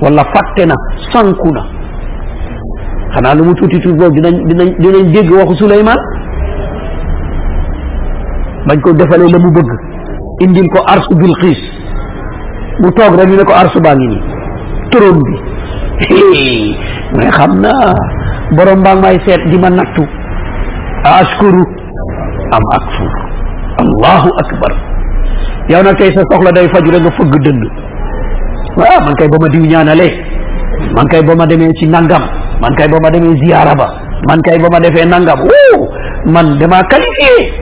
wala 0.03 0.24
fàtte 0.34 0.66
na 0.66 0.74
sanku 1.12 1.51
na. 1.53 1.62
Xanaa 3.14 3.34
lu 3.34 3.44
mu 3.44 3.55
tuuti 3.55 3.80
tuuti 3.80 3.96
boobu 3.99 4.14
dinañ 4.20 4.34
dinañ 4.49 4.68
dinañ 4.78 5.12
dégg 5.12 5.30
waxu 5.32 5.55
Suleymaan? 5.57 5.99
Bañ 8.68 8.78
ko 8.80 8.92
defalee 8.92 9.30
la 9.32 9.38
mu 9.38 9.51
bëgg. 9.51 9.70
Indil 10.44 10.68
ko 10.74 10.78
arsu 10.86 11.14
Bilqiis. 11.16 11.61
Mu 12.80 12.90
toog 12.92 13.14
rek 13.18 13.28
ñu 13.28 13.36
ne 13.36 13.44
ko 13.44 13.53
arsu 13.55 13.80
baa 13.80 13.94
ngi 13.96 14.07
nii. 14.09 14.22
Trône 14.90 15.22
bi. 15.26 15.36
Mais 17.16 17.30
xam 17.30 17.61
naa 17.61 17.94
borom 18.57 18.82
baa 18.82 18.94
may 18.94 19.18
seet 19.24 19.42
di 19.51 19.59
ma 19.59 19.70
nattu. 19.70 20.05
Ashkuru 21.05 21.62
am 22.57 22.64
akfur. 22.76 23.11
Allahu 23.82 24.28
akbar. 24.42 24.72
Yow 25.68 25.82
nag 25.82 25.96
tey 25.99 26.12
sa 26.14 26.22
soxla 26.30 26.53
day 26.53 26.68
faju 26.68 26.90
rek 26.92 27.03
nga 27.03 27.11
fëgg 27.18 27.34
dënd 27.44 27.64
waaw 28.77 29.01
man 29.07 29.14
kay 29.19 29.29
ba 29.29 29.37
ma 29.41 29.49
diw 29.49 29.64
ñaanalee 29.73 30.12
man 30.97 31.07
kay 31.09 31.23
ba 31.23 31.35
ma 31.35 31.47
demee 31.47 31.73
ci 31.79 31.87
nangam 31.87 32.23
man 32.61 32.75
kay 32.77 32.89
ba 32.89 32.99
ma 33.03 33.11
demee 33.11 33.37
ziyaara 33.43 33.75
ba 33.75 33.87
man 34.29 34.41
kay 34.43 34.59
ba 34.59 34.69
ma 34.73 34.81
defee 34.81 35.07
nangam 35.07 35.41
wuu 35.41 35.89
man 36.35 36.59
damaa 36.59 36.83
qualifié 36.91 37.53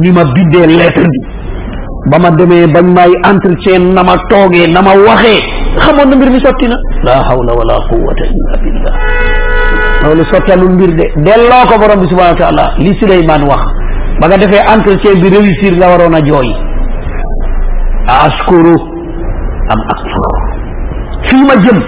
ni 0.00 0.10
ma 0.12 0.24
bindee 0.34 0.66
lettre 0.66 1.04
bi 1.12 1.18
ba 2.10 2.18
ma 2.18 2.30
demee 2.30 2.66
bañ 2.66 2.86
may 2.96 3.12
entretien 3.30 3.92
na 3.94 4.02
ma 4.02 4.16
toogee 4.30 4.66
na 4.66 4.82
ma 4.82 4.92
waxee 5.06 5.40
xamoon 5.78 6.08
na 6.10 6.16
mbir 6.16 6.30
mi 6.30 6.40
sotti 6.40 6.66
na? 6.68 6.76
La 7.04 7.22
hawla 7.28 7.52
wala 7.58 7.74
quwwata 7.88 8.24
illa 8.24 8.56
billah. 8.62 8.94
Loolu 10.04 10.24
sottalul 10.24 10.70
mbir 10.72 10.94
de. 10.96 11.04
Delloo 11.26 11.66
ko 11.68 11.78
borom 11.78 12.00
bi 12.00 12.06
subhanahu 12.08 12.32
wa 12.32 12.38
taala. 12.40 12.64
Li 12.78 12.94
Suleymaan 13.00 13.42
wax 13.44 13.60
ba 14.20 14.26
nga 14.28 14.38
defee 14.38 14.62
entretien 14.74 15.20
bi 15.20 15.28
réussir 15.28 15.72
nga 15.76 15.88
waroon 15.90 16.14
a 16.14 16.20
jooy 16.24 16.48
askuru. 18.08 18.76
Am 19.68 19.80
akfur 19.92 20.05
fii 21.36 21.44
ma 21.48 21.54
jëm 21.64 21.78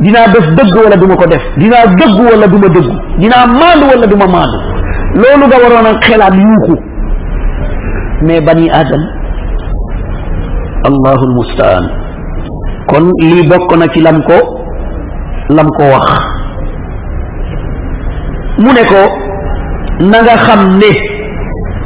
dinaa 0.00 0.26
def 0.34 0.46
dëgg 0.58 0.74
wala 0.84 0.96
du 0.96 1.06
ma 1.06 1.16
ko 1.16 1.26
def 1.30 1.42
dinaa 1.56 1.86
dëgg 1.98 2.18
wala 2.30 2.46
du 2.46 2.58
ma 2.58 2.68
dëgg 2.76 2.88
dinaa 3.22 3.46
maandu 3.46 3.84
wala 3.92 4.06
du 4.06 4.16
ma 4.16 4.26
maandu 4.34 4.58
loolu 5.20 5.44
nga 5.46 5.56
waroon 5.62 5.86
a 5.90 5.98
xelaat 6.06 6.34
yuuxu 6.34 6.74
mais 8.26 8.40
bani 8.40 8.70
adam 8.70 9.02
allahu 10.88 11.22
almustaan 11.28 11.84
kon 12.90 13.04
lii 13.20 13.48
bokk 13.48 13.70
na 13.78 13.86
ci 13.92 14.00
lam 14.00 14.18
ko 14.28 14.38
lam 15.56 15.68
ko 15.78 15.82
wax 15.94 16.08
mu 18.62 18.70
ne 18.76 18.82
ko 18.92 19.02
na 20.10 20.18
nga 20.22 20.34
xam 20.46 20.62
ne 20.80 20.90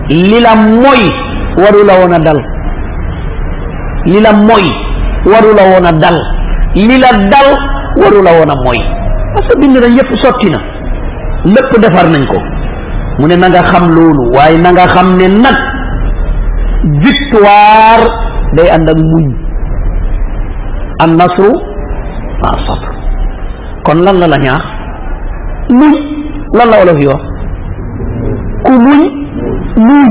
li 0.09 0.41
la 0.41 0.55
mooy 0.57 1.03
waru 1.63 1.85
la 1.89 1.95
woon 2.01 2.13
a 2.13 2.19
dal 2.19 2.41
li 4.07 4.21
la 4.21 4.33
mooy 4.33 4.67
waru 5.33 5.51
la 5.59 5.63
woon 5.71 5.87
a 5.87 5.93
dal 5.93 6.19
li 6.75 6.99
la 6.99 7.11
dal 7.31 7.49
waru 7.97 8.23
la 8.23 8.33
woon 8.39 8.51
a 8.51 8.55
mooy 8.65 8.81
parce 9.35 9.49
que 9.49 9.59
bind 9.61 9.77
nañ 9.77 9.97
yëpp 9.97 10.15
sotti 10.17 10.51
na 10.51 10.59
lépp 11.45 11.73
defar 11.81 12.09
nañ 12.11 12.27
ko 12.27 12.39
mu 13.19 13.27
ne 13.29 13.37
na 13.37 13.49
nga 13.49 13.63
xam 13.63 13.89
loolu 13.95 14.33
waaye 14.35 14.59
na 14.59 14.73
nga 14.73 14.87
xam 14.89 15.17
ne 15.17 15.27
nag 15.29 15.57
victoire 17.05 18.05
day 18.57 18.69
ànd 18.71 18.89
ak 18.89 18.97
muñ. 18.99 19.27
An 21.03 21.17
nasru 21.17 21.51
ma 22.43 22.51
sabr. 22.67 22.89
Kon 23.85 24.03
lan 24.05 24.19
la 24.19 24.27
la 24.29 24.39
ñaax? 24.39 24.65
Muñ. 25.71 25.95
Lan 26.55 26.69
la 26.71 26.79
wolof 26.81 26.99
yi 27.01 27.07
wax? 27.07 27.23
Ku 28.65 28.73
muñ 28.73 29.01
muñ. 29.77 30.11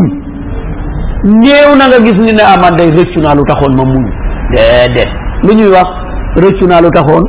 Néew 1.24 1.76
na 1.78 1.88
nga 1.88 1.99
gis 2.05 2.18
ni 2.20 2.34
ne 2.34 2.41
aman 2.43 2.76
day 2.78 2.89
rëccu 2.91 3.20
naa 3.20 3.36
lu 3.36 3.43
taxoon 3.47 3.76
ma 3.76 3.84
muñ. 3.84 4.05
Déedéet. 4.51 5.09
Lu 5.43 5.53
ñuy 5.55 5.70
wax 5.72 5.89
rëccu 6.36 6.66
naa 6.68 6.82
lu 6.82 6.90
taxoon 6.92 7.24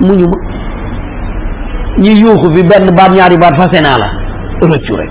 muñu 0.00 0.26
ma. 0.28 0.36
ñi 1.98 2.20
yuuxu 2.20 2.54
fi 2.54 2.62
benn 2.62 2.94
baat 2.96 3.10
ñaari 3.12 3.36
baat 3.36 3.54
fase 3.56 3.80
naa 3.82 3.98
la. 3.98 4.08
rëccu 4.62 4.94
rek. 4.96 5.10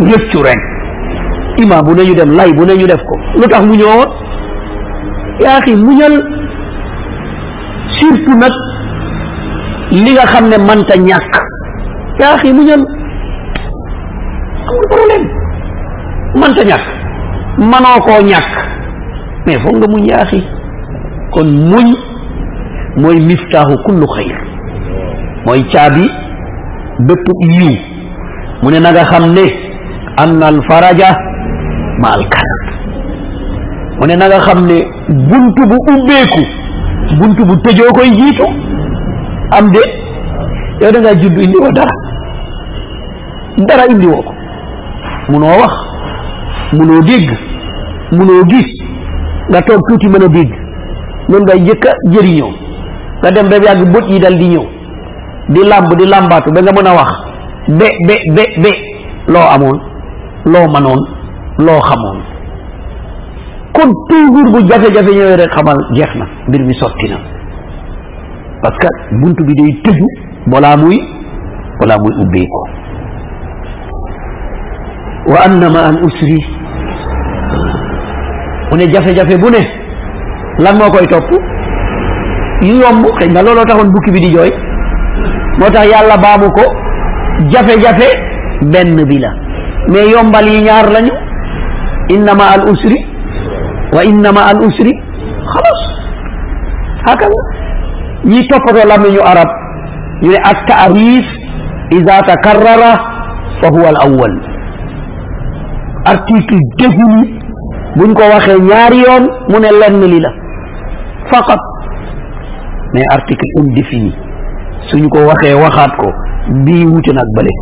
rëccu 0.00 0.38
rek. 0.42 0.58
imam 1.58 1.82
bu 1.84 1.94
ne 1.94 2.02
ñu 2.04 2.14
lay 2.36 2.52
bu 2.52 2.64
ne 2.64 2.86
def 2.86 3.02
ko. 3.04 3.14
lu 3.40 3.48
tax 3.48 3.62
mu 3.66 3.74
ñëwoon 3.76 4.08
yaa 5.40 5.60
xi 5.62 5.74
muñal. 5.76 6.14
surtout 7.98 8.36
nag 8.38 8.52
li 9.90 10.12
nga 10.12 10.26
xam 10.26 10.48
ne 10.48 10.58
manta 10.58 10.96
ñàkk. 10.96 11.34
yaa 12.20 12.38
xi 12.38 12.52
muñal. 12.52 12.86
amul 14.68 14.86
problème. 14.90 15.28
manta 16.36 16.62
ñàkk. 16.64 16.86
manoo 17.58 18.00
koo 18.06 18.22
ñàkk. 18.22 18.52
mais 19.46 19.58
foog 19.58 19.76
nga 19.76 19.86
muñ 19.88 20.04
yaa 20.06 20.24
xi 20.26 20.40
kon 21.34 21.48
muñ 21.70 21.86
mooy 23.02 23.20
miftaaxu 23.28 23.76
kullu 23.86 24.06
xayr 24.14 24.36
mooy 25.46 25.62
caabi 25.72 26.04
bépp 27.06 27.26
yiw 27.40 27.72
mu 28.62 28.70
ne 28.70 28.78
na 28.80 28.92
nga 28.92 29.04
xam 29.04 29.32
ne 29.34 29.44
anna 30.16 30.46
al 30.46 30.60
faraja 30.68 31.10
maal 32.02 32.22
kanam 32.32 32.60
mu 34.00 34.06
ne 34.06 34.14
na 34.16 34.26
nga 34.28 34.38
xam 34.46 34.60
ne 34.66 34.78
buntu 35.30 35.62
bu 35.70 35.76
ubbeeku 35.94 36.42
buntu 37.18 37.44
bu 37.48 37.54
tëjoo 37.64 37.92
koy 37.94 38.10
jiitu 38.18 38.46
am 39.58 39.70
de 39.72 39.82
yow 40.80 40.90
da 40.92 41.00
ngaa 41.00 41.14
judd 41.20 41.38
indi 41.38 41.56
woo 41.58 41.72
dara 41.72 41.94
dara 43.68 43.84
indi 43.92 44.06
woo 44.06 44.22
ko 44.22 44.32
munoo 45.28 45.58
wax 45.60 45.74
munoo 46.72 47.02
dégg 47.02 47.28
munoo 48.12 48.44
gis 48.50 48.68
nga 49.50 49.60
toog 49.62 49.80
tuuti 49.88 50.08
mën 50.08 50.24
a 50.24 50.28
dégg 50.28 50.50
noonu 51.28 51.44
ngay 51.44 51.60
jëkk 51.66 51.84
jëriñoo 52.12 52.52
nga 53.22 53.30
dem 53.30 53.48
ba 53.48 53.56
yàgg 53.56 53.92
bët 53.92 54.06
yi 54.08 54.18
dal 54.20 54.36
di 54.38 54.48
ñëw. 54.48 54.64
Di 55.48 55.60
làmb 55.64 55.94
di 55.98 56.06
làmbaatu 56.06 56.50
ba 56.52 56.60
nga 56.62 56.72
mën 56.72 56.86
a 56.88 56.94
wax 56.94 57.10
be 57.68 57.86
be 58.06 58.14
be 58.34 58.44
be 58.62 58.70
loo 59.28 59.46
amoon 59.54 59.78
loo 60.46 60.68
manoon 60.72 61.00
loo 61.58 61.80
xamoon. 61.80 62.18
Kon 63.74 63.90
toujours 64.08 64.50
bu 64.52 64.68
jafe-jafe 64.68 65.10
ñëwee 65.14 65.36
rek 65.36 65.50
xamal 65.54 65.78
jeex 65.94 66.14
na 66.16 66.26
mbir 66.48 66.60
mi 66.64 66.74
sotti 66.74 67.08
na. 67.10 67.16
Parce 68.62 68.78
que 68.78 68.88
bunt 69.20 69.36
bi 69.46 69.54
day 69.54 69.80
tëju 69.84 70.06
balaa 70.46 70.76
muy 70.76 71.00
balaa 71.80 71.98
muy 71.98 72.12
ubbeeku. 72.22 72.62
Wa 75.26 75.38
anna 75.44 75.68
ma 75.70 75.80
an 75.88 75.96
usri. 76.04 76.44
Mu 78.70 78.76
ne 78.76 78.88
jafe-jafe 78.92 79.36
bu 79.38 79.50
ne 79.50 79.62
lan 80.58 80.76
moo 80.78 80.90
koy 80.90 81.06
topp 81.06 81.30
yu 82.62 82.74
yomb 82.82 83.04
xëy 83.18 83.28
na 83.32 83.42
looloo 83.42 83.64
taxoon 83.64 83.90
bukki 83.92 84.10
bi 84.12 84.20
di 84.20 84.30
jooy 84.34 84.52
moo 85.58 85.70
tax 85.70 85.86
yàlla 85.92 86.16
baamu 86.24 86.48
ko 86.56 86.64
jafe-jafe 87.50 88.08
benn 88.72 88.96
bi 89.08 89.18
la 89.18 89.30
mais 89.88 90.08
yombal 90.12 90.46
yi 90.48 90.62
ñaar 90.62 90.86
lañu 90.94 91.12
innama 92.08 92.44
al 92.54 92.68
usri 92.72 92.98
wa 93.92 94.04
innama 94.04 94.40
al 94.50 94.58
usri 94.66 94.92
xalas 95.52 95.80
hakaza 97.06 97.42
ñi 98.24 98.46
toppatoo 98.48 98.88
làmmiñu 98.88 99.20
arab 99.32 99.48
ñu 100.22 100.30
ne 100.30 100.38
at 100.50 100.58
taarif 100.68 101.26
ida 101.90 102.22
takarrara 102.22 102.92
fa 103.60 103.68
huwa 103.74 103.88
al 103.88 103.96
awwal 104.06 104.34
article 106.12 106.58
défini 106.78 107.38
buñ 107.96 108.14
ko 108.14 108.22
waxee 108.32 108.58
ñaari 108.60 108.98
yoon 109.06 109.24
mu 109.50 109.58
ne 109.60 109.70
lenn 109.80 110.00
li 110.12 110.20
la 110.20 110.30
فقط. 111.32 111.58
مي 112.94 113.02
ارتيكل 113.12 113.46
اون 113.58 113.74
ديفيني 113.74 114.12
سونو 114.90 115.08
كو 115.08 115.18
واخي 115.18 115.54
واخات 115.54 115.90
كو 116.00 116.08
بي 116.64 116.86
ووتو 116.86 117.12
ناك 117.12 117.26
بالي 117.36 117.54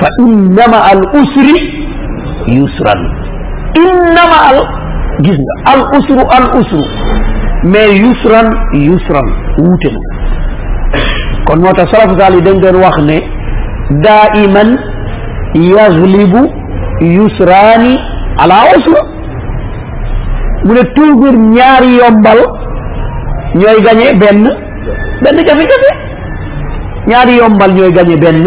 فانما 0.00 0.92
الاسر 0.92 1.46
يسرا 2.48 2.94
انما 3.76 4.38
ال 4.50 4.58
جيسنا 5.24 5.54
الاسر 5.74 6.18
الاسر 6.38 6.82
مي 7.64 7.84
يسرا 8.04 8.42
يسرا 8.74 9.22
ووتو 9.58 9.90
كون 11.46 11.58
موتا 11.58 11.84
سلاف 11.92 12.10
زالي 12.20 12.40
دنج 12.40 12.62
دون 12.62 12.74
واخ 12.84 12.98
ني 13.00 13.18
دائما 13.90 14.64
يغلب 15.54 16.34
يسراني 17.02 17.94
على 18.40 18.54
عسره 18.54 19.15
mu 20.66 20.72
ne 20.74 20.82
toujours 20.94 21.36
ñaari 21.56 21.90
yombal 22.00 22.40
ñooy 23.54 23.78
gañe 23.86 24.06
benn 24.20 24.42
benn 25.22 25.36
jafe-jafe 25.46 25.90
ñaari 27.08 27.36
yombal 27.40 27.72
ñooy 27.74 27.92
gañe 27.92 28.16
benn 28.16 28.44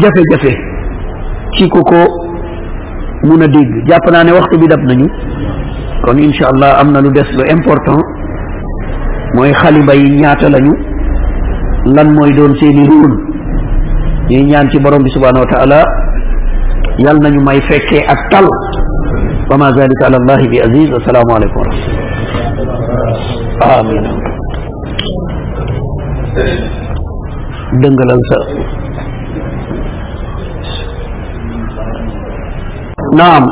jafe-jafe 0.00 0.52
ci 1.56 1.68
ku 1.68 1.80
ko 1.90 2.00
mun 3.24 3.42
a 3.42 3.46
dégg 3.48 3.70
jàpp 3.88 4.10
naa 4.12 4.24
ne 4.24 4.32
waxtu 4.32 4.58
bi 4.60 4.66
dab 4.68 4.80
nañu 4.82 5.06
kon 6.04 6.18
incha 6.18 6.48
allah 6.52 6.78
am 6.80 6.90
na 6.92 7.00
lu 7.00 7.10
des 7.12 7.28
lu 7.36 7.44
important 7.50 8.00
mooy 9.34 9.52
xaliba 9.52 9.94
yi 9.94 10.10
ñaata 10.20 10.48
lañu 10.50 10.72
lan 11.96 12.08
mooy 12.14 12.32
doon 12.34 12.54
seeni 12.60 12.86
rôle 12.88 13.16
ñuy 14.30 14.44
ñaan 14.50 14.68
ci 14.70 14.78
borom 14.78 15.02
bi 15.02 15.10
subhanahu 15.10 15.44
wa 15.44 15.50
taala 15.52 15.82
yal 16.98 17.18
nañu 17.20 17.40
may 17.42 17.60
fekkee 17.68 18.04
ak 18.06 18.20
tal 18.30 18.46
وما 19.52 19.70
ذلك 19.70 20.02
على 20.04 20.16
الله 20.16 20.36
بعزيز 20.36 20.92
والسلام 20.92 21.24
عليكم 21.30 21.60
ورحمة 21.60 21.86
الله 21.86 23.80
آمين 23.80 24.04
دنگل 27.82 28.20
نعم 33.16 33.44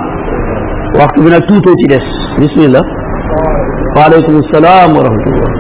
وقت 1.00 1.18
بنا 1.18 1.38
تو 1.38 1.60
تلس 1.60 2.06
بسم 2.40 2.60
الله 2.60 2.84
وعليكم 3.96 4.36
السلام 4.36 4.96
ورحمة 4.96 5.26
الله 5.26 5.50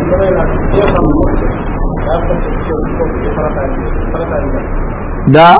دا 5.34 5.56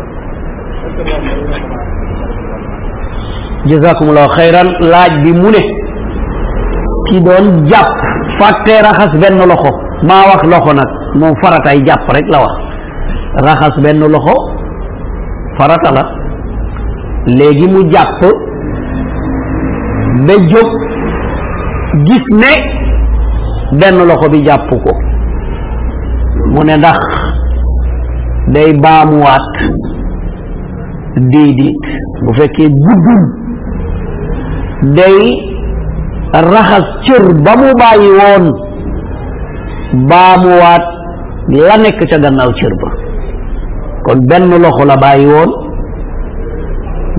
دا 0.00 0.25
jazakumullahu 3.70 4.28
xayran 4.36 4.68
laaj 4.92 5.12
bi 5.24 5.32
mu 5.40 5.50
ne 5.54 5.62
ki 7.08 7.20
doon 7.26 7.46
jàpp 7.70 7.90
fàttee 8.38 8.80
raxas 8.86 9.12
benn 9.22 9.38
loxo 9.50 9.70
maa 10.08 10.22
wax 10.30 10.42
loxo 10.52 10.72
nag 10.78 10.90
moom 11.20 11.34
faratay 11.42 11.78
jàpp 11.86 12.08
rek 12.16 12.26
la 12.34 12.38
wax 12.44 12.54
raxas 13.46 13.74
benn 13.84 14.00
loxo 14.14 14.34
farata 15.58 15.90
la 15.96 16.02
léegi 17.38 17.66
mu 17.72 17.80
jàpp 17.92 18.20
ba 20.26 20.34
jóg 20.52 20.70
gis 22.06 22.24
ne 22.42 22.52
benn 23.80 23.98
loxo 24.08 24.28
bi 24.30 24.44
jàpp 24.46 24.68
ko 24.84 24.92
mu 26.52 26.64
ne 26.64 26.76
ndax 26.76 26.98
day 28.54 28.72
baamuwaat 28.82 29.46
déedéet 31.16 31.76
bu 32.24 32.32
fekkee 32.38 32.68
guddul 32.68 33.22
day 34.96 35.18
raxas 36.32 36.86
cër 37.06 37.24
ba 37.44 37.52
mu 37.60 37.70
bàyyi 37.80 38.10
woon 38.20 38.44
baamuwaat 40.08 40.84
la 41.48 41.76
nekk 41.78 42.00
ca 42.10 42.18
gannaaw 42.18 42.52
cër 42.52 42.74
ba. 42.82 42.88
kon 44.06 44.18
benn 44.28 44.50
loxo 44.62 44.84
la 44.84 44.96
bàyyi 44.96 45.26
woon 45.26 45.50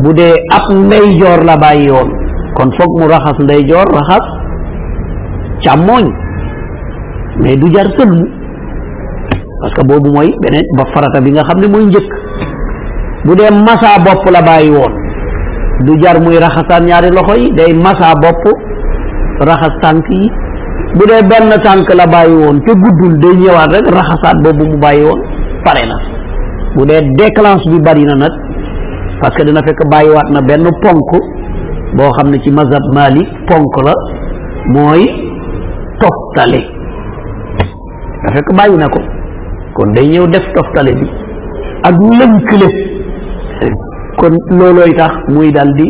bu 0.04 0.14
dee 0.14 0.34
ab 0.58 0.66
ndeyjoor 0.86 1.40
la 1.44 1.58
bàyyi 1.58 1.90
woon 1.92 2.10
kon 2.56 2.70
foog 2.78 2.92
mu 3.00 3.08
raxas 3.08 3.38
ndeyjoor 3.44 3.88
raxas 3.98 4.26
càmmooñ 5.64 6.06
mais 7.42 7.56
du 7.58 7.68
jar 7.74 7.88
sëlmu 7.98 8.26
parce 9.62 9.74
que 9.74 9.82
boobu 9.88 10.10
mooy 10.14 10.30
beneen 10.42 10.66
ba 10.78 10.84
farata 10.94 11.20
bi 11.22 11.32
nga 11.32 11.44
xam 11.44 11.60
ne 11.62 11.68
mooy 11.68 11.86
njëkk. 11.86 12.12
Bu 13.26 13.36
dee 13.36 13.52
masaa 13.68 13.98
bopp 14.06 14.24
la 14.36 14.42
bàyyi 14.42 14.72
woon 14.72 14.94
du 15.86 15.94
jar 16.04 16.20
muy 16.22 16.38
raxasaan 16.40 16.86
ñaari 16.86 17.10
loxo 17.12 17.36
yi 17.42 17.52
day 17.58 17.74
masa 17.74 18.14
bopp 18.24 18.44
raxas 19.50 19.74
tànk 19.82 20.06
yi 20.10 20.32
bu 20.98 21.04
dee 21.10 21.22
benn 21.30 21.50
tànk 21.64 21.90
la 21.96 22.06
bàyyi 22.08 22.36
woon 22.36 22.58
te 22.66 22.72
guddul 22.84 23.14
day 23.24 23.36
ñëwaat 23.42 23.70
rek 23.76 23.86
raxasaat 23.98 24.38
boobu 24.44 24.66
mu 24.72 24.78
bàyyi 24.78 25.04
woon 25.04 25.22
pare 25.66 25.84
na 25.90 25.98
bu 26.76 26.86
dee 26.86 27.02
déclenche 27.20 27.70
bi 27.70 27.80
bari 27.80 28.04
na 28.06 28.16
nag 28.16 28.34
parce 29.22 29.36
que 29.38 29.44
dina 29.46 29.62
fekk 29.68 29.82
bàyyiwaat 29.92 30.30
na 30.34 30.42
benn 30.42 30.64
ponk 30.84 31.12
boo 31.98 32.12
xam 32.16 32.30
ne 32.32 32.38
ci 32.44 32.52
mazhab 32.52 32.84
malik 32.94 33.28
ponk 33.48 33.76
la 33.86 33.94
mooy 34.74 35.04
toftale 36.00 36.62
fekk 38.34 38.50
bàyyi 38.58 38.78
na 38.78 38.88
ko 38.90 39.00
kon 39.76 39.94
day 39.94 40.08
ñëw 40.08 40.28
def 40.28 40.46
toftale 40.56 40.94
bi 41.00 41.08
ak 41.84 41.96
lënkle 42.20 42.68
kon 44.20 44.34
loolooy 44.60 44.94
tax 44.98 45.14
muy 45.30 45.52
dal 45.52 45.70
di 45.78 45.88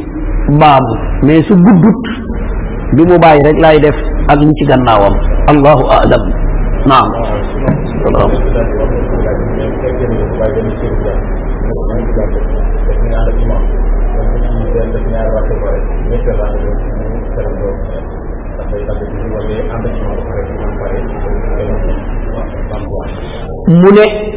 baamu. 0.59 0.93
mais 1.23 1.41
su 1.47 1.53
guddut 1.55 2.01
bi 2.95 3.03
mu 3.09 3.17
bàyyi 3.19 3.41
rek 3.45 3.57
laay 3.63 3.79
def 3.79 3.95
ak 4.29 4.39
li 4.39 4.51
ci 4.57 4.65
gannaawam. 4.65 5.13
Allahu 5.51 5.83
alam. 5.89 6.23
Naam. 6.85 7.07
Salaam 8.03 8.31
mu 23.67 23.89
ne 23.91 24.36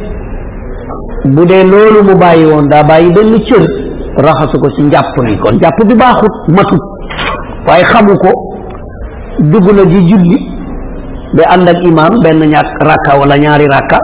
bu 1.25 1.45
dee 1.49 1.63
loolu 1.63 2.03
mu 2.03 2.15
bàyyi 2.21 2.45
woon 2.45 2.67
daa 2.71 2.83
bàyyi 2.89 3.09
benn 3.15 3.33
cër 3.47 3.63
raxasu 4.25 4.57
ko 4.59 4.69
ci 4.75 4.81
njàpp 4.83 5.15
li 5.25 5.37
kon 5.37 5.55
njàpp 5.55 5.77
bi 5.87 5.95
baaxut 5.95 6.33
matut. 6.55 6.81
Waaye 7.67 7.83
xamu 7.83 8.13
ko 8.23 8.31
dugg 9.51 9.67
na 9.77 9.83
ji 9.91 9.99
julli 10.09 10.37
ba 11.35 11.43
ànd 11.53 11.67
ak 11.69 11.83
imaam 11.83 12.13
benn 12.23 12.41
ñàkk 12.51 12.69
rakka 12.89 13.19
wala 13.19 13.37
ñaari 13.37 13.67
rakka 13.67 13.97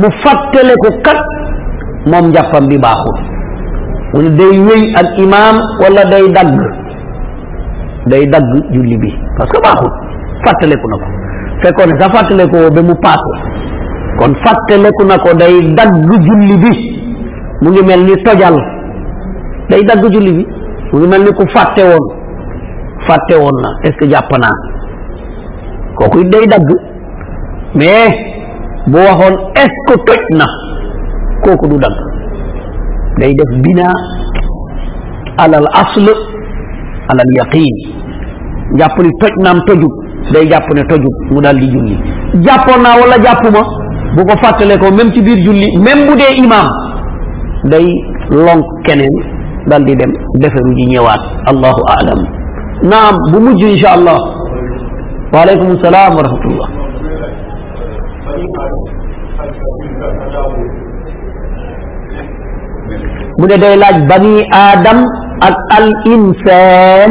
mu 0.00 0.08
fàttale 0.22 0.74
ko 0.82 0.88
kat 1.04 1.20
moom 2.10 2.30
njàppam 2.30 2.66
bi 2.68 2.78
baaxul. 2.78 3.16
Mu 4.14 4.22
ne 4.22 4.30
day 4.38 4.58
wéy 4.66 4.94
ak 5.00 5.18
imaam 5.18 5.56
wala 5.80 6.04
day 6.10 6.26
dagg 6.32 6.58
day 8.06 8.26
dagg 8.26 8.44
julli 8.72 8.96
bi 8.98 9.10
parce 9.38 9.50
que 9.52 9.60
baaxul. 9.62 9.90
Fàttaleku 10.44 10.88
na 10.88 10.96
ko. 10.96 11.06
Fekkoon 11.62 11.88
ne 11.90 12.08
fàttale 12.14 12.44
ko 12.50 12.58
ba 12.74 12.82
mu 12.82 12.94
paase. 13.02 13.55
Kon 14.18 14.32
fàttaleku 14.44 15.04
na 15.08 15.18
ko 15.18 15.34
day 15.40 15.54
dagg 15.76 15.92
julli 16.26 16.56
bi. 16.62 16.72
mu 17.62 17.70
ngi 17.70 17.82
mel 17.88 18.02
ni 18.04 18.14
tojal. 18.24 18.56
day 19.70 19.82
dagg 19.88 20.02
julli 20.12 20.32
bi. 20.38 20.44
mu 20.92 20.98
ngi 20.98 21.08
mel 21.08 21.22
ni 21.24 21.32
ku 21.32 21.44
fàtte 21.54 21.82
woon. 21.84 22.04
fàtte 23.06 23.34
woon 23.42 23.56
na. 23.62 23.68
est 23.84 23.92
ce 23.92 23.98
que 23.98 24.10
jàpp 24.10 24.30
naa. 24.38 24.56
kooku 25.96 26.20
it 26.20 26.30
dagg. 26.30 26.68
mais 27.74 28.08
bu 28.86 28.96
waxoon 28.98 29.36
est 29.54 29.68
ce 29.68 29.92
que 29.92 30.04
toj 30.06 30.20
na. 30.38 30.46
kooku 31.44 31.68
du 31.68 31.76
dagg. 31.78 31.96
day 33.18 33.34
def 33.34 33.60
bina 33.62 33.88
alal 35.38 35.66
asl 35.74 36.08
alal 37.08 37.30
yaqin. 37.36 37.76
jàpp 38.78 38.98
ni 39.02 39.10
toj 39.20 39.32
naam 39.42 39.60
tojut. 39.66 39.92
day 40.32 40.48
jàpp 40.50 40.68
ne 40.74 40.82
tojut. 40.88 41.16
mu 41.30 41.40
daal 41.42 41.58
di 41.58 41.68
julli. 41.70 41.98
jàppoon 42.44 42.82
naa 42.82 42.96
wala 43.00 43.18
jàppuma. 43.22 43.85
Bu 44.16 44.22
ko 44.28 44.34
fàttale 44.42 44.78
ko 44.78 44.90
même 44.98 45.12
ci 45.14 45.20
biir 45.22 45.38
julli 45.44 45.68
même 45.86 46.06
bu 46.08 46.14
dee 46.20 46.32
imaam 46.44 46.68
day 47.72 47.86
lonk 48.30 48.64
keneen 48.86 49.16
dal 49.68 49.84
di 49.84 49.94
dem 49.96 50.12
deferu 50.42 50.72
ji 50.78 50.86
ñëwaat 50.92 51.22
allahu 51.50 51.80
aalam 51.94 52.20
naam 52.92 53.14
bu 53.32 53.38
mujj 53.46 53.62
insha 53.72 53.90
allah 53.96 54.18
waaleykum 55.32 55.76
salaam 55.84 56.16
wa 56.16 56.22
rahmatullah 56.22 56.68
mu 63.38 63.46
ne 63.50 63.56
day 63.62 63.74
laaj 63.82 63.96
bani 64.10 64.34
aadam 64.62 64.98
ak 65.48 65.56
al 65.78 65.88
insaan 66.14 67.10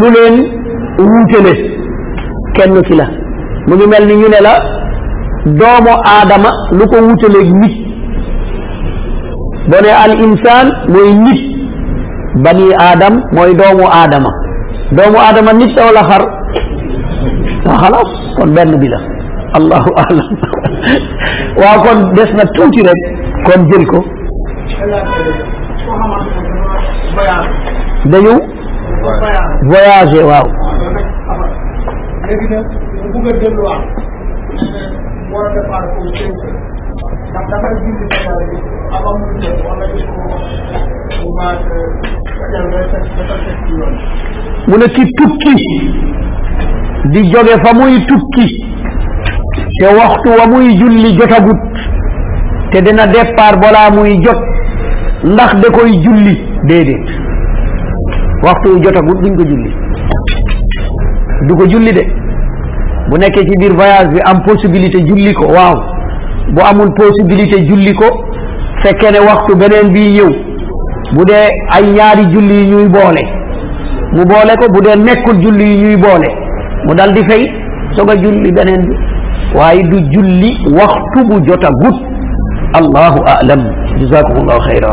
lu 0.00 0.08
leen 0.16 0.36
wuutale 1.08 1.54
kenn 2.56 2.76
ki 2.88 2.94
la 3.00 3.06
mu 3.68 3.74
ngi 3.76 3.86
mel 3.92 4.04
ni 4.10 4.14
ñu 4.20 4.28
ne 4.34 4.40
la 4.46 4.54
doomu 5.46 5.92
aadama 6.04 6.50
lu 6.72 6.84
ko 6.88 6.96
wuutaleeg 7.06 7.50
nit. 7.62 7.74
Boo 9.68 9.90
al 10.04 10.12
insaan 10.24 10.66
mooy 10.88 11.12
nit. 11.24 11.40
Bani 12.44 12.68
aadam 12.86 13.14
mooy 13.32 13.54
doomu 13.54 13.84
aadama. 13.88 14.30
Doomu 14.96 15.18
aadama 15.18 15.52
nit 15.52 15.76
la 15.76 15.84
wala 15.86 16.02
xar? 16.10 16.22
Waa 17.66 17.78
xalaas. 17.82 18.10
Kon 18.36 18.54
benn 18.54 18.76
bi 18.80 18.88
la. 18.88 18.98
Allahu 19.58 19.90
alam. 20.02 20.28
Waaw 21.60 21.78
kon 21.84 21.98
des 22.16 22.30
na 22.36 22.44
tuuti 22.54 22.80
rek. 22.82 23.00
Kon 23.46 23.60
jël 23.70 23.86
ko. 23.86 24.04
Dañu 28.10 28.34
voyagé 29.68 30.22
waaw. 30.22 30.46
পড়াতে 35.34 35.60
পারব 35.68 36.06
চেয়েছে 36.18 36.48
ডাক্তার 37.32 37.76
দিন 37.76 37.94
দিতে 37.94 38.18
পারবে। 38.26 38.56
আবার 38.96 39.14
মধ্যে 39.14 39.48
অনেক 39.68 39.90
তোমার 41.22 41.54
বলেছি 44.70 45.04
টুকি 45.18 45.54
দিগ্গজে 47.08 47.52
সময় 47.52 48.00
টুকি 48.08 48.62
সে 49.56 49.86
ওয়াক্ত 49.86 50.28
অমুই 50.28 50.78
জুল্লি 50.78 51.16
জেঠাগুট 51.16 51.76
সেদিনা 52.72 53.06
দেব 53.06 53.26
পার 53.38 53.56
বলা 53.56 53.90
মুই 53.94 54.16
জট। 54.16 54.36
লাখ 55.24 55.56
দেখো 55.56 55.88
জুল্লি। 55.88 56.34
দে 56.68 56.84
দে। 56.84 56.94
ওয়াক্ত 58.42 58.68
জেঠাগুট 58.68 59.16
দিন 59.16 59.36
জুল্লি। 59.36 59.70
দুকো 61.48 61.66
জুল্লি 61.66 61.92
দে। 61.92 62.23
Bu 63.10 63.16
nekkee 63.20 63.44
ci 63.48 63.54
biir 63.60 63.72
voyage 63.76 64.08
bi 64.14 64.20
am 64.30 64.42
possibilité 64.48 64.98
julli 65.08 65.34
ko 65.34 65.46
waaw 65.56 65.74
bu 66.54 66.60
amul 66.70 66.90
possibilité 67.00 67.64
julli 67.68 67.94
ko 67.94 68.06
fekkee 68.82 69.10
ne 69.12 69.18
waxtu 69.28 69.56
beneen 69.56 69.92
bii 69.92 70.12
ñëw 70.16 70.30
bu 71.14 71.24
dee 71.28 71.48
ay 71.76 71.84
ñaari 71.96 72.24
julli 72.32 72.66
ñuy 72.70 72.88
boole 72.88 73.22
mu 74.14 74.24
boole 74.30 74.52
ko 74.60 74.66
bu 74.74 74.80
dee 74.86 74.96
nekkul 75.04 75.40
julli 75.42 75.64
ñuy 75.82 75.96
boole 75.96 76.28
mu 76.86 76.94
dal 76.94 77.12
di 77.14 77.22
fay 77.30 77.44
soog 77.96 78.10
a 78.10 78.16
julli 78.16 78.52
beneen 78.52 78.82
bi 78.88 78.94
waaye 79.58 79.82
du 79.82 79.98
julli 80.12 80.50
waxtu 80.78 81.20
bu 81.28 81.40
jotagut 81.46 81.96
allahu 82.80 83.20
a'lam 83.34 83.60
jazakumullahu 84.00 84.60
xayra 84.68 84.90